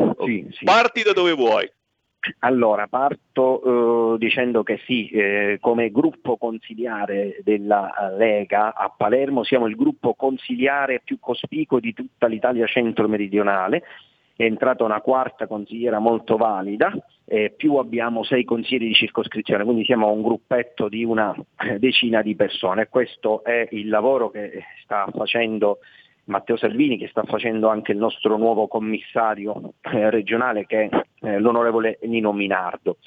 [0.65, 1.71] Parti da dove vuoi.
[2.41, 9.67] Allora, parto eh, dicendo che sì, eh, come gruppo consigliare della Lega a Palermo siamo
[9.67, 13.83] il gruppo consigliare più cospicuo di tutta l'Italia centro-meridionale,
[14.37, 16.93] è entrata una quarta consigliera molto valida,
[17.27, 21.35] eh, più abbiamo sei consiglieri di circoscrizione, quindi siamo un gruppetto di una
[21.79, 22.89] decina di persone.
[22.89, 25.79] Questo è il lavoro che sta facendo
[26.27, 31.39] Matteo Salvini che sta facendo anche il nostro nuovo commissario eh, regionale che è eh,
[31.39, 32.99] l'onorevole Nino Minardo.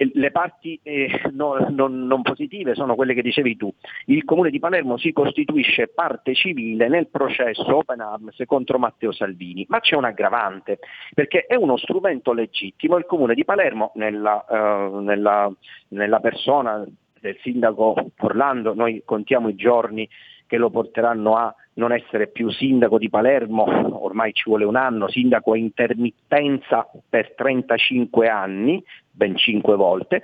[0.00, 3.72] Le parti eh, no, non, non, positive sono quelle che dicevi tu.
[4.04, 9.66] Il comune di Palermo si costituisce parte civile nel processo Open Arms contro Matteo Salvini,
[9.68, 10.78] ma c'è un aggravante,
[11.14, 12.96] perché è uno strumento legittimo.
[12.96, 15.52] Il comune di Palermo, nella, uh, nella,
[15.88, 16.86] nella persona
[17.20, 20.08] del sindaco Orlando, noi contiamo i giorni
[20.46, 23.64] che lo porteranno a non essere più sindaco di Palermo,
[24.04, 30.22] ormai ci vuole un anno, sindaco a intermittenza per 35 anni, ben 5 volte.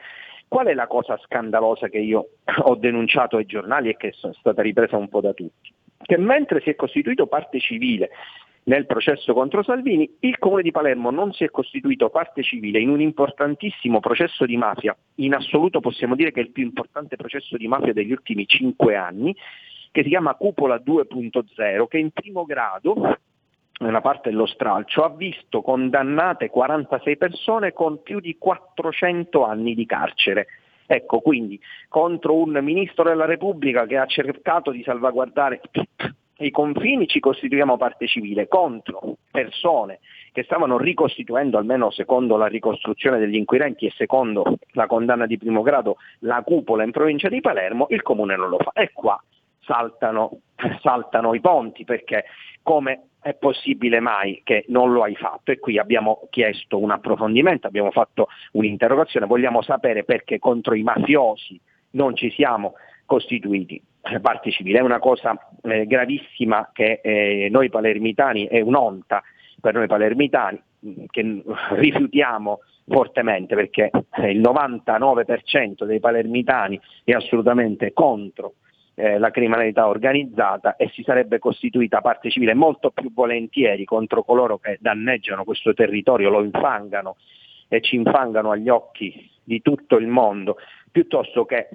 [0.48, 2.28] Qual è la cosa scandalosa che io
[2.62, 5.72] ho denunciato ai giornali e che è stata ripresa un po' da tutti?
[5.96, 8.10] Che mentre si è costituito parte civile
[8.64, 12.88] nel processo contro Salvini, il Comune di Palermo non si è costituito parte civile in
[12.88, 17.56] un importantissimo processo di mafia, in assoluto possiamo dire che è il più importante processo
[17.56, 19.36] di mafia degli ultimi cinque anni,
[19.94, 23.16] che si chiama Cupola 2.0, che in primo grado
[23.78, 29.86] nella parte dello stralcio, ha visto condannate 46 persone con più di 400 anni di
[29.86, 30.48] carcere.
[30.84, 35.60] Ecco, quindi contro un ministro della Repubblica che ha cercato di salvaguardare
[36.38, 40.00] i confini ci costituiamo parte civile, contro persone
[40.32, 45.62] che stavano ricostituendo, almeno secondo la ricostruzione degli inquirenti e secondo la condanna di primo
[45.62, 48.72] grado, la cupola in provincia di Palermo, il comune non lo fa.
[48.72, 49.16] E qua
[49.64, 50.40] saltano,
[50.80, 52.24] saltano i ponti perché
[52.62, 55.50] come è possibile mai che non lo hai fatto?
[55.50, 61.58] E qui abbiamo chiesto un approfondimento, abbiamo fatto un'interrogazione, vogliamo sapere perché contro i mafiosi
[61.92, 62.74] non ci siamo
[63.06, 63.82] costituiti
[64.20, 64.78] parte civile.
[64.78, 69.22] È una cosa eh, gravissima che eh, noi palermitani, è un'onta
[69.60, 70.62] per noi palermitani
[71.10, 78.54] che rifiutiamo fortemente perché il 99% dei palermitani è assolutamente contro
[78.94, 84.58] eh, la criminalità organizzata e si sarebbe costituita parte civile molto più volentieri contro coloro
[84.58, 87.16] che danneggiano questo territorio, lo infangano
[87.68, 90.56] e ci infangano agli occhi di tutto il mondo,
[90.90, 91.68] piuttosto che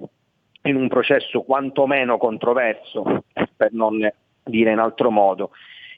[0.63, 3.23] in un processo quantomeno controverso,
[3.55, 4.09] per non
[4.43, 5.51] dire in altro modo,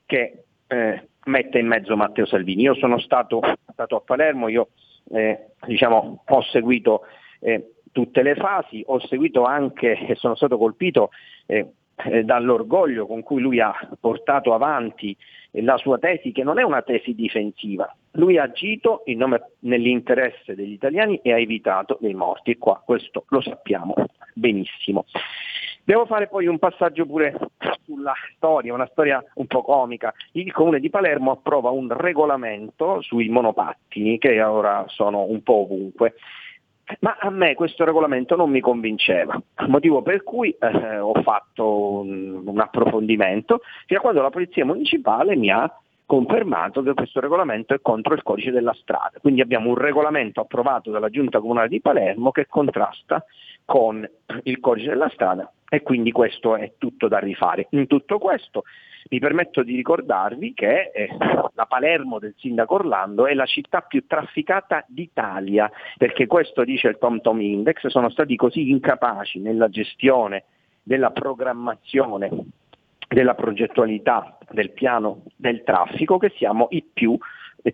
[0.05, 2.63] che eh, mette in mezzo Matteo Salvini.
[2.63, 3.41] Io sono stato,
[3.71, 4.69] stato a Palermo, io
[5.11, 7.01] eh, diciamo, ho seguito
[7.39, 11.09] eh, tutte le fasi, ho seguito anche e sono stato colpito
[11.45, 11.73] eh,
[12.05, 15.15] eh, dall'orgoglio con cui lui ha portato avanti
[15.55, 17.93] la sua tesi, che non è una tesi difensiva.
[18.11, 22.51] Lui ha agito nome, nell'interesse degli italiani e ha evitato dei morti.
[22.51, 23.93] E qua questo lo sappiamo
[24.33, 25.05] benissimo.
[25.83, 27.35] Devo fare poi un passaggio pure
[27.83, 30.13] sulla storia, una storia un po' comica.
[30.33, 36.15] Il comune di Palermo approva un regolamento sui monopattini che ora sono un po' ovunque.
[36.99, 42.41] Ma a me questo regolamento non mi convinceva, motivo per cui eh, ho fatto un,
[42.45, 45.71] un approfondimento fino a quando la Polizia Municipale mi ha
[46.11, 49.17] confermato che questo regolamento è contro il codice della strada.
[49.21, 53.23] Quindi abbiamo un regolamento approvato dalla Giunta Comunale di Palermo che contrasta
[53.63, 54.05] con
[54.43, 57.67] il codice della strada e quindi questo è tutto da rifare.
[57.69, 58.63] In tutto questo
[59.09, 61.15] mi permetto di ricordarvi che eh,
[61.53, 66.97] la Palermo del sindaco Orlando è la città più trafficata d'Italia, perché questo dice il
[66.97, 70.43] TomTom Index, sono stati così incapaci nella gestione
[70.83, 72.29] della programmazione
[73.11, 77.17] della progettualità del piano del traffico che siamo i più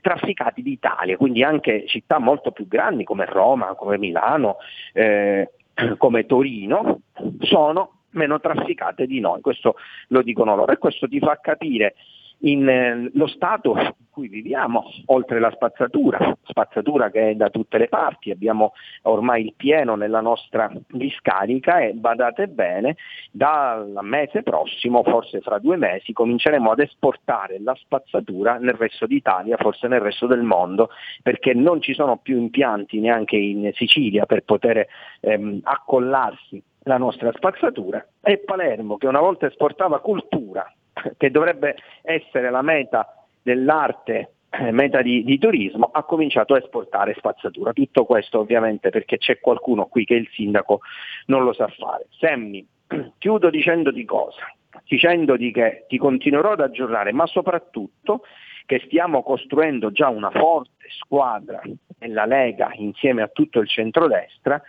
[0.01, 4.57] trafficati d'Italia, quindi anche città molto più grandi come Roma, come Milano,
[4.93, 5.51] eh,
[5.97, 7.01] come Torino
[7.39, 9.76] sono meno trafficate di noi, questo
[10.07, 10.72] lo dicono loro.
[10.72, 11.95] E questo ti fa capire
[12.39, 17.77] in, eh, lo stato in cui viviamo, oltre la spazzatura, spazzatura che è da tutte
[17.77, 18.73] le parti, abbiamo
[19.03, 22.97] ormai il pieno nella nostra discarica e badate bene,
[23.31, 29.57] dal mese prossimo, forse fra due mesi, cominceremo ad esportare la spazzatura nel resto d'Italia,
[29.57, 30.89] forse nel resto del mondo,
[31.22, 34.88] perché non ci sono più impianti neanche in Sicilia per poter
[35.19, 38.05] ehm, accollarsi la nostra spazzatura.
[38.22, 40.72] E Palermo che una volta esportava cultura
[41.18, 47.15] che dovrebbe essere la meta dell'arte, eh, meta di, di, turismo, ha cominciato a esportare
[47.18, 47.74] spazzatura.
[47.74, 50.82] Tutto questo ovviamente perché c'è qualcuno qui che il sindaco
[51.28, 52.07] non lo sa fare.
[52.19, 52.65] Semmi,
[53.18, 54.52] chiudo dicendo di cosa?
[54.86, 58.24] Dicendo di che ti continuerò ad aggiornare, ma soprattutto
[58.65, 61.61] che stiamo costruendo già una forte squadra
[61.99, 64.61] nella Lega insieme a tutto il centrodestra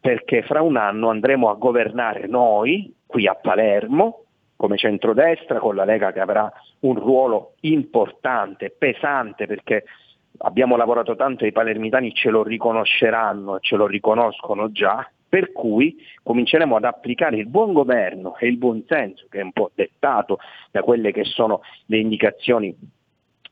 [0.00, 4.23] perché fra un anno andremo a governare noi qui a Palermo
[4.56, 6.50] come centrodestra, con la Lega che avrà
[6.80, 9.84] un ruolo importante, pesante, perché
[10.38, 15.96] abbiamo lavorato tanto e i palermitani ce lo riconosceranno, ce lo riconoscono già, per cui
[16.22, 20.38] cominceremo ad applicare il buon governo e il buon senso, che è un po' dettato
[20.70, 22.76] da quelle che sono le indicazioni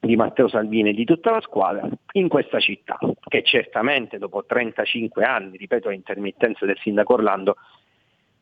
[0.01, 2.99] di Matteo Salvini e di tutta la squadra in questa città,
[3.29, 7.57] che certamente dopo 35 anni, ripeto, a intermittenza del sindaco Orlando,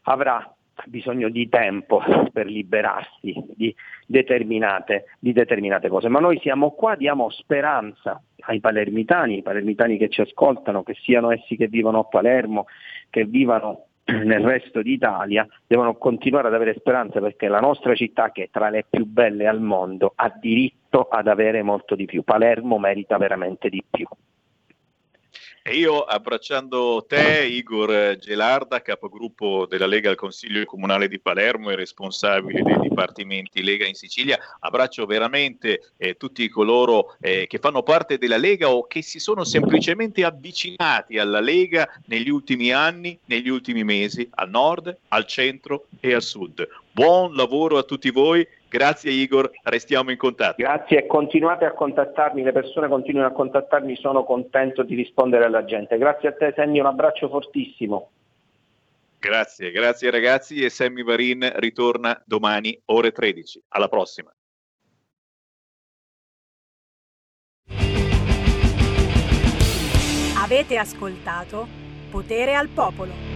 [0.03, 0.55] avrà
[0.87, 2.03] bisogno di tempo
[2.33, 3.75] per liberarsi di
[4.07, 6.09] determinate, di determinate, cose.
[6.09, 11.31] Ma noi siamo qua, diamo speranza ai palermitani, ai palermitani che ci ascoltano, che siano
[11.31, 12.67] essi che vivono a Palermo,
[13.09, 18.45] che vivano nel resto d'Italia, devono continuare ad avere speranza perché la nostra città, che
[18.45, 22.23] è tra le più belle al mondo, ha diritto ad avere molto di più.
[22.23, 24.07] Palermo merita veramente di più.
[25.63, 31.77] E io abbracciando te, Igor Gelarda, capogruppo della Lega al Consiglio Comunale di Palermo e
[31.77, 38.17] responsabile dei dipartimenti Lega in Sicilia, abbraccio veramente eh, tutti coloro eh, che fanno parte
[38.17, 43.85] della Lega o che si sono semplicemente avvicinati alla Lega negli ultimi anni, negli ultimi
[43.85, 46.67] mesi, al nord, al centro e al sud.
[46.91, 50.63] Buon lavoro a tutti voi Grazie Igor, restiamo in contatto.
[50.63, 55.65] Grazie e continuate a contattarmi, le persone continuano a contattarmi, sono contento di rispondere alla
[55.65, 55.99] gente.
[55.99, 58.11] Grazie a te Sammy, un abbraccio fortissimo.
[59.19, 63.65] Grazie, grazie ragazzi e Sammy Varin ritorna domani ore 13.
[63.71, 64.33] Alla prossima.
[70.43, 71.67] Avete ascoltato
[72.09, 73.30] Potere al Popolo.